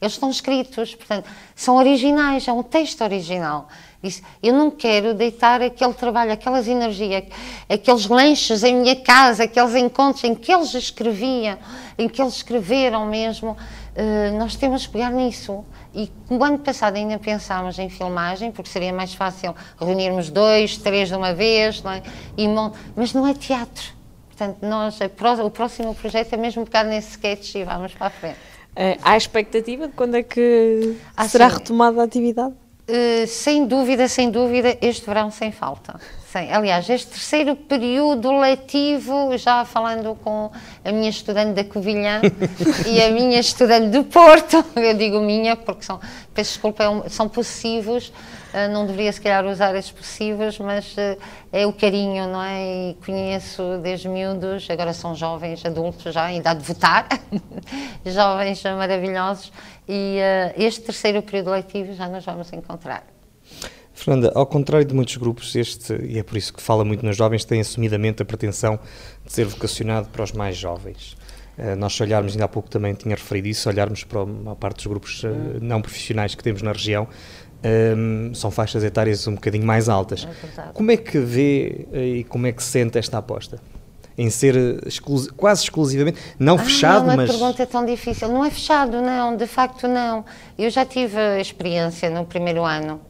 Eles 0.00 0.12
estão 0.12 0.30
escritos, 0.30 0.94
portanto, 0.94 1.28
são 1.56 1.76
originais, 1.76 2.46
é 2.46 2.52
um 2.52 2.62
texto 2.62 3.02
original. 3.02 3.68
Disse, 4.00 4.22
eu 4.40 4.54
não 4.54 4.70
quero 4.70 5.12
deitar 5.12 5.60
aquele 5.60 5.92
trabalho, 5.92 6.30
aquelas 6.30 6.68
energias, 6.68 7.24
aqueles 7.68 8.06
lanches 8.06 8.62
em 8.62 8.76
minha 8.76 8.94
casa, 8.94 9.44
aqueles 9.44 9.74
encontros 9.74 10.22
em 10.22 10.36
que 10.36 10.52
eles 10.52 10.72
escreviam, 10.72 11.58
em 11.98 12.08
que 12.08 12.22
eles 12.22 12.34
escreveram 12.34 13.06
mesmo. 13.06 13.56
Uh, 13.96 14.38
nós 14.38 14.54
temos 14.54 14.86
que 14.86 14.92
pegar 14.92 15.10
nisso. 15.10 15.64
E 15.94 16.10
no 16.28 16.42
ano 16.44 16.58
passado 16.58 16.96
ainda 16.96 17.18
pensámos 17.18 17.78
em 17.78 17.88
filmagem, 17.88 18.52
porque 18.52 18.70
seria 18.70 18.92
mais 18.92 19.14
fácil 19.14 19.54
reunirmos 19.80 20.30
dois, 20.30 20.76
três 20.76 21.08
de 21.08 21.14
uma 21.14 21.32
vez, 21.32 21.82
não 21.82 21.92
é? 21.92 22.02
e, 22.36 22.46
mas 22.94 23.12
não 23.12 23.26
é 23.26 23.34
teatro. 23.34 23.96
Portanto, 24.28 24.58
nós, 24.62 24.98
o 25.44 25.50
próximo 25.50 25.94
projeto 25.94 26.32
é 26.32 26.36
mesmo 26.36 26.64
pegar 26.64 26.84
nesse 26.84 27.10
sketch 27.10 27.56
e 27.56 27.64
vamos 27.64 27.92
para 27.94 28.06
a 28.06 28.10
frente. 28.10 28.36
Uh, 28.36 28.96
há 29.02 29.16
expectativa 29.16 29.88
de 29.88 29.94
quando 29.94 30.14
é 30.14 30.22
que 30.22 30.96
ah, 31.16 31.26
será 31.26 31.50
sim. 31.50 31.56
retomada 31.56 32.00
a 32.00 32.04
atividade? 32.04 32.54
Uh, 32.90 33.26
sem 33.26 33.66
dúvida, 33.66 34.08
sem 34.08 34.30
dúvida, 34.30 34.78
este 34.80 35.04
verão 35.04 35.30
sem 35.30 35.52
falta. 35.52 36.00
Sem. 36.32 36.50
Aliás, 36.50 36.88
este 36.88 37.08
terceiro 37.10 37.54
período 37.54 38.32
letivo, 38.32 39.36
já 39.36 39.62
falando 39.66 40.14
com 40.24 40.50
a 40.82 40.90
minha 40.90 41.10
estudante 41.10 41.52
da 41.52 41.64
Covilhã 41.64 42.22
e 42.88 43.02
a 43.02 43.10
minha 43.10 43.40
estudante 43.40 43.88
do 43.88 44.04
Porto, 44.04 44.64
eu 44.74 44.94
digo 44.94 45.20
minha 45.20 45.54
porque 45.54 45.82
são, 45.82 46.00
peço 46.32 46.52
desculpa, 46.52 46.84
é 47.04 47.08
são 47.10 47.28
possessivos, 47.28 48.08
uh, 48.08 48.72
não 48.72 48.86
deveria 48.86 49.12
se 49.12 49.20
calhar 49.20 49.44
usar 49.44 49.74
esses 49.74 49.90
possessivos, 49.90 50.58
mas 50.58 50.90
uh, 50.92 51.18
é 51.52 51.66
o 51.66 51.74
carinho, 51.74 52.26
não 52.26 52.42
é? 52.42 52.90
E 52.90 52.96
conheço 53.04 53.78
desde 53.82 54.08
miúdos, 54.08 54.66
agora 54.70 54.94
são 54.94 55.14
jovens, 55.14 55.62
adultos 55.62 56.14
já, 56.14 56.32
em 56.32 56.38
idade 56.38 56.60
de 56.60 56.66
votar, 56.66 57.06
jovens 58.06 58.62
maravilhosos, 58.62 59.52
e 59.88 60.18
uh, 60.18 60.62
este 60.62 60.82
terceiro 60.82 61.22
período 61.22 61.50
letivo 61.50 61.94
já 61.94 62.08
nos 62.08 62.24
vamos 62.24 62.52
encontrar. 62.52 63.06
Fernanda, 63.92 64.30
ao 64.34 64.46
contrário 64.46 64.86
de 64.86 64.94
muitos 64.94 65.16
grupos, 65.16 65.56
este, 65.56 65.94
e 66.04 66.18
é 66.18 66.22
por 66.22 66.36
isso 66.36 66.52
que 66.52 66.62
fala 66.62 66.84
muito 66.84 67.04
nos 67.04 67.16
jovens, 67.16 67.44
tem 67.44 67.60
assumidamente 67.60 68.22
a 68.22 68.24
pretensão 68.24 68.78
de 69.24 69.32
ser 69.32 69.44
vocacionado 69.46 70.08
para 70.10 70.22
os 70.22 70.32
mais 70.32 70.56
jovens. 70.56 71.16
Uh, 71.58 71.74
nós, 71.76 71.94
se 71.94 72.02
olharmos, 72.02 72.32
ainda 72.32 72.44
há 72.44 72.48
pouco 72.48 72.70
também 72.70 72.94
tinha 72.94 73.16
referido 73.16 73.48
isso, 73.48 73.62
se 73.62 73.68
olharmos 73.68 74.04
para 74.04 74.20
a 74.22 74.54
parte 74.54 74.76
dos 74.76 74.86
grupos 74.86 75.24
uh, 75.24 75.28
não 75.60 75.80
profissionais 75.80 76.34
que 76.34 76.42
temos 76.42 76.62
na 76.62 76.72
região, 76.72 77.08
um, 77.96 78.32
são 78.34 78.50
faixas 78.50 78.84
etárias 78.84 79.26
um 79.26 79.34
bocadinho 79.34 79.66
mais 79.66 79.88
altas. 79.88 80.26
É 80.26 80.72
como 80.72 80.90
é 80.90 80.96
que 80.96 81.18
vê 81.18 81.88
e 81.92 82.24
como 82.24 82.46
é 82.46 82.52
que 82.52 82.62
sente 82.62 82.98
esta 82.98 83.18
aposta? 83.18 83.58
Em 84.18 84.28
ser 84.28 84.82
exclu 84.84 85.32
quase 85.34 85.62
exclusivamente, 85.62 86.18
não 86.38 86.56
ah, 86.56 86.58
fechado, 86.58 87.06
não, 87.06 87.16
mas... 87.16 87.30
A 87.30 87.32
pergunta 87.32 87.62
é 87.62 87.66
tão 87.66 87.86
difícil. 87.86 88.28
Não 88.28 88.44
é 88.44 88.50
fechado, 88.50 89.00
não, 89.00 89.36
de 89.36 89.46
facto 89.46 89.86
não. 89.86 90.24
Eu 90.58 90.68
já 90.68 90.84
tive 90.84 91.16
a 91.16 91.40
experiência 91.40 92.10
no 92.10 92.24
primeiro 92.24 92.64
ano 92.64 93.00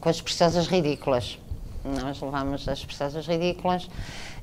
com 0.00 0.08
as 0.08 0.20
preciosas 0.22 0.66
ridículas. 0.66 1.38
Nós 1.84 2.18
levámos 2.20 2.66
as 2.66 2.82
preciosas 2.82 3.26
ridículas 3.26 3.88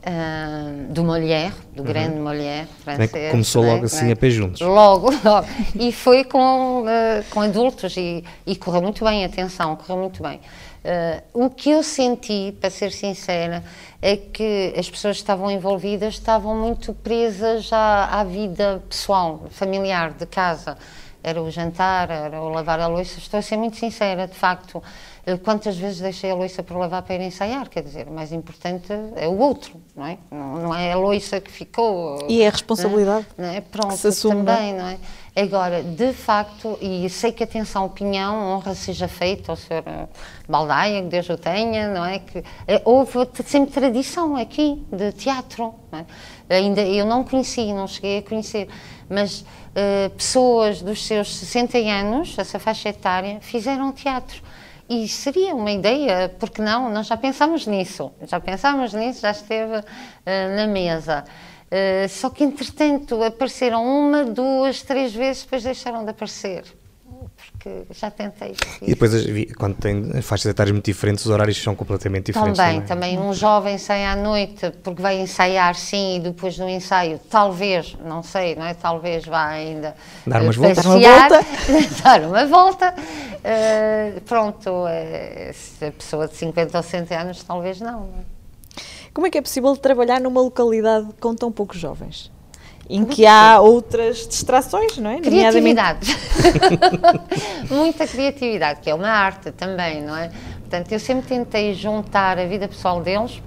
uh, 0.01 0.93
do 0.93 1.03
Molière, 1.03 1.53
do 1.73 1.81
uhum. 1.81 1.87
grande 1.87 2.19
Molière 2.19 2.67
francês. 2.83 3.31
Começou 3.31 3.63
logo 3.63 3.85
assim 3.85 4.09
é? 4.09 4.13
a 4.13 4.15
pé 4.15 4.29
juntos. 4.29 4.61
Logo, 4.61 5.09
logo. 5.23 5.47
E 5.79 5.91
foi 5.91 6.23
com, 6.23 6.81
uh, 6.81 7.23
com 7.29 7.41
adultos 7.41 7.95
e, 7.97 8.23
e 8.45 8.55
correu 8.55 8.81
muito 8.81 9.03
bem, 9.03 9.23
atenção, 9.23 9.75
correu 9.75 10.01
muito 10.01 10.21
bem. 10.21 10.39
Uh, 10.83 11.45
o 11.45 11.49
que 11.49 11.69
eu 11.69 11.83
senti, 11.83 12.55
para 12.59 12.71
ser 12.71 12.91
sincera, 12.91 13.63
é 14.01 14.17
que 14.17 14.73
as 14.75 14.89
pessoas 14.89 15.17
que 15.17 15.23
estavam 15.23 15.51
envolvidas 15.51 16.15
estavam 16.15 16.55
muito 16.55 16.93
presas 16.93 17.71
à, 17.71 18.19
à 18.19 18.23
vida 18.23 18.81
pessoal, 18.89 19.45
familiar, 19.51 20.11
de 20.11 20.25
casa. 20.25 20.75
Era 21.23 21.41
o 21.41 21.49
jantar, 21.49 22.09
era 22.09 22.41
o 22.41 22.49
lavar 22.49 22.79
a 22.79 22.87
louça. 22.87 23.19
Estou 23.19 23.39
a 23.39 23.41
ser 23.41 23.57
muito 23.57 23.77
sincera, 23.77 24.27
de 24.27 24.35
facto. 24.35 24.81
Eh, 25.25 25.37
quantas 25.37 25.77
vezes 25.77 25.99
deixei 25.99 26.31
a 26.31 26.35
louça 26.35 26.63
para 26.63 26.77
lavar 26.77 27.03
para 27.03 27.15
ir 27.15 27.21
ensaiar? 27.21 27.69
Quer 27.69 27.83
dizer, 27.83 28.07
o 28.07 28.11
mais 28.11 28.31
importante 28.31 28.91
é 29.15 29.27
o 29.27 29.37
outro, 29.37 29.79
não 29.95 30.05
é? 30.05 30.17
Não, 30.31 30.55
não 30.57 30.75
é 30.75 30.91
a 30.91 30.97
louça 30.97 31.39
que 31.39 31.51
ficou. 31.51 32.25
E 32.27 32.41
é 32.41 32.47
a 32.47 32.51
responsabilidade. 32.51 33.27
Não 33.37 33.45
é? 33.45 33.61
Pronto, 33.61 33.95
se 33.95 34.07
assume, 34.07 34.43
também, 34.43 34.73
não 34.73 34.87
é? 34.87 34.97
Agora, 35.33 35.81
de 35.81 36.11
facto, 36.11 36.77
e 36.81 37.09
sei 37.09 37.31
que 37.31 37.43
atenção, 37.43 37.85
opinião, 37.85 38.35
honra 38.51 38.75
seja 38.75 39.07
feita 39.07 39.51
ao 39.51 39.55
Sr. 39.55 40.09
Baldaia, 40.49 41.01
que 41.03 41.07
Deus 41.07 41.29
o 41.29 41.37
tenha, 41.37 41.87
não 41.87 42.03
é? 42.03 42.19
Que 42.19 42.43
eh, 42.67 42.81
houve 42.83 43.13
sempre 43.45 43.71
tradição 43.71 44.35
aqui 44.35 44.85
de 44.91 45.11
teatro, 45.13 45.73
não 45.91 45.99
é? 45.99 46.05
Ainda 46.49 46.81
eu 46.81 47.05
não 47.05 47.23
conheci, 47.23 47.71
não 47.71 47.87
cheguei 47.87 48.17
a 48.17 48.21
conhecer, 48.21 48.67
mas 49.07 49.45
uh, 49.71 50.09
pessoas 50.11 50.81
dos 50.81 51.05
seus 51.05 51.35
60 51.35 51.77
anos, 51.77 52.37
essa 52.37 52.59
faixa 52.59 52.89
etária, 52.89 53.39
fizeram 53.41 53.91
teatro. 53.91 54.41
E 54.89 55.07
seria 55.07 55.55
uma 55.55 55.71
ideia, 55.71 56.33
porque 56.39 56.61
não? 56.61 56.91
Nós 56.91 57.07
já 57.07 57.15
pensámos 57.15 57.65
nisso, 57.65 58.11
já 58.27 58.39
pensámos 58.39 58.93
nisso, 58.93 59.21
já 59.21 59.31
esteve 59.31 59.77
uh, 59.77 60.55
na 60.55 60.67
mesa. 60.67 61.23
Uh, 61.67 62.09
só 62.09 62.29
que, 62.29 62.43
entretanto, 62.43 63.23
apareceram 63.23 63.85
uma, 63.85 64.25
duas, 64.25 64.81
três 64.81 65.13
vezes, 65.13 65.43
depois 65.43 65.63
deixaram 65.63 66.03
de 66.03 66.11
aparecer. 66.11 66.65
Porque 67.61 67.93
já 67.93 68.09
tentei. 68.09 68.55
E 68.81 68.87
depois, 68.87 69.11
quando 69.55 69.75
tem 69.75 70.19
faixas 70.23 70.47
etárias 70.47 70.71
muito 70.71 70.85
diferentes, 70.85 71.23
os 71.25 71.31
horários 71.31 71.61
são 71.61 71.75
completamente 71.75 72.25
diferentes. 72.27 72.57
Também, 72.57 72.81
também. 72.81 73.17
também 73.17 73.19
um 73.19 73.33
jovem 73.33 73.77
sai 73.77 74.03
à 74.03 74.15
noite 74.15 74.71
porque 74.83 74.99
vai 74.99 75.19
ensaiar, 75.19 75.75
sim, 75.75 76.17
e 76.17 76.19
depois 76.21 76.57
no 76.57 76.67
ensaio, 76.67 77.19
talvez, 77.29 77.95
não 78.03 78.23
sei, 78.23 78.55
não 78.55 78.65
é? 78.65 78.73
Talvez 78.73 79.25
vá 79.25 79.45
ainda. 79.49 79.95
Dar 80.25 80.41
umas 80.41 80.55
voltas. 80.55 80.85
Uma 80.85 80.99
volta. 80.99 81.45
dar 82.03 82.21
uma 82.21 82.45
volta. 82.47 82.95
Uh, 83.41 84.21
pronto, 84.21 84.69
uh, 84.69 85.51
se 85.51 85.83
a 85.83 85.91
pessoa 85.91 86.27
de 86.27 86.35
50 86.35 86.77
ou 86.77 86.83
60 86.83 87.19
anos, 87.19 87.43
talvez 87.43 87.81
não. 87.81 88.01
não 88.01 88.19
é? 88.19 88.41
Como 89.11 89.25
é 89.25 89.31
que 89.31 89.37
é 89.39 89.41
possível 89.41 89.75
trabalhar 89.75 90.21
numa 90.21 90.41
localidade 90.41 91.07
com 91.19 91.33
tão 91.33 91.51
poucos 91.51 91.79
jovens? 91.79 92.31
Em 92.93 93.05
que 93.05 93.25
há 93.25 93.59
outras 93.61 94.27
distrações, 94.27 94.97
não 94.97 95.11
é? 95.11 95.21
Criatividade. 95.21 96.13
Muita 97.71 98.05
criatividade, 98.05 98.81
que 98.81 98.89
é 98.89 98.93
uma 98.93 99.07
arte 99.07 99.51
também, 99.51 100.01
não 100.01 100.15
é? 100.15 100.29
Portanto, 100.59 100.91
eu 100.91 100.99
sempre 100.99 101.27
tentei 101.27 101.73
juntar 101.73 102.37
a 102.37 102.45
vida 102.45 102.67
pessoal 102.67 103.01
deles, 103.01 103.41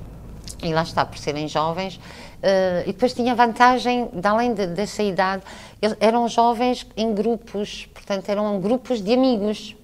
e 0.63 0.73
lá 0.73 0.83
está, 0.83 1.05
por 1.05 1.19
serem 1.19 1.47
jovens, 1.47 1.97
uh, 1.97 2.83
e 2.85 2.93
depois 2.93 3.13
tinha 3.13 3.35
vantagem, 3.35 4.09
de 4.13 4.27
além 4.27 4.55
de, 4.55 4.67
dessa 4.69 5.03
idade, 5.03 5.43
eles 5.81 5.95
eram 6.01 6.27
jovens 6.27 6.87
em 6.97 7.15
grupos, 7.15 7.87
portanto, 7.93 8.29
eram 8.31 8.59
grupos 8.61 9.03
de 9.03 9.13
amigos 9.13 9.77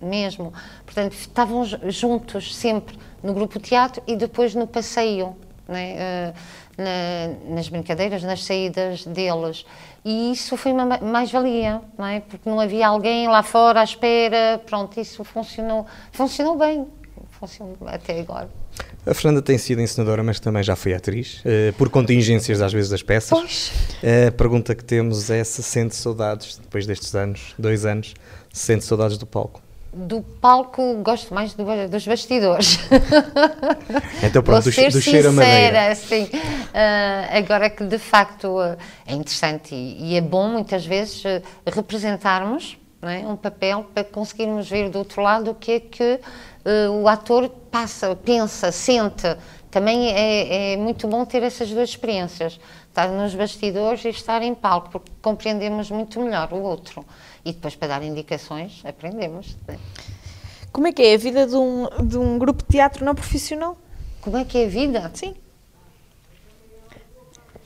mesmo. 0.00 0.52
Portanto, 0.84 1.12
estavam 1.12 1.64
juntos 1.88 2.54
sempre 2.54 2.98
no 3.22 3.32
grupo 3.32 3.58
teatro 3.60 4.02
e 4.06 4.16
depois 4.16 4.54
no 4.54 4.66
passeio, 4.66 5.36
né? 5.68 6.32
uh, 6.32 6.34
na, 6.76 7.54
nas 7.54 7.68
brincadeiras, 7.68 8.22
nas 8.22 8.44
saídas 8.44 9.04
deles. 9.04 9.64
E 10.04 10.32
isso 10.32 10.56
foi 10.56 10.72
uma 10.72 10.98
mais-valia, 10.98 11.80
não 11.96 12.06
é? 12.06 12.20
Porque 12.20 12.48
não 12.48 12.60
havia 12.60 12.86
alguém 12.86 13.26
lá 13.28 13.42
fora 13.42 13.80
à 13.80 13.84
espera, 13.84 14.60
pronto, 14.66 15.00
isso 15.00 15.24
funcionou, 15.24 15.86
funcionou 16.12 16.58
bem, 16.58 16.86
funcionou 17.30 17.76
até 17.86 18.20
agora. 18.20 18.48
A 19.06 19.14
Fernanda 19.14 19.40
tem 19.40 19.56
sido 19.56 19.80
encenadora, 19.80 20.22
mas 20.22 20.40
também 20.40 20.62
já 20.62 20.74
foi 20.74 20.94
atriz, 20.94 21.40
uh, 21.40 21.72
por 21.74 21.88
contingências 21.88 22.60
às 22.60 22.72
vezes 22.72 22.90
das 22.90 23.02
peças. 23.02 23.30
Pois. 23.30 23.72
Uh, 24.02 24.28
a 24.28 24.32
pergunta 24.32 24.74
que 24.74 24.84
temos 24.84 25.30
é 25.30 25.42
se 25.44 25.62
sente 25.62 25.94
saudades, 25.94 26.58
depois 26.58 26.86
destes 26.86 27.14
anos, 27.14 27.54
dois 27.58 27.86
anos, 27.86 28.14
se 28.52 28.66
sente 28.66 28.84
saudades 28.84 29.16
do 29.16 29.26
palco 29.26 29.63
do 29.94 30.22
palco 30.40 30.96
gosto 30.96 31.32
mais 31.32 31.54
do, 31.54 31.64
dos 31.88 32.06
bastidores. 32.06 32.78
Então 34.22 34.42
pronto, 34.42 34.64
Vou 34.64 34.72
ser 34.72 34.90
do, 34.90 34.94
do 34.94 35.02
sincera. 35.02 35.30
Uh, 35.30 37.38
agora 37.38 37.70
que 37.70 37.84
de 37.84 37.98
facto 37.98 38.58
uh, 38.58 38.76
é 39.06 39.14
interessante 39.14 39.74
e, 39.74 40.12
e, 40.12 40.16
é 40.16 40.20
bom 40.20 40.48
muitas 40.48 40.84
vezes 40.84 41.24
uh, 41.24 41.42
representarmos 41.66 42.76
é, 43.02 43.18
um 43.26 43.36
papel 43.36 43.86
para 43.92 44.02
conseguirmos 44.02 44.68
ver 44.68 44.88
do 44.88 44.98
outro 44.98 45.22
lado 45.22 45.50
o 45.50 45.54
que 45.54 45.72
é 45.72 45.80
que 45.80 46.20
o 47.02 47.06
ator 47.06 47.50
passa, 47.70 48.16
pensa, 48.16 48.72
sente. 48.72 49.36
Também 49.70 50.10
é, 50.10 50.72
é 50.72 50.76
muito 50.78 51.06
bom 51.06 51.22
ter 51.26 51.42
essas 51.42 51.68
duas 51.68 51.90
experiências, 51.90 52.58
estar 52.88 53.08
nos 53.08 53.34
bastidores 53.34 54.02
e 54.06 54.08
estar 54.08 54.40
em 54.40 54.54
palco, 54.54 54.88
porque 54.88 55.10
compreendemos 55.20 55.90
muito 55.90 56.18
melhor 56.18 56.48
o 56.52 56.62
outro. 56.62 57.04
E 57.44 57.52
depois, 57.52 57.74
para 57.74 57.88
dar 57.88 58.02
indicações, 58.02 58.82
aprendemos. 58.84 59.56
Como 60.72 60.86
é 60.86 60.92
que 60.92 61.02
é 61.02 61.14
a 61.14 61.18
vida 61.18 61.46
de 61.46 61.54
um, 61.56 61.86
de 62.06 62.18
um 62.18 62.38
grupo 62.38 62.62
de 62.62 62.68
teatro 62.68 63.04
não 63.04 63.14
profissional? 63.14 63.76
Como 64.20 64.36
é 64.36 64.44
que 64.44 64.58
é 64.58 64.64
a 64.64 64.68
vida? 64.68 65.10
Sim. 65.14 65.34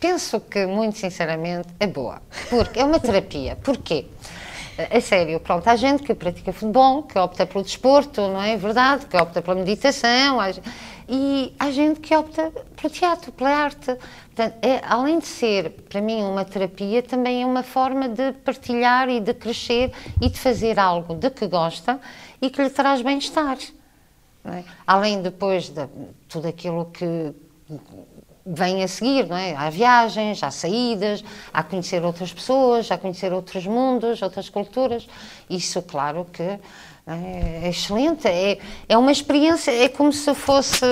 Penso 0.01 0.41
que, 0.41 0.67
muito 0.67 0.99
sinceramente, 0.99 1.69
é 1.81 1.87
boa. 1.87 2.21
Porque 2.51 2.81
é 2.81 2.85
uma 2.85 3.01
terapia. 3.01 3.57
Porquê? 3.57 4.07
É 4.77 5.01
sério, 5.01 5.41
pronto, 5.41 5.67
há 5.67 5.75
gente 5.75 6.05
que 6.05 6.15
pratica 6.15 6.53
futebol, 6.53 7.03
que 7.03 7.19
opta 7.19 7.45
pelo 7.45 7.65
desporto, 7.65 8.21
não 8.21 8.41
é 8.41 8.57
verdade? 8.57 9.07
Que 9.07 9.17
opta 9.17 9.43
pela 9.43 9.57
meditação, 9.57 10.39
e 11.09 11.55
há 11.59 11.71
gente 11.71 12.01
que 12.01 12.15
opta 12.15 12.53
pelo 12.77 12.93
teatro, 12.93 13.33
pela 13.33 13.51
arte. 13.51 13.97
Portanto, 14.27 14.57
é, 14.63 14.81
além 14.87 15.19
de 15.19 15.27
ser, 15.27 15.71
para 15.89 16.01
mim, 16.01 16.23
uma 16.23 16.45
terapia, 16.45 17.03
também 17.03 17.43
é 17.43 17.47
uma 17.47 17.63
forma 17.63 18.09
de 18.09 18.33
partilhar 18.33 19.09
e 19.09 19.19
de 19.19 19.33
crescer 19.33 19.93
e 20.21 20.29
de 20.29 20.39
fazer 20.39 20.79
algo 20.79 21.15
de 21.15 21.31
que 21.31 21.47
gosta 21.47 21.99
e 22.41 22.51
que 22.51 22.63
lhe 22.63 22.71
traz 22.71 23.01
bem-estar. 23.01 23.57
É? 24.45 24.63
Além 24.87 25.23
depois 25.23 25.69
de 25.69 25.87
tudo 26.29 26.49
aquilo 26.49 26.87
que 26.87 27.35
vem 28.47 28.83
a 28.83 28.89
seguir, 28.89 29.27
não 29.27 29.37
é? 29.37 29.55
Há 29.55 29.69
viagens, 29.69 30.43
há 30.43 30.51
saídas, 30.51 31.23
há 31.53 31.63
conhecer 31.63 32.03
outras 32.03 32.33
pessoas, 32.33 32.91
há 32.91 32.97
conhecer 32.97 33.33
outros 33.33 33.67
mundos, 33.67 34.23
outras 34.23 34.49
culturas. 34.49 35.07
Isso, 35.51 35.83
claro 35.83 36.27
que 36.33 36.59
é, 37.09 37.67
é 37.67 37.69
excelente, 37.71 38.29
é, 38.29 38.59
é 38.89 38.99
uma 38.99 39.11
experiência, 39.11 39.71
é 39.71 39.89
como 39.89 40.13
se 40.13 40.35
fosse, 40.35 40.85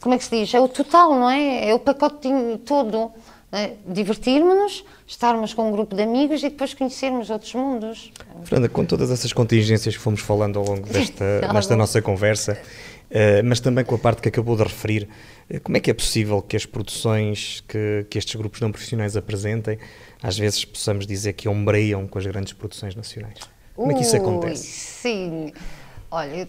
como 0.00 0.14
é 0.14 0.18
que 0.18 0.24
se 0.24 0.30
diz, 0.30 0.52
é 0.52 0.60
o 0.60 0.66
total, 0.66 1.14
não 1.14 1.30
é? 1.30 1.68
É 1.68 1.74
o 1.74 1.78
pacotinho 1.78 2.58
todo. 2.58 3.12
É? 3.52 3.72
Divertirmos-nos, 3.84 4.84
estarmos 5.06 5.52
com 5.52 5.68
um 5.68 5.72
grupo 5.72 5.96
de 5.96 6.02
amigos 6.04 6.40
e 6.40 6.50
depois 6.50 6.72
conhecermos 6.72 7.30
outros 7.30 7.52
mundos. 7.54 8.12
Fernanda, 8.44 8.68
com 8.68 8.84
todas 8.84 9.10
essas 9.10 9.32
contingências 9.32 9.96
que 9.96 10.00
fomos 10.00 10.20
falando 10.20 10.60
ao 10.60 10.64
longo 10.64 10.88
desta, 10.88 11.40
desta 11.52 11.74
nossa 11.74 12.00
conversa, 12.00 12.52
uh, 13.10 13.44
mas 13.44 13.58
também 13.58 13.84
com 13.84 13.96
a 13.96 13.98
parte 13.98 14.22
que 14.22 14.28
acabou 14.28 14.56
de 14.56 14.62
referir, 14.62 15.08
uh, 15.52 15.60
como 15.62 15.76
é 15.76 15.80
que 15.80 15.90
é 15.90 15.94
possível 15.94 16.40
que 16.40 16.56
as 16.56 16.64
produções 16.64 17.64
que, 17.66 18.06
que 18.08 18.18
estes 18.18 18.36
grupos 18.36 18.60
não 18.60 18.70
profissionais 18.70 19.16
apresentem, 19.16 19.80
às 20.22 20.38
vezes 20.38 20.64
possamos 20.64 21.04
dizer 21.04 21.32
que 21.32 21.48
ombreiam 21.48 22.06
com 22.06 22.20
as 22.20 22.26
grandes 22.26 22.52
produções 22.52 22.94
nacionais? 22.94 23.40
Como 23.80 23.92
é 23.92 23.94
que 23.94 24.02
isso 24.02 24.14
acontece? 24.14 24.62
Sim, 24.62 25.54
olha, 26.10 26.46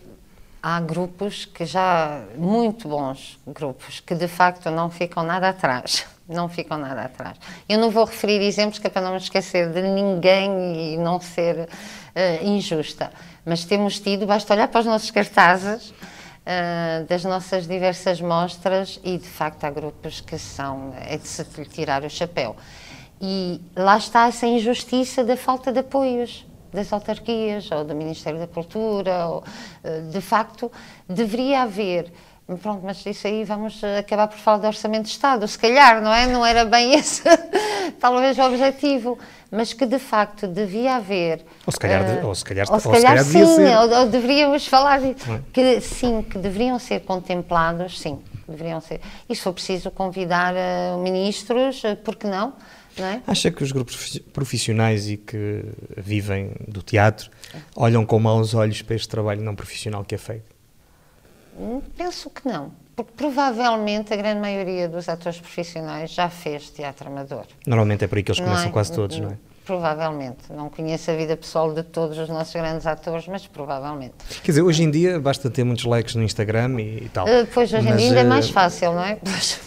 há 0.62 0.82
grupos 0.82 1.46
que 1.46 1.66
já, 1.66 2.26
muito 2.36 2.90
bons 2.90 3.40
grupos, 3.48 4.02
que 4.02 4.14
de 4.14 4.28
facto 4.28 4.70
não 4.70 4.90
ficam 4.90 5.24
nada 5.24 5.48
atrás. 5.48 6.06
Não 6.28 6.48
ficam 6.48 6.78
nada 6.78 7.02
atrás. 7.02 7.38
Eu 7.68 7.78
não 7.78 7.90
vou 7.90 8.06
referir 8.06 8.42
exemplos 8.42 8.80
que 8.80 8.88
é 8.88 8.90
para 8.90 9.02
não 9.02 9.12
me 9.12 9.18
esquecer 9.18 9.70
de 9.70 9.82
ninguém 9.82 10.94
e 10.94 10.98
não 10.98 11.20
ser 11.20 11.68
uh, 11.68 12.46
injusta. 12.46 13.12
Mas 13.46 13.66
temos 13.66 14.00
tido, 14.00 14.26
basta 14.26 14.54
olhar 14.54 14.70
para 14.70 14.80
os 14.80 14.86
nossos 14.86 15.12
cartazes 15.12 15.90
uh, 15.90 17.06
das 17.10 17.26
nossas 17.26 17.68
diversas 17.68 18.22
mostras 18.22 18.98
e 19.04 19.18
de 19.18 19.28
facto 19.28 19.66
há 19.66 19.70
grupos 19.70 20.22
que 20.22 20.38
são, 20.38 20.94
é 21.02 21.18
de 21.18 21.28
se 21.28 21.44
tirar 21.66 22.02
o 22.06 22.10
chapéu. 22.10 22.56
E 23.20 23.60
lá 23.76 23.98
está 23.98 24.28
essa 24.28 24.48
injustiça 24.48 25.26
da 25.26 25.36
falta 25.36 25.70
de 25.70 25.80
apoios 25.80 26.46
das 26.74 26.92
autarquias 26.92 27.70
ou 27.72 27.84
do 27.84 27.96
Ministério 27.96 28.40
da 28.40 28.48
Cultura. 28.48 29.28
Ou, 29.28 29.44
eh, 29.84 30.02
de 30.02 30.22
facto, 30.22 30.72
deveria 31.08 31.64
haver. 31.64 32.12
Pronto, 32.62 32.82
mas 32.84 33.06
isso 33.06 33.28
aí 33.28 33.46
vamos 33.46 33.82
acabar 33.98 34.28
por 34.28 34.38
falar 34.38 34.58
do 34.58 34.68
Orçamento 34.68 35.04
de 35.04 35.12
Estado, 35.12 35.48
se 35.48 35.58
calhar, 35.58 36.02
não 36.02 36.14
é? 36.14 36.28
Não 36.28 36.46
era 36.46 36.66
bem 36.66 36.96
esse, 37.00 37.24
talvez, 38.00 38.38
o 38.38 38.42
objetivo, 38.42 39.18
mas 39.50 39.72
que 39.72 39.86
de 39.86 40.00
facto 40.00 40.48
devia 40.48 40.96
haver. 40.96 41.46
Ou 41.66 41.72
se 41.72 41.80
calhar, 41.80 42.02
uh, 42.02 42.28
ou 42.28 42.36
se 42.36 42.44
calhar, 42.44 42.68
ou 42.70 42.80
se 42.80 42.90
calhar, 42.90 43.18
ou 43.18 43.24
se 43.24 43.34
calhar 43.34 43.48
sim, 43.48 43.76
ou, 43.76 44.00
ou, 44.00 44.08
deveríamos 44.08 44.68
falar 44.68 45.00
de, 45.00 45.12
é? 45.12 45.16
que 45.54 45.80
sim, 45.80 46.22
que 46.24 46.38
deveriam 46.38 46.78
ser 46.78 47.02
contemplados, 47.02 48.00
sim, 48.00 48.20
deveriam 48.52 48.80
ser. 48.82 49.02
E 49.28 49.36
se 49.36 49.42
for 49.42 49.54
preciso 49.54 49.90
convidar 49.92 50.54
uh, 50.54 51.02
ministros, 51.02 51.84
uh, 51.84 51.96
por 51.96 52.16
que 52.16 52.28
não? 52.28 52.54
É? 52.98 53.22
Acha 53.26 53.50
que 53.50 53.64
os 53.64 53.72
grupos 53.72 54.20
profissionais 54.34 55.10
e 55.10 55.16
que 55.16 55.64
vivem 55.98 56.52
do 56.68 56.84
teatro 56.84 57.32
olham 57.76 58.06
com 58.06 58.20
maus 58.20 58.54
olhos 58.54 58.82
para 58.82 58.96
este 58.96 59.08
trabalho 59.08 59.42
não 59.42 59.56
profissional 59.56 60.04
que 60.04 60.14
é 60.14 60.18
feito? 60.18 60.54
Hum, 61.58 61.82
penso 61.98 62.30
que 62.30 62.48
não. 62.48 62.74
Porque 62.96 63.14
provavelmente 63.16 64.14
a 64.14 64.18
grande 64.18 64.42
maioria 64.42 64.90
dos 64.90 65.08
atores 65.08 65.40
profissionais 65.40 66.12
já 66.12 66.30
fez 66.30 66.70
teatro 66.70 67.08
amador. 67.08 67.46
Normalmente 67.66 68.04
é 68.04 68.08
por 68.08 68.18
aí 68.18 68.24
que 68.24 68.32
eles 68.32 68.42
começam 68.42 68.68
é? 68.68 68.72
quase 68.72 68.92
todos, 68.92 69.20
não 69.20 69.30
é? 69.30 69.38
Provavelmente. 69.72 70.52
Não 70.54 70.70
conheço 70.70 71.10
a 71.12 71.16
vida 71.16 71.38
pessoal 71.38 71.74
de 71.74 71.82
todos 71.82 72.18
os 72.18 72.28
nossos 72.28 72.54
grandes 72.54 72.86
atores, 72.86 73.26
mas 73.28 73.48
provavelmente. 73.48 74.14
Quer 74.44 74.52
dizer, 74.52 74.62
hoje 74.62 74.84
em 74.84 74.92
dia 74.92 75.18
basta 75.18 75.50
ter 75.50 75.64
muitos 75.64 75.86
likes 75.86 76.14
no 76.14 76.24
Instagram 76.24 76.82
e, 76.82 77.06
e 77.06 77.10
tal. 77.10 77.26
Uh, 77.26 77.48
pois, 77.54 77.72
hoje 77.72 77.88
em 77.88 77.96
dia 77.96 78.08
ainda 78.08 78.20
é 78.20 78.24
mais 78.26 78.50
fácil, 78.50 78.92
não 78.92 79.04
é? 79.04 79.18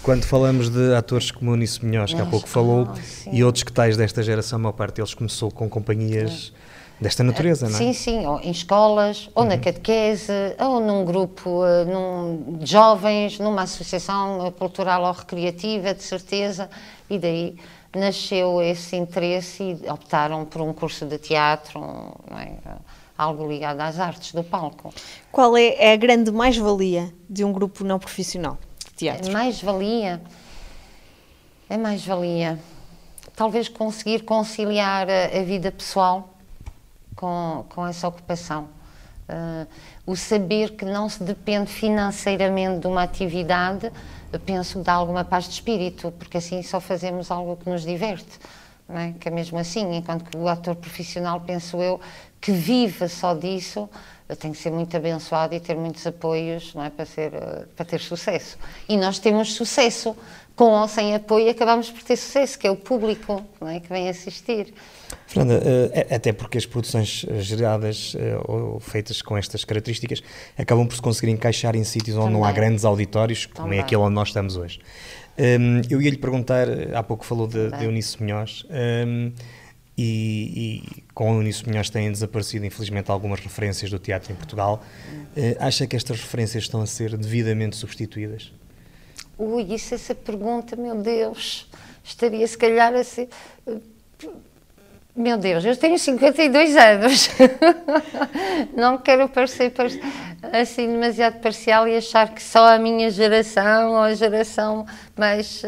Quando 0.02 0.24
falamos 0.24 0.68
de 0.68 0.94
atores 0.94 1.30
como 1.30 1.52
o 1.52 1.56
Nisso 1.56 1.86
Munhoz, 1.86 2.12
que 2.12 2.20
há 2.20 2.26
pouco 2.26 2.46
falou, 2.46 2.86
oh, 2.86 3.30
e 3.32 3.42
outros 3.42 3.64
que 3.64 3.72
tais 3.72 3.96
desta 3.96 4.22
geração, 4.22 4.58
a 4.58 4.62
maior 4.62 4.72
parte 4.72 4.96
deles 4.96 5.14
começou 5.14 5.50
com 5.50 5.70
companhias 5.70 6.52
desta 7.00 7.24
natureza, 7.24 7.66
não 7.66 7.76
é? 7.76 7.78
Sim, 7.78 7.92
sim, 7.94 8.26
ou 8.26 8.38
em 8.40 8.50
escolas, 8.50 9.30
ou 9.34 9.42
uhum. 9.42 9.48
na 9.48 9.58
catequese, 9.58 10.32
ou 10.60 10.80
num 10.80 11.02
grupo 11.06 11.64
uh, 11.64 11.84
num, 11.86 12.58
de 12.58 12.70
jovens, 12.70 13.38
numa 13.38 13.62
associação 13.62 14.52
cultural 14.58 15.02
ou 15.02 15.12
recreativa, 15.12 15.94
de 15.94 16.02
certeza, 16.02 16.68
e 17.08 17.18
daí 17.18 17.56
nasceu 17.98 18.60
esse 18.62 18.96
interesse 18.96 19.78
e 19.82 19.90
optaram 19.90 20.44
por 20.44 20.60
um 20.60 20.72
curso 20.72 21.06
de 21.06 21.18
teatro, 21.18 21.80
é? 22.30 22.76
algo 23.16 23.46
ligado 23.46 23.80
às 23.80 23.98
artes 23.98 24.32
do 24.32 24.42
palco. 24.42 24.92
Qual 25.30 25.56
é, 25.56 25.74
é 25.76 25.92
a 25.92 25.96
grande 25.96 26.30
mais-valia 26.30 27.12
de 27.28 27.44
um 27.44 27.52
grupo 27.52 27.84
não 27.84 27.98
profissional 27.98 28.58
de 28.86 28.92
teatro? 28.92 29.32
Mais-valia? 29.32 30.20
É 31.68 31.76
mais-valia. 31.76 32.58
Talvez 33.36 33.68
conseguir 33.68 34.22
conciliar 34.22 35.08
a, 35.08 35.38
a 35.38 35.42
vida 35.42 35.72
pessoal 35.72 36.34
com, 37.16 37.64
com 37.68 37.86
essa 37.86 38.06
ocupação. 38.06 38.68
Uh, 39.26 39.66
o 40.06 40.14
saber 40.14 40.72
que 40.72 40.84
não 40.84 41.08
se 41.08 41.22
depende 41.22 41.70
financeiramente 41.70 42.80
de 42.80 42.86
uma 42.86 43.02
atividade, 43.02 43.90
penso 44.38 44.80
dá 44.80 44.94
alguma 44.94 45.24
paz 45.24 45.44
de 45.44 45.50
espírito, 45.50 46.12
porque 46.18 46.38
assim 46.38 46.62
só 46.62 46.80
fazemos 46.80 47.30
algo 47.30 47.56
que 47.56 47.68
nos 47.68 47.82
diverte. 47.82 48.38
É? 48.88 49.12
Que 49.18 49.28
é 49.28 49.30
mesmo 49.30 49.58
assim, 49.58 49.96
enquanto 49.96 50.24
que 50.30 50.36
o 50.36 50.46
ator 50.46 50.76
profissional, 50.76 51.40
penso 51.40 51.78
eu, 51.78 51.98
que 52.40 52.52
vive 52.52 53.08
só 53.08 53.34
disso, 53.34 53.88
tem 54.38 54.52
que 54.52 54.58
ser 54.58 54.70
muito 54.70 54.94
abençoado 54.96 55.54
e 55.54 55.60
ter 55.60 55.74
muitos 55.74 56.06
apoios 56.06 56.74
é? 56.76 56.90
para, 56.90 57.06
ser, 57.06 57.32
para 57.74 57.84
ter 57.84 58.00
sucesso. 58.00 58.58
E 58.88 58.96
nós 58.96 59.18
temos 59.18 59.54
sucesso. 59.54 60.16
Com 60.56 60.66
ou 60.66 60.86
sem 60.86 61.14
apoio, 61.14 61.50
acabamos 61.50 61.90
por 61.90 62.02
ter 62.04 62.16
sucesso, 62.16 62.56
que 62.56 62.66
é 62.66 62.70
o 62.70 62.76
público 62.76 63.44
é? 63.62 63.80
que 63.80 63.88
vem 63.88 64.08
assistir. 64.08 64.72
Fernanda, 65.26 65.60
uh, 65.60 66.14
até 66.14 66.32
porque 66.32 66.58
as 66.58 66.64
produções 66.66 67.26
eh, 67.28 67.40
geradas 67.40 68.14
uh, 68.14 68.18
ou 68.46 68.80
feitas 68.80 69.20
com 69.20 69.36
estas 69.36 69.64
características 69.64 70.22
acabam 70.56 70.86
por 70.86 70.94
se 70.94 71.02
conseguir 71.02 71.32
encaixar 71.32 71.74
em 71.74 71.82
sítios 71.82 72.16
onde 72.16 72.26
Também. 72.26 72.40
não 72.40 72.44
há 72.44 72.52
grandes 72.52 72.84
auditórios, 72.84 73.46
como 73.46 73.66
Também. 73.66 73.80
é 73.80 73.82
aquele 73.82 74.00
onde 74.00 74.14
nós 74.14 74.28
estamos 74.28 74.56
hoje. 74.56 74.80
Um, 75.36 75.82
eu 75.90 76.00
ia 76.00 76.10
lhe 76.10 76.18
perguntar, 76.18 76.68
há 76.94 77.02
pouco 77.02 77.24
falou 77.24 77.48
de, 77.48 77.70
de 77.70 77.84
Eunice 77.84 78.22
Munhoz, 78.22 78.64
um, 78.70 79.32
e, 79.98 80.82
e, 80.86 81.02
com 81.12 81.32
a 81.32 81.34
Eunice 81.34 81.66
Munhoz 81.68 81.90
têm 81.90 82.10
desaparecido, 82.10 82.64
infelizmente, 82.64 83.10
algumas 83.10 83.40
referências 83.40 83.90
do 83.90 83.98
teatro 83.98 84.32
em 84.32 84.36
Portugal. 84.36 84.82
Uh, 85.36 85.56
acha 85.58 85.86
que 85.86 85.96
estas 85.96 86.20
referências 86.20 86.64
estão 86.64 86.80
a 86.80 86.86
ser 86.86 87.16
devidamente 87.16 87.76
substituídas? 87.76 88.52
Ui, 89.38 89.62
isso, 89.74 89.94
essa 89.94 90.14
pergunta, 90.14 90.76
meu 90.76 90.94
Deus, 90.94 91.68
estaria 92.02 92.46
se 92.46 92.56
calhar 92.56 92.94
a 92.94 93.02
ser 93.02 93.28
meu 95.16 95.38
Deus, 95.38 95.64
eu 95.64 95.76
tenho 95.76 95.96
52 95.96 96.74
anos. 96.76 97.30
não 98.76 98.98
quero 98.98 99.28
parecer 99.28 99.72
assim 100.52 100.88
demasiado 100.88 101.40
parcial 101.40 101.86
e 101.86 101.96
achar 101.96 102.34
que 102.34 102.42
só 102.42 102.74
a 102.74 102.78
minha 102.80 103.08
geração 103.10 103.92
ou 103.92 103.98
a 103.98 104.14
geração 104.14 104.84
mais, 105.16 105.62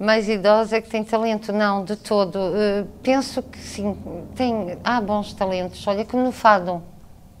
mais 0.00 0.28
idosa 0.28 0.78
é 0.78 0.80
que 0.80 0.88
tem 0.88 1.04
talento. 1.04 1.52
Não, 1.52 1.84
de 1.84 1.94
todo. 1.94 2.36
Uh, 2.36 2.88
penso 3.04 3.40
que 3.40 3.58
sim, 3.58 3.96
tem, 4.34 4.76
há 4.82 5.00
bons 5.00 5.32
talentos. 5.32 5.86
Olha, 5.86 6.04
como 6.04 6.24
no 6.24 6.32
fado. 6.32 6.82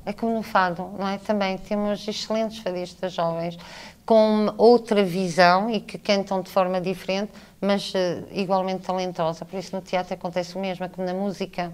É 0.06 0.12
como 0.12 0.34
no 0.34 0.42
fado, 0.42 0.90
não 0.96 1.08
é? 1.08 1.18
Também 1.18 1.58
temos 1.58 2.06
excelentes 2.06 2.58
fadistas 2.58 3.12
jovens 3.12 3.56
com 4.04 4.52
outra 4.58 5.04
visão 5.04 5.70
e 5.70 5.80
que 5.80 5.96
cantam 5.98 6.42
de 6.42 6.50
forma 6.50 6.80
diferente, 6.80 7.32
mas 7.60 7.92
uh, 7.94 8.26
igualmente 8.32 8.82
talentosa. 8.82 9.44
Por 9.44 9.58
isso 9.58 9.74
no 9.74 9.82
teatro 9.82 10.14
acontece 10.14 10.56
o 10.56 10.60
mesmo, 10.60 10.84
é 10.84 10.88
como 10.88 11.06
na 11.06 11.14
música. 11.14 11.72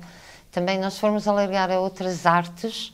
Também 0.53 0.79
nós 0.79 0.99
formos 0.99 1.27
alargar 1.27 1.71
a 1.71 1.81
outras 1.81 2.27
artes, 2.27 2.89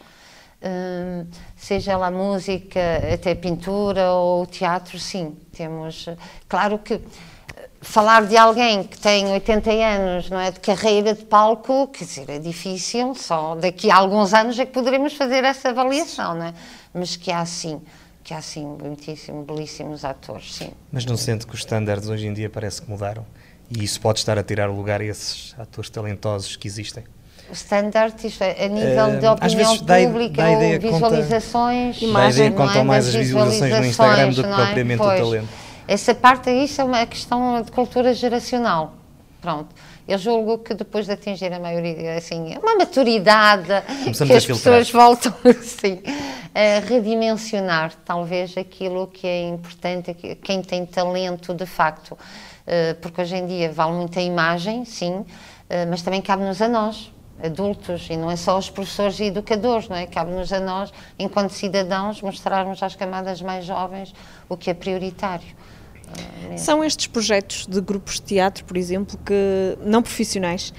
uh, 0.63 1.27
seja 1.57 1.93
ela 1.93 2.07
a 2.07 2.11
música, 2.11 2.81
até 3.13 3.35
pintura 3.35 4.13
ou 4.13 4.47
teatro, 4.47 4.99
sim, 4.99 5.37
temos... 5.53 6.07
Uh, 6.07 6.17
claro 6.49 6.79
que 6.79 7.01
falar 7.85 8.25
de 8.27 8.37
alguém 8.37 8.83
que 8.83 8.99
tem 8.99 9.27
80 9.27 9.71
anos, 9.71 10.31
não 10.31 10.41
é, 10.41 10.51
de 10.51 10.59
carreira 10.59 11.15
de 11.15 11.25
palco, 11.25 11.89
quer 11.89 12.05
dizer, 12.05 12.31
é 12.31 12.39
difícil, 12.39 13.15
só 13.15 13.55
daqui 13.55 13.91
a 13.91 13.97
alguns 13.97 14.33
anos 14.33 14.59
é 14.59 14.65
que 14.65 14.73
poderemos 14.73 15.13
fazer 15.15 15.45
essa 15.45 15.69
avaliação, 15.69 16.35
não 16.35 16.47
é? 16.47 16.55
Mas 16.93 17.17
que 17.17 17.31
há, 17.31 17.45
sim, 17.45 17.83
que 18.25 18.33
há 18.33 18.41
sim 18.41 18.65
muitíssimos, 18.65 19.47
belíssimos 19.47 20.05
atores, 20.05 20.55
sim. 20.55 20.71
Mas 20.91 21.05
não 21.05 21.17
sente 21.17 21.47
que 21.47 21.55
os 21.55 21.61
estándares 21.61 22.09
hoje 22.09 22.27
em 22.27 22.33
dia 22.33 22.49
parece 22.49 22.81
que 22.81 22.91
mudaram? 22.91 23.27
E 23.71 23.85
isso 23.85 24.01
pode 24.01 24.19
estar 24.19 24.39
a 24.39 24.43
tirar 24.43 24.71
o 24.71 24.75
lugar 24.75 25.03
a 25.03 25.05
esses 25.05 25.55
atores 25.59 25.91
talentosos 25.91 26.57
que 26.57 26.67
existem? 26.67 27.05
O 27.51 27.53
standard, 27.53 28.15
isto 28.27 28.43
é, 28.43 28.65
a 28.65 28.69
nível 28.69 29.09
uh, 29.09 29.21
de 29.21 29.27
opinião 29.27 29.77
pública, 29.77 30.43
dá, 30.43 30.55
dá 30.55 30.79
visualizações, 30.79 31.97
conta, 31.97 32.07
imagem, 32.07 32.51
dá 32.51 32.57
contam 32.57 32.81
é? 32.81 32.85
mais 32.85 33.07
as 33.07 33.15
visualizações 33.15 33.79
no 33.79 33.87
Instagram 33.87 34.31
do 34.31 34.43
que 34.43 34.49
é? 34.49 34.55
propriamente 34.55 34.99
pois, 35.03 35.21
o 35.21 35.25
talento. 35.25 35.49
Essa 35.87 36.15
parte, 36.15 36.51
isso 36.51 36.81
é 36.81 36.85
uma 36.85 37.05
questão 37.05 37.61
de 37.61 37.71
cultura 37.71 38.15
geracional. 38.15 38.95
Pronto. 39.43 39.75
Eu 40.07 40.19
julgo 40.19 40.59
que 40.59 40.75
depois 40.75 41.07
de 41.07 41.13
atingir 41.13 41.51
a 41.53 41.59
maioria, 41.59 42.17
assim, 42.17 42.55
uma 42.59 42.77
maturidade, 42.77 43.69
Começamos 44.03 44.29
que 44.29 44.37
as 44.37 44.47
pessoas 44.47 44.91
voltam, 44.91 45.35
assim, 45.49 46.03
a 46.55 46.87
redimensionar 46.87 47.95
talvez 48.05 48.57
aquilo 48.57 49.07
que 49.07 49.27
é 49.27 49.49
importante, 49.49 50.15
quem 50.43 50.61
tem 50.61 50.85
talento 50.85 51.55
de 51.55 51.65
facto, 51.65 52.19
eh, 52.67 52.95
porque 53.01 53.23
hoje 53.23 53.37
em 53.37 53.47
dia 53.47 53.73
vale 53.73 53.93
muito 53.93 54.19
a 54.19 54.23
imagem, 54.23 54.85
sim, 54.85 55.25
eh, 55.71 55.87
mas 55.87 56.03
também 56.03 56.21
cabe-nos 56.21 56.61
a 56.61 56.69
nós, 56.69 57.11
adultos, 57.43 58.07
e 58.11 58.17
não 58.17 58.31
é 58.31 58.37
só 58.37 58.53
aos 58.53 58.69
professores 58.69 59.19
e 59.21 59.25
educadores, 59.25 59.89
não 59.89 59.97
é? 59.97 60.07
Cabe-nos 60.07 60.53
a 60.53 60.61
nós, 60.61 60.93
enquanto 61.19 61.51
cidadãos, 61.51 62.21
mostrarmos 62.21 62.83
às 62.83 62.95
camadas 62.95 63.41
mais 63.41 63.65
jovens 63.65 64.15
o 64.51 64.57
que 64.57 64.71
é 64.71 64.75
prioritário. 64.75 65.49
Eh, 66.51 66.57
São 66.57 66.83
estes 66.85 67.07
projetos 67.07 67.67
de 67.67 67.81
grupos 67.81 68.15
de 68.15 68.23
teatro, 68.23 68.65
por 68.65 68.77
exemplo, 68.77 69.19
que 69.25 69.79
não 69.85 70.03
profissionais, 70.03 70.73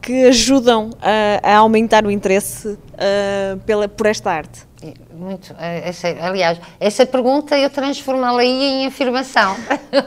que 0.00 0.26
ajudam 0.26 0.90
a, 1.00 1.52
a 1.54 1.56
aumentar 1.58 2.06
o 2.06 2.10
interesse 2.10 2.68
uh, 2.68 3.58
pela, 3.66 3.88
por 3.88 4.06
esta 4.06 4.30
arte? 4.30 4.68
Muito, 5.12 5.54
é, 5.58 5.90
é 5.90 6.22
aliás, 6.22 6.60
essa 6.78 7.04
pergunta 7.04 7.58
eu 7.58 7.68
transformá-la 7.68 8.44
em 8.44 8.86
afirmação. 8.86 9.56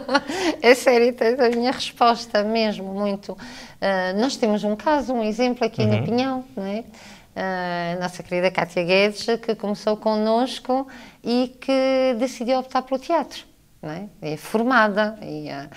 é 0.62 0.74
sério, 0.74 1.14
é 1.20 1.46
a 1.46 1.50
minha 1.50 1.72
resposta 1.72 2.42
mesmo, 2.44 2.94
muito. 2.94 3.34
Uh, 3.34 4.20
nós 4.20 4.38
temos 4.38 4.64
um 4.64 4.76
caso, 4.76 5.14
um 5.14 5.24
exemplo 5.24 5.66
aqui 5.66 5.82
uhum. 5.82 6.00
no 6.00 6.04
Pinhão, 6.06 6.46
não 6.56 6.66
é? 6.66 6.80
Uh, 7.36 7.98
a 7.98 8.02
nossa 8.02 8.24
querida 8.24 8.50
Cátia 8.50 8.84
Guedes, 8.84 9.26
que 9.42 9.56
começou 9.56 9.98
connosco 9.98 10.88
e 11.22 11.54
que 11.60 12.16
decidiu 12.18 12.60
optar 12.60 12.82
pelo 12.82 13.00
teatro. 13.00 13.51
É? 13.84 14.34
é 14.34 14.38
formada 14.38 15.18
e, 15.24 15.50
uh, 15.50 15.68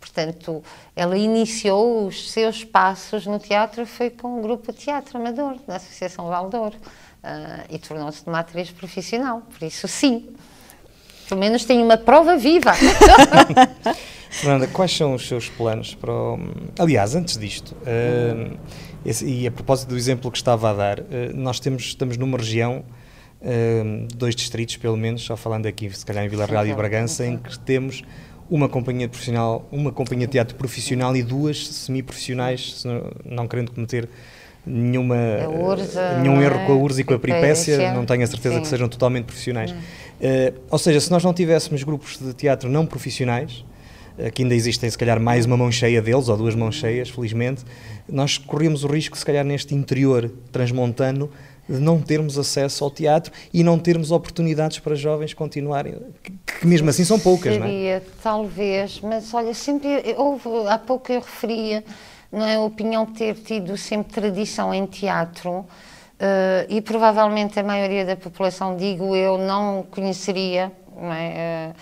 portanto, 0.00 0.64
ela 0.96 1.16
iniciou 1.18 2.06
os 2.06 2.30
seus 2.30 2.64
passos 2.64 3.26
no 3.26 3.38
teatro 3.38 3.84
foi 3.84 4.08
com 4.08 4.38
o 4.38 4.42
grupo 4.42 4.72
teatro 4.72 5.18
amador 5.18 5.58
da 5.68 5.76
Associação 5.76 6.26
Valdor 6.28 6.72
uh, 6.72 7.64
e 7.68 7.78
tornou-se 7.78 8.26
uma 8.26 8.38
atriz 8.40 8.70
profissional. 8.70 9.42
Por 9.42 9.66
isso, 9.66 9.86
sim, 9.86 10.34
pelo 11.28 11.40
menos 11.40 11.64
tem 11.64 11.82
uma 11.82 11.96
prova 11.96 12.36
viva. 12.36 12.72
Fernanda, 14.30 14.66
quais 14.68 14.96
são 14.96 15.14
os 15.14 15.26
seus 15.26 15.48
planos 15.48 15.94
para 15.94 16.12
o... 16.12 16.38
Aliás, 16.78 17.14
antes 17.14 17.36
disto, 17.36 17.74
uh, 17.82 18.56
esse, 19.04 19.26
e 19.26 19.46
a 19.46 19.50
propósito 19.50 19.88
do 19.90 19.96
exemplo 19.96 20.30
que 20.30 20.38
estava 20.38 20.70
a 20.70 20.72
dar, 20.72 21.00
uh, 21.00 21.04
nós 21.34 21.58
temos, 21.58 21.82
estamos 21.82 22.16
numa 22.16 22.38
região, 22.38 22.84
dois 24.14 24.34
distritos 24.34 24.76
pelo 24.76 24.96
menos, 24.96 25.22
só 25.22 25.36
falando 25.36 25.66
aqui, 25.66 25.90
se 25.90 26.04
calhar 26.04 26.24
em 26.24 26.28
Vila 26.28 26.46
Real 26.46 26.66
e 26.66 26.74
Bragança, 26.74 27.26
em 27.26 27.38
que 27.38 27.58
temos 27.58 28.02
uma 28.50 28.68
companhia 28.68 29.08
profissional, 29.08 29.66
uma 29.70 29.92
companhia 29.92 30.26
de 30.26 30.32
teatro 30.32 30.56
profissional 30.56 31.16
e 31.16 31.22
duas 31.22 31.68
semi-profissionais, 31.68 32.84
não, 33.24 33.46
querendo 33.46 33.70
cometer 33.70 34.08
nenhuma, 34.66 35.16
Urza, 35.48 36.18
nenhum 36.18 36.42
erro 36.42 36.66
com 36.66 36.72
a 36.72 36.76
URSS 36.76 37.00
e 37.00 37.04
com 37.04 37.14
a 37.14 37.18
Peripécia, 37.18 37.92
não 37.94 38.04
tenho 38.04 38.24
a 38.24 38.26
certeza 38.26 38.56
Sim. 38.56 38.60
que 38.62 38.68
sejam 38.68 38.88
totalmente 38.88 39.24
profissionais. 39.24 39.70
Uh, 39.70 40.60
ou 40.70 40.78
seja, 40.78 41.00
se 41.00 41.10
nós 41.10 41.24
não 41.24 41.32
tivéssemos 41.32 41.82
grupos 41.82 42.18
de 42.18 42.34
teatro 42.34 42.68
não 42.68 42.84
profissionais, 42.84 43.64
uh, 44.18 44.30
que 44.32 44.42
ainda 44.42 44.54
existem 44.54 44.90
se 44.90 44.98
calhar 44.98 45.18
mais 45.20 45.46
uma 45.46 45.56
mão 45.56 45.70
cheia 45.70 46.02
deles, 46.02 46.28
ou 46.28 46.36
duas 46.36 46.54
mãos 46.54 46.74
cheias, 46.74 47.08
felizmente, 47.08 47.64
nós 48.08 48.36
corríamos 48.36 48.84
o 48.84 48.88
risco, 48.88 49.16
se 49.16 49.24
calhar 49.24 49.44
neste 49.44 49.74
interior 49.74 50.30
transmontano, 50.52 51.30
de 51.70 51.78
não 51.78 52.00
termos 52.00 52.36
acesso 52.36 52.82
ao 52.84 52.90
teatro 52.90 53.32
e 53.52 53.62
não 53.62 53.78
termos 53.78 54.10
oportunidades 54.10 54.78
para 54.78 54.94
jovens 54.94 55.32
continuarem, 55.32 55.94
que, 56.22 56.32
que 56.60 56.66
mesmo 56.66 56.90
assim 56.90 57.04
são 57.04 57.18
poucas, 57.18 57.54
Seria, 57.54 57.60
não 57.60 57.68
é? 57.68 58.02
talvez, 58.22 59.00
mas 59.00 59.32
olha, 59.32 59.54
sempre 59.54 60.14
houve, 60.16 60.48
há 60.68 60.78
pouco 60.78 61.12
eu 61.12 61.20
referia 61.20 61.84
não 62.32 62.46
é? 62.46 62.58
O 62.58 62.70
Pinhão 62.70 63.06
ter 63.06 63.34
tido 63.34 63.76
sempre 63.76 64.12
tradição 64.12 64.72
em 64.72 64.86
teatro 64.86 65.64
Uh, 66.20 66.68
e 66.68 66.82
provavelmente 66.82 67.58
a 67.58 67.62
maioria 67.62 68.04
da 68.04 68.14
população, 68.14 68.76
digo 68.76 69.16
eu, 69.16 69.38
não 69.38 69.86
conheceria 69.90 70.70
não 70.94 71.10
é? 71.10 71.72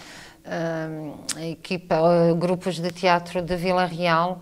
uh, 0.47 1.11
uh, 1.11 1.39
a 1.39 1.45
equipa, 1.45 1.97
grupos 2.39 2.79
de 2.79 2.93
teatro 2.93 3.43
de 3.43 3.57
Vila 3.57 3.85
Real 3.85 4.39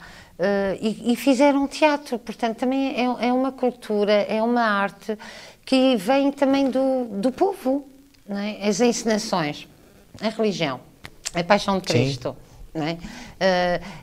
e, 0.81 1.13
e, 1.13 1.17
fizeram 1.17 1.67
teatro. 1.67 2.19
Portanto, 2.19 2.59
também 2.59 2.95
é, 2.95 3.27
é, 3.27 3.33
uma 3.33 3.53
cultura, 3.53 4.13
é 4.13 4.43
uma 4.43 4.63
arte 4.63 5.17
que 5.65 5.97
vem 5.97 6.31
também 6.31 6.71
do, 6.71 7.05
do 7.05 7.33
povo. 7.33 7.87
Não 8.29 8.39
é? 8.39 8.67
As 8.67 8.81
encenações, 8.81 9.69
a 10.21 10.29
religião, 10.29 10.81
a 11.35 11.45
paixão 11.45 11.79
de 11.79 11.87
Cristo. 11.87 12.37
Não 12.75 12.85
é? 12.87 12.99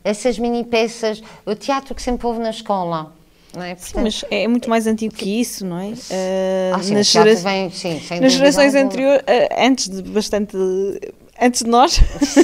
essas 0.03 0.39
mini 0.39 0.63
peças, 0.63 1.21
o 1.45 1.53
teatro 1.53 1.93
que 1.93 2.01
sempre 2.01 2.25
houve 2.25 2.39
na 2.39 2.49
escola 2.49 3.13
é? 3.61 3.75
Portanto, 3.75 3.81
sim, 3.81 4.01
mas 4.01 4.25
é 4.31 4.47
muito 4.47 4.69
mais 4.69 4.87
antigo 4.87 5.13
que 5.13 5.39
isso, 5.39 5.65
não 5.65 5.77
é? 5.77 5.89
Uh, 5.89 6.75
ah, 6.75 6.79
sim, 6.81 6.93
nas, 6.95 7.07
gera... 7.07 7.35
vem, 7.35 7.69
sim, 7.69 8.01
nas 8.19 8.33
gerações 8.33 8.73
anteriores, 8.73 9.21
uh, 9.21 9.55
antes 9.59 9.89
de 9.89 10.01
bastante 10.01 10.57
antes 11.43 11.63
de 11.63 11.69
nós, 11.69 11.99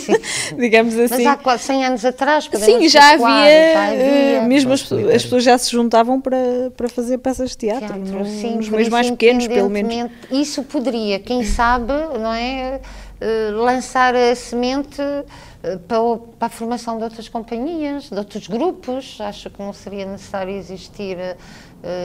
digamos 0.58 0.98
assim. 0.98 1.24
Mas 1.24 1.48
há 1.48 1.58
100 1.58 1.86
anos 1.86 2.06
atrás, 2.06 2.50
Sim, 2.54 2.90
já 2.90 3.14
havia, 3.14 3.74
já 3.74 3.88
havia, 3.88 4.42
mesmo 4.42 4.74
as, 4.74 4.82
as, 4.92 5.24
pessoas 5.24 5.44
já 5.44 5.58
se 5.58 5.72
juntavam 5.72 6.20
para, 6.20 6.72
para 6.76 6.90
fazer 6.90 7.18
peças 7.20 7.52
de 7.52 7.58
teatro, 7.58 7.88
teatro 7.88 8.20
no, 8.20 8.26
sim, 8.26 8.58
nos 8.58 8.70
meios 8.70 8.90
mais 8.90 9.10
pequenos, 9.10 9.48
pelo 9.48 9.70
menos. 9.70 10.12
Isso 10.30 10.64
poderia, 10.64 11.20
quem 11.20 11.44
sabe, 11.46 11.94
não 12.20 12.34
é, 12.34 12.82
uh, 13.22 13.56
lançar 13.58 14.14
a 14.16 14.36
semente 14.36 15.02
eh, 15.02 15.78
para, 15.88 16.18
para, 16.38 16.48
a 16.48 16.50
formação 16.50 16.98
de 16.98 17.04
outras 17.04 17.30
companhias, 17.30 18.10
de 18.10 18.18
outros 18.18 18.48
grupos. 18.48 19.18
Acho 19.22 19.50
que 19.50 19.60
não 19.60 19.72
seria 19.74 20.06
necessário 20.06 20.54
existir 20.54 21.18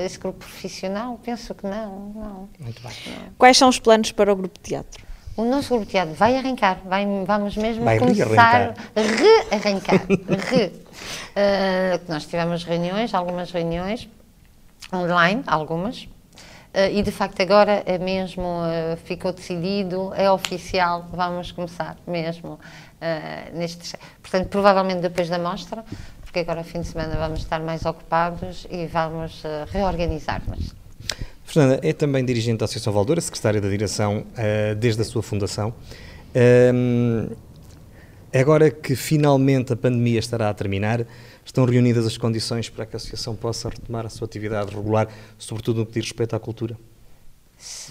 esse 0.04 0.18
grupo 0.18 0.38
profissional. 0.38 1.18
Penso 1.22 1.54
que 1.54 1.64
não. 1.64 2.12
não. 2.14 2.48
Muito 2.58 2.80
bem. 2.82 2.92
Quais 3.36 3.56
são 3.56 3.68
os 3.68 3.78
planos 3.78 4.12
para 4.12 4.32
o 4.32 4.36
grupo 4.36 4.58
de 4.58 4.70
teatro? 4.70 5.13
O 5.36 5.44
nosso 5.44 5.84
teatro 5.84 6.14
vai 6.14 6.36
arrancar, 6.36 6.80
vai, 6.84 7.04
vamos 7.26 7.56
mesmo 7.56 7.84
vai 7.84 7.98
começar 7.98 8.74
a 8.94 9.00
rearrancar. 9.00 10.06
re. 10.06 10.66
Uh, 10.66 12.00
nós 12.08 12.24
tivemos 12.26 12.62
reuniões, 12.64 13.12
algumas 13.12 13.50
reuniões, 13.50 14.08
online, 14.92 15.42
algumas, 15.46 16.06
Uh, 16.74 16.90
e 16.90 17.02
de 17.04 17.12
facto 17.12 17.40
agora 17.40 17.84
é 17.86 17.98
mesmo 17.98 18.42
uh, 18.42 18.96
ficou 19.04 19.32
decidido, 19.32 20.12
é 20.16 20.28
oficial, 20.28 21.06
vamos 21.12 21.52
começar 21.52 21.96
mesmo 22.04 22.54
uh, 22.54 23.56
neste. 23.56 23.96
Portanto, 24.20 24.48
provavelmente 24.48 24.98
depois 24.98 25.28
da 25.28 25.38
mostra, 25.38 25.84
porque 26.22 26.40
agora 26.40 26.64
fim 26.64 26.80
de 26.80 26.88
semana 26.88 27.14
vamos 27.14 27.38
estar 27.38 27.60
mais 27.60 27.84
ocupados 27.86 28.66
e 28.68 28.86
vamos 28.86 29.44
reorganizar-nos. 29.70 30.74
Fernanda 31.54 31.80
é 31.82 31.92
também 31.92 32.24
dirigente 32.24 32.58
da 32.58 32.64
Associação 32.64 32.92
Valdora, 32.92 33.20
secretária 33.20 33.60
da 33.60 33.68
direção 33.68 34.26
desde 34.78 35.00
a 35.02 35.04
sua 35.04 35.22
fundação. 35.22 35.72
Um, 36.74 37.28
agora 38.32 38.70
que 38.70 38.96
finalmente 38.96 39.72
a 39.72 39.76
pandemia 39.76 40.18
estará 40.18 40.50
a 40.50 40.54
terminar, 40.54 41.06
estão 41.44 41.64
reunidas 41.64 42.04
as 42.04 42.18
condições 42.18 42.68
para 42.68 42.84
que 42.84 42.96
a 42.96 42.98
Associação 42.98 43.36
possa 43.36 43.68
retomar 43.68 44.04
a 44.04 44.08
sua 44.08 44.24
atividade 44.24 44.74
regular, 44.74 45.08
sobretudo 45.38 45.80
no 45.80 45.86
que 45.86 45.92
diz 45.92 46.04
respeito 46.04 46.34
à 46.34 46.40
cultura? 46.40 46.76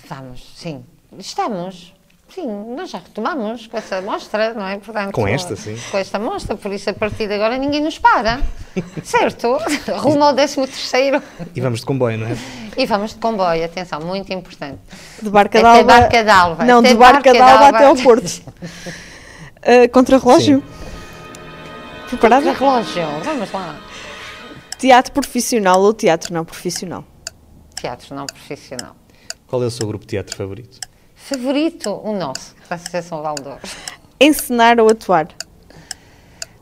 Vamos, 0.09 0.53
sim. 0.57 0.83
Estamos. 1.17 1.93
Sim, 2.33 2.47
nós 2.75 2.89
já 2.89 2.97
retomamos 2.97 3.67
com 3.67 3.77
essa 3.77 4.01
mostra, 4.01 4.55
não 4.55 4.67
é? 4.67 4.79
Portanto, 4.79 5.11
com 5.11 5.27
esta, 5.27 5.55
sim. 5.55 5.77
Com 5.91 5.97
esta 5.99 6.17
mostra, 6.17 6.57
por 6.57 6.73
isso 6.73 6.89
a 6.89 6.93
partir 6.93 7.27
de 7.27 7.35
agora 7.35 7.59
ninguém 7.59 7.79
nos 7.79 7.99
para, 7.99 8.41
certo? 9.03 9.59
Rumo 9.99 10.23
ao 10.23 10.33
13 10.33 10.55
terceiro. 10.55 11.21
E 11.55 11.61
vamos 11.61 11.81
de 11.81 11.85
comboio, 11.85 12.17
não 12.17 12.27
é? 12.27 12.35
E 12.75 12.87
vamos 12.87 13.11
de 13.11 13.19
comboio, 13.19 13.63
atenção, 13.63 13.99
muito 13.99 14.33
importante. 14.33 14.79
De 15.21 15.29
Barca 15.29 15.61
d'Alva. 15.61 15.83
Barca 15.83 16.23
d'Alva. 16.23 16.65
Não, 16.65 16.81
de 16.81 16.95
Barca 16.95 17.33
d'Alva 17.33 17.67
até 17.67 17.85
ao 17.85 17.95
Porto. 17.95 18.25
uh, 18.41 19.89
contra 19.91 20.17
relógio? 20.17 20.57
Sim. 20.61 22.07
Preparada? 22.07 22.51
relógio, 22.51 23.05
vamos 23.23 23.51
lá. 23.51 23.79
Teatro 24.79 25.11
profissional 25.13 25.79
ou 25.79 25.93
teatro 25.93 26.33
não 26.33 26.43
profissional? 26.43 27.05
Teatro 27.75 28.15
não 28.15 28.25
profissional. 28.25 28.95
Qual 29.45 29.61
é 29.61 29.67
o 29.67 29.71
seu 29.71 29.85
grupo 29.85 30.03
de 30.03 30.09
teatro 30.09 30.35
favorito? 30.35 30.92
Favorito? 31.23 31.89
O 31.89 32.11
nosso, 32.11 32.53
da 32.67 32.75
Associação 32.75 33.21
Valdor. 33.21 33.57
Encenar 34.19 34.77
ou 34.77 34.89
atuar? 34.89 35.29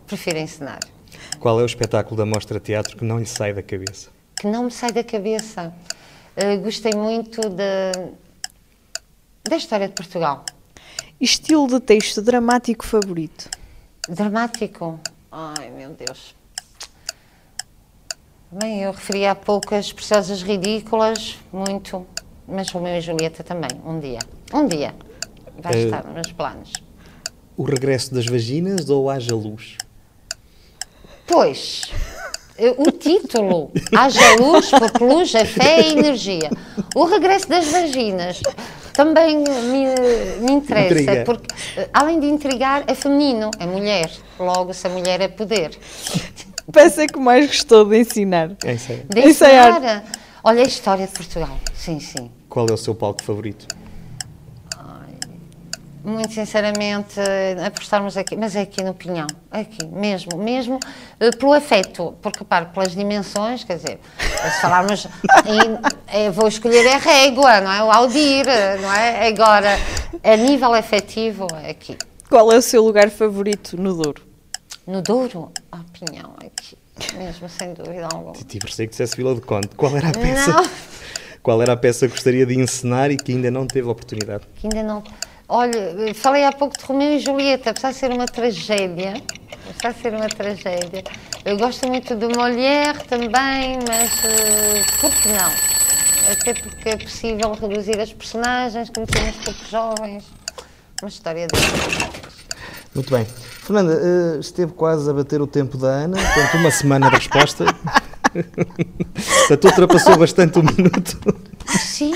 Prefiro 0.06 0.38
encenar. 0.38 0.80
Qual 1.40 1.60
é 1.60 1.64
o 1.64 1.66
espetáculo 1.66 2.16
da 2.16 2.28
Mostra 2.28 2.60
Teatro 2.60 2.96
que 2.96 3.04
não 3.04 3.18
lhe 3.18 3.26
sai 3.26 3.54
da 3.54 3.64
cabeça? 3.64 4.12
Que 4.40 4.46
não 4.46 4.66
me 4.66 4.72
sai 4.72 4.92
da 4.92 5.04
cabeça. 5.04 5.74
Uh, 6.38 6.62
gostei 6.62 6.94
muito 6.94 7.42
de, 7.42 7.92
da 9.50 9.58
história 9.58 9.88
de 9.88 9.96
Portugal. 9.96 10.46
Estilo 11.20 11.68
de 11.68 11.80
texto 11.80 12.22
dramático 12.22 12.86
favorito? 12.86 13.50
Dramático? 14.08 15.00
Ai, 15.32 15.72
meu 15.72 15.90
Deus. 15.90 16.36
Bem, 18.52 18.84
eu 18.84 18.92
referi 18.92 19.26
há 19.26 19.34
pouco 19.34 19.74
as 19.74 19.92
preciosas 19.92 20.44
ridículas, 20.44 21.40
muito, 21.52 22.06
mas 22.52 22.70
Romeu 22.72 22.98
e 22.98 23.02
Julieta 23.02 23.44
também, 23.44 23.70
um 23.86 24.00
dia. 24.00 24.20
Um 24.54 24.68
dia. 24.68 24.94
Vai 25.58 25.74
uh, 25.74 25.86
estar 25.86 26.04
nos 26.06 26.32
planos. 26.32 26.74
O 27.56 27.64
regresso 27.64 28.14
das 28.14 28.26
vaginas 28.26 28.90
ou 28.90 29.10
haja 29.10 29.36
luz? 29.36 29.78
Pois, 31.28 31.92
eh, 32.58 32.76
o 32.78 32.92
título, 32.92 33.72
haja 33.96 34.36
luz, 34.40 34.70
porque 34.70 35.04
luz 35.04 35.34
é 35.34 35.46
fé 35.46 35.82
e 35.82 35.92
energia. 35.94 36.50
O 36.96 37.06
regresso 37.06 37.48
das 37.48 37.68
vaginas 37.68 38.42
também 38.94 39.38
me, 39.38 39.86
me 40.42 40.52
interessa, 40.52 41.02
Intriga. 41.02 41.24
porque 41.26 41.48
eh, 41.78 41.90
além 41.94 42.20
de 42.20 42.28
intrigar, 42.28 42.84
é 42.88 42.94
feminino, 42.94 43.50
é 43.60 43.66
mulher. 43.66 44.12
Logo, 44.38 44.74
se 44.74 44.86
a 44.88 44.90
mulher 44.90 45.22
é 45.22 45.28
poder. 45.28 45.78
Peça 46.72 47.08
que 47.08 47.20
mais 47.20 47.48
gostou 47.48 47.86
de 47.86 48.00
ensinar. 48.00 48.52
É 48.64 48.74
ensaiar. 48.74 49.06
De 49.10 49.20
ensinar. 49.22 50.04
Olha 50.44 50.62
a 50.62 50.66
história 50.66 51.08
de 51.08 51.14
Portugal. 51.14 51.58
Sim, 51.74 52.00
sim. 52.00 52.30
Qual 52.52 52.68
é 52.68 52.74
o 52.74 52.78
seu 52.78 52.94
palco 52.94 53.24
favorito? 53.24 53.66
muito 56.04 56.34
sinceramente, 56.34 57.20
apostarmos 57.64 58.18
aqui, 58.18 58.36
mas 58.36 58.56
é 58.56 58.62
aqui 58.62 58.84
no 58.84 58.92
Pinhão, 58.92 59.28
é 59.52 59.60
aqui, 59.60 59.86
mesmo, 59.86 60.36
mesmo 60.36 60.78
uh, 60.78 61.38
pelo 61.38 61.54
afeto, 61.54 62.16
porque, 62.20 62.40
repare, 62.40 62.66
pelas 62.74 62.94
dimensões, 62.94 63.64
quer 63.64 63.76
dizer, 63.76 64.00
se 64.20 64.62
falarmos, 64.62 65.06
em, 65.46 65.80
é, 66.08 66.30
vou 66.34 66.48
escolher 66.48 66.88
a 66.88 66.98
régua, 66.98 67.62
não 67.62 67.72
é? 67.72 67.84
O 67.84 67.92
Aldir, 67.92 68.46
não 68.82 68.92
é? 68.92 69.28
Agora, 69.28 69.78
a 70.24 70.36
nível 70.38 70.74
afetivo, 70.74 71.46
é 71.64 71.70
aqui. 71.70 71.96
Qual 72.28 72.52
é 72.52 72.58
o 72.58 72.62
seu 72.64 72.84
lugar 72.84 73.12
favorito 73.12 73.80
no 73.80 73.94
Douro? 73.94 74.24
No 74.88 75.04
Douro? 75.04 75.52
Ah, 75.72 75.82
Pinhão, 75.94 76.34
aqui, 76.44 76.76
mesmo, 77.14 77.48
sem 77.48 77.76
dúvida 77.76 78.08
alguma. 78.12 78.34
Titi, 78.34 78.58
parecia 78.58 78.88
que 78.88 78.92
dissesse 78.92 79.16
Vila 79.16 79.36
do 79.36 79.42
Conde. 79.42 79.70
Qual 79.78 79.96
era 79.96 80.10
a 80.10 80.12
peça? 80.12 80.52
Não. 80.52 80.64
Qual 81.42 81.62
era 81.62 81.74
a 81.74 81.78
peça 81.78 82.08
que 82.08 82.14
gostaria 82.14 82.46
de 82.46 82.60
encenar 82.60 83.12
e 83.12 83.18
que 83.18 83.32
ainda 83.32 83.50
não 83.50 83.66
teve 83.66 83.88
oportunidade? 83.88 84.44
Que 84.56 84.68
ainda 84.68 84.84
não 84.84 85.04
Olha, 85.54 86.14
falei 86.16 86.46
há 86.46 86.54
pouco 86.54 86.78
de 86.78 86.86
Romeu 86.86 87.12
e 87.12 87.20
Julieta, 87.20 87.72
apesar 87.72 87.92
de 87.92 87.98
ser 87.98 88.10
uma 88.10 88.26
tragédia, 88.26 89.22
apesar 89.70 89.92
de 89.92 90.02
ser 90.02 90.14
uma 90.14 90.30
tragédia. 90.30 91.04
Eu 91.44 91.58
gosto 91.58 91.90
muito 91.90 92.16
de 92.16 92.26
Molière 92.26 92.98
também, 93.10 93.78
mas 93.86 94.14
uh, 94.24 95.02
por 95.02 95.12
que 95.12 95.28
não? 95.28 95.52
Até 96.32 96.54
porque 96.54 96.88
é 96.88 96.96
possível 96.96 97.52
reduzir 97.52 98.00
as 98.00 98.14
personagens, 98.14 98.90
conhecemos 98.90 99.36
poucos 99.44 99.70
jovens. 99.70 100.24
Uma 101.02 101.10
história 101.10 101.48
de. 101.48 101.60
Muito 102.96 103.12
bem. 103.12 103.26
Fernanda, 103.26 103.94
uh, 103.94 104.40
esteve 104.40 104.72
quase 104.72 105.10
a 105.10 105.14
bater 105.14 105.42
o 105.42 105.48
tempo 105.48 105.78
da 105.78 105.88
Ana, 105.88 106.16
portanto, 106.16 106.58
uma 106.60 106.72
semana 106.72 107.10
de 107.10 107.18
resposta. 107.18 107.66
Portanto, 109.48 109.66
ultrapassou 109.66 110.18
bastante 110.18 110.60
o 110.60 110.64
minuto. 110.64 111.20
Sim. 111.80 112.14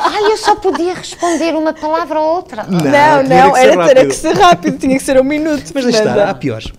Ai, 0.00 0.32
eu 0.32 0.36
só 0.36 0.56
podia 0.56 0.94
responder 0.94 1.54
uma 1.54 1.72
palavra 1.72 2.20
ou 2.20 2.36
outra. 2.36 2.64
Não, 2.64 3.22
não, 3.22 3.22
não 3.22 3.56
era 3.56 3.94
ter 3.94 4.08
que 4.08 4.14
ser 4.14 4.34
rápido, 4.36 4.78
tinha 4.78 4.96
que 4.96 5.04
ser 5.04 5.20
um 5.20 5.24
minuto. 5.24 5.70
Mas 5.74 5.84
está, 5.84 6.30
há 6.30 6.34
piores. 6.34 6.72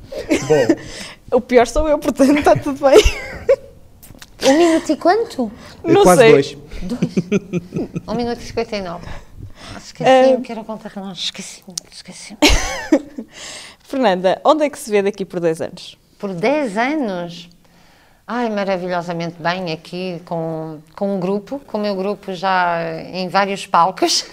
Bom. 0.47 0.75
O 1.31 1.39
pior 1.39 1.67
sou 1.67 1.87
eu, 1.87 1.99
portanto 1.99 2.39
está 2.39 2.55
tudo 2.55 2.79
bem. 2.89 2.97
Um 4.45 4.57
minuto 4.57 4.91
e 4.91 4.97
quanto? 4.97 5.51
Não 5.83 6.01
Quase 6.01 6.21
sei. 6.21 6.31
dois. 6.31 6.57
dois. 6.81 7.11
Um 8.07 8.15
minuto 8.15 8.39
e 8.39 8.45
cinquenta 8.45 8.75
e 8.75 8.81
nove. 8.81 9.05
Esqueci-me, 9.77 10.37
uh... 10.37 10.41
quero 10.41 10.63
contar 10.63 10.91
não. 10.95 11.11
Esqueci-me, 11.11 11.75
esqueci-me. 11.91 12.39
Fernanda, 13.83 14.41
onde 14.43 14.65
é 14.65 14.69
que 14.69 14.79
se 14.79 14.89
vê 14.89 15.01
daqui 15.01 15.25
por 15.25 15.39
10 15.39 15.61
anos? 15.61 15.97
Por 16.17 16.33
10 16.33 16.77
anos? 16.77 17.49
Ai, 18.32 18.47
maravilhosamente 18.47 19.41
bem 19.41 19.71
aqui 19.71 20.21
com, 20.23 20.77
com 20.95 21.15
um 21.15 21.19
grupo, 21.19 21.57
com 21.65 21.80
o 21.80 21.82
meu 21.82 21.95
grupo 21.95 22.32
já 22.32 22.77
em 23.11 23.27
vários 23.27 23.65
palcos. 23.65 24.23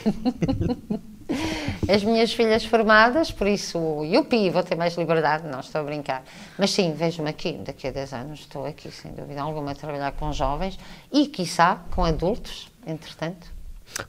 as 1.88 2.04
minhas 2.04 2.30
filhas 2.30 2.62
formadas, 2.62 3.30
por 3.32 3.46
isso, 3.46 4.04
yupi, 4.04 4.50
vou 4.50 4.62
ter 4.62 4.74
mais 4.74 4.98
liberdade, 4.98 5.48
não 5.48 5.60
estou 5.60 5.80
a 5.80 5.84
brincar. 5.84 6.22
Mas 6.58 6.72
sim, 6.72 6.92
vejo-me 6.94 7.30
aqui, 7.30 7.58
daqui 7.64 7.86
a 7.86 7.90
10 7.90 8.12
anos 8.12 8.40
estou 8.40 8.66
aqui, 8.66 8.90
sem 8.90 9.12
dúvida 9.12 9.40
alguma, 9.40 9.70
a 9.70 9.74
trabalhar 9.74 10.12
com 10.12 10.30
jovens 10.30 10.78
e, 11.10 11.26
quiçá, 11.28 11.82
com 11.92 12.04
adultos, 12.04 12.70
entretanto. 12.86 13.46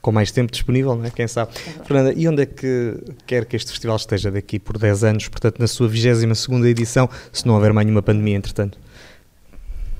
Com 0.02 0.12
mais 0.12 0.30
tempo 0.30 0.52
disponível, 0.52 0.96
não 0.96 1.06
é? 1.06 1.10
Quem 1.10 1.26
sabe. 1.26 1.52
Fernanda, 1.86 2.12
e 2.14 2.28
onde 2.28 2.42
é 2.42 2.46
que 2.46 2.94
quer 3.26 3.46
que 3.46 3.56
este 3.56 3.70
festival 3.70 3.96
esteja 3.96 4.30
daqui 4.30 4.58
por 4.58 4.76
10 4.76 5.04
anos, 5.04 5.28
portanto, 5.28 5.58
na 5.58 5.66
sua 5.66 5.88
22 5.88 6.64
edição, 6.64 7.08
se 7.32 7.46
não 7.46 7.54
houver 7.54 7.72
mais 7.72 7.86
nenhuma 7.86 8.02
pandemia, 8.02 8.36
entretanto? 8.36 8.78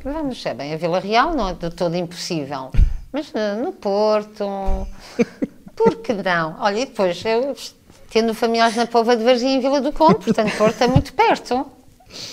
Vamos, 0.04 0.44
é 0.46 0.54
bem, 0.54 0.74
a 0.74 0.76
Vila 0.76 1.00
Real 1.00 1.34
não 1.34 1.48
é 1.48 1.54
de 1.54 1.70
todo 1.70 1.96
impossível, 1.96 2.70
mas 3.12 3.32
no 3.60 3.72
Porto, 3.72 4.46
por 5.74 5.96
que 5.96 6.12
não? 6.12 6.56
Olha, 6.60 6.78
e 6.80 6.86
depois, 6.86 7.22
eu 7.24 7.54
tendo 8.10 8.32
familiares 8.32 8.76
na 8.76 8.86
Pova 8.86 9.16
de 9.16 9.24
Varzim 9.24 9.56
em 9.56 9.60
Vila 9.60 9.80
do 9.80 9.92
Conde, 9.92 10.24
portanto, 10.24 10.56
Porto 10.56 10.82
é 10.82 10.86
muito 10.86 11.12
perto. 11.12 11.66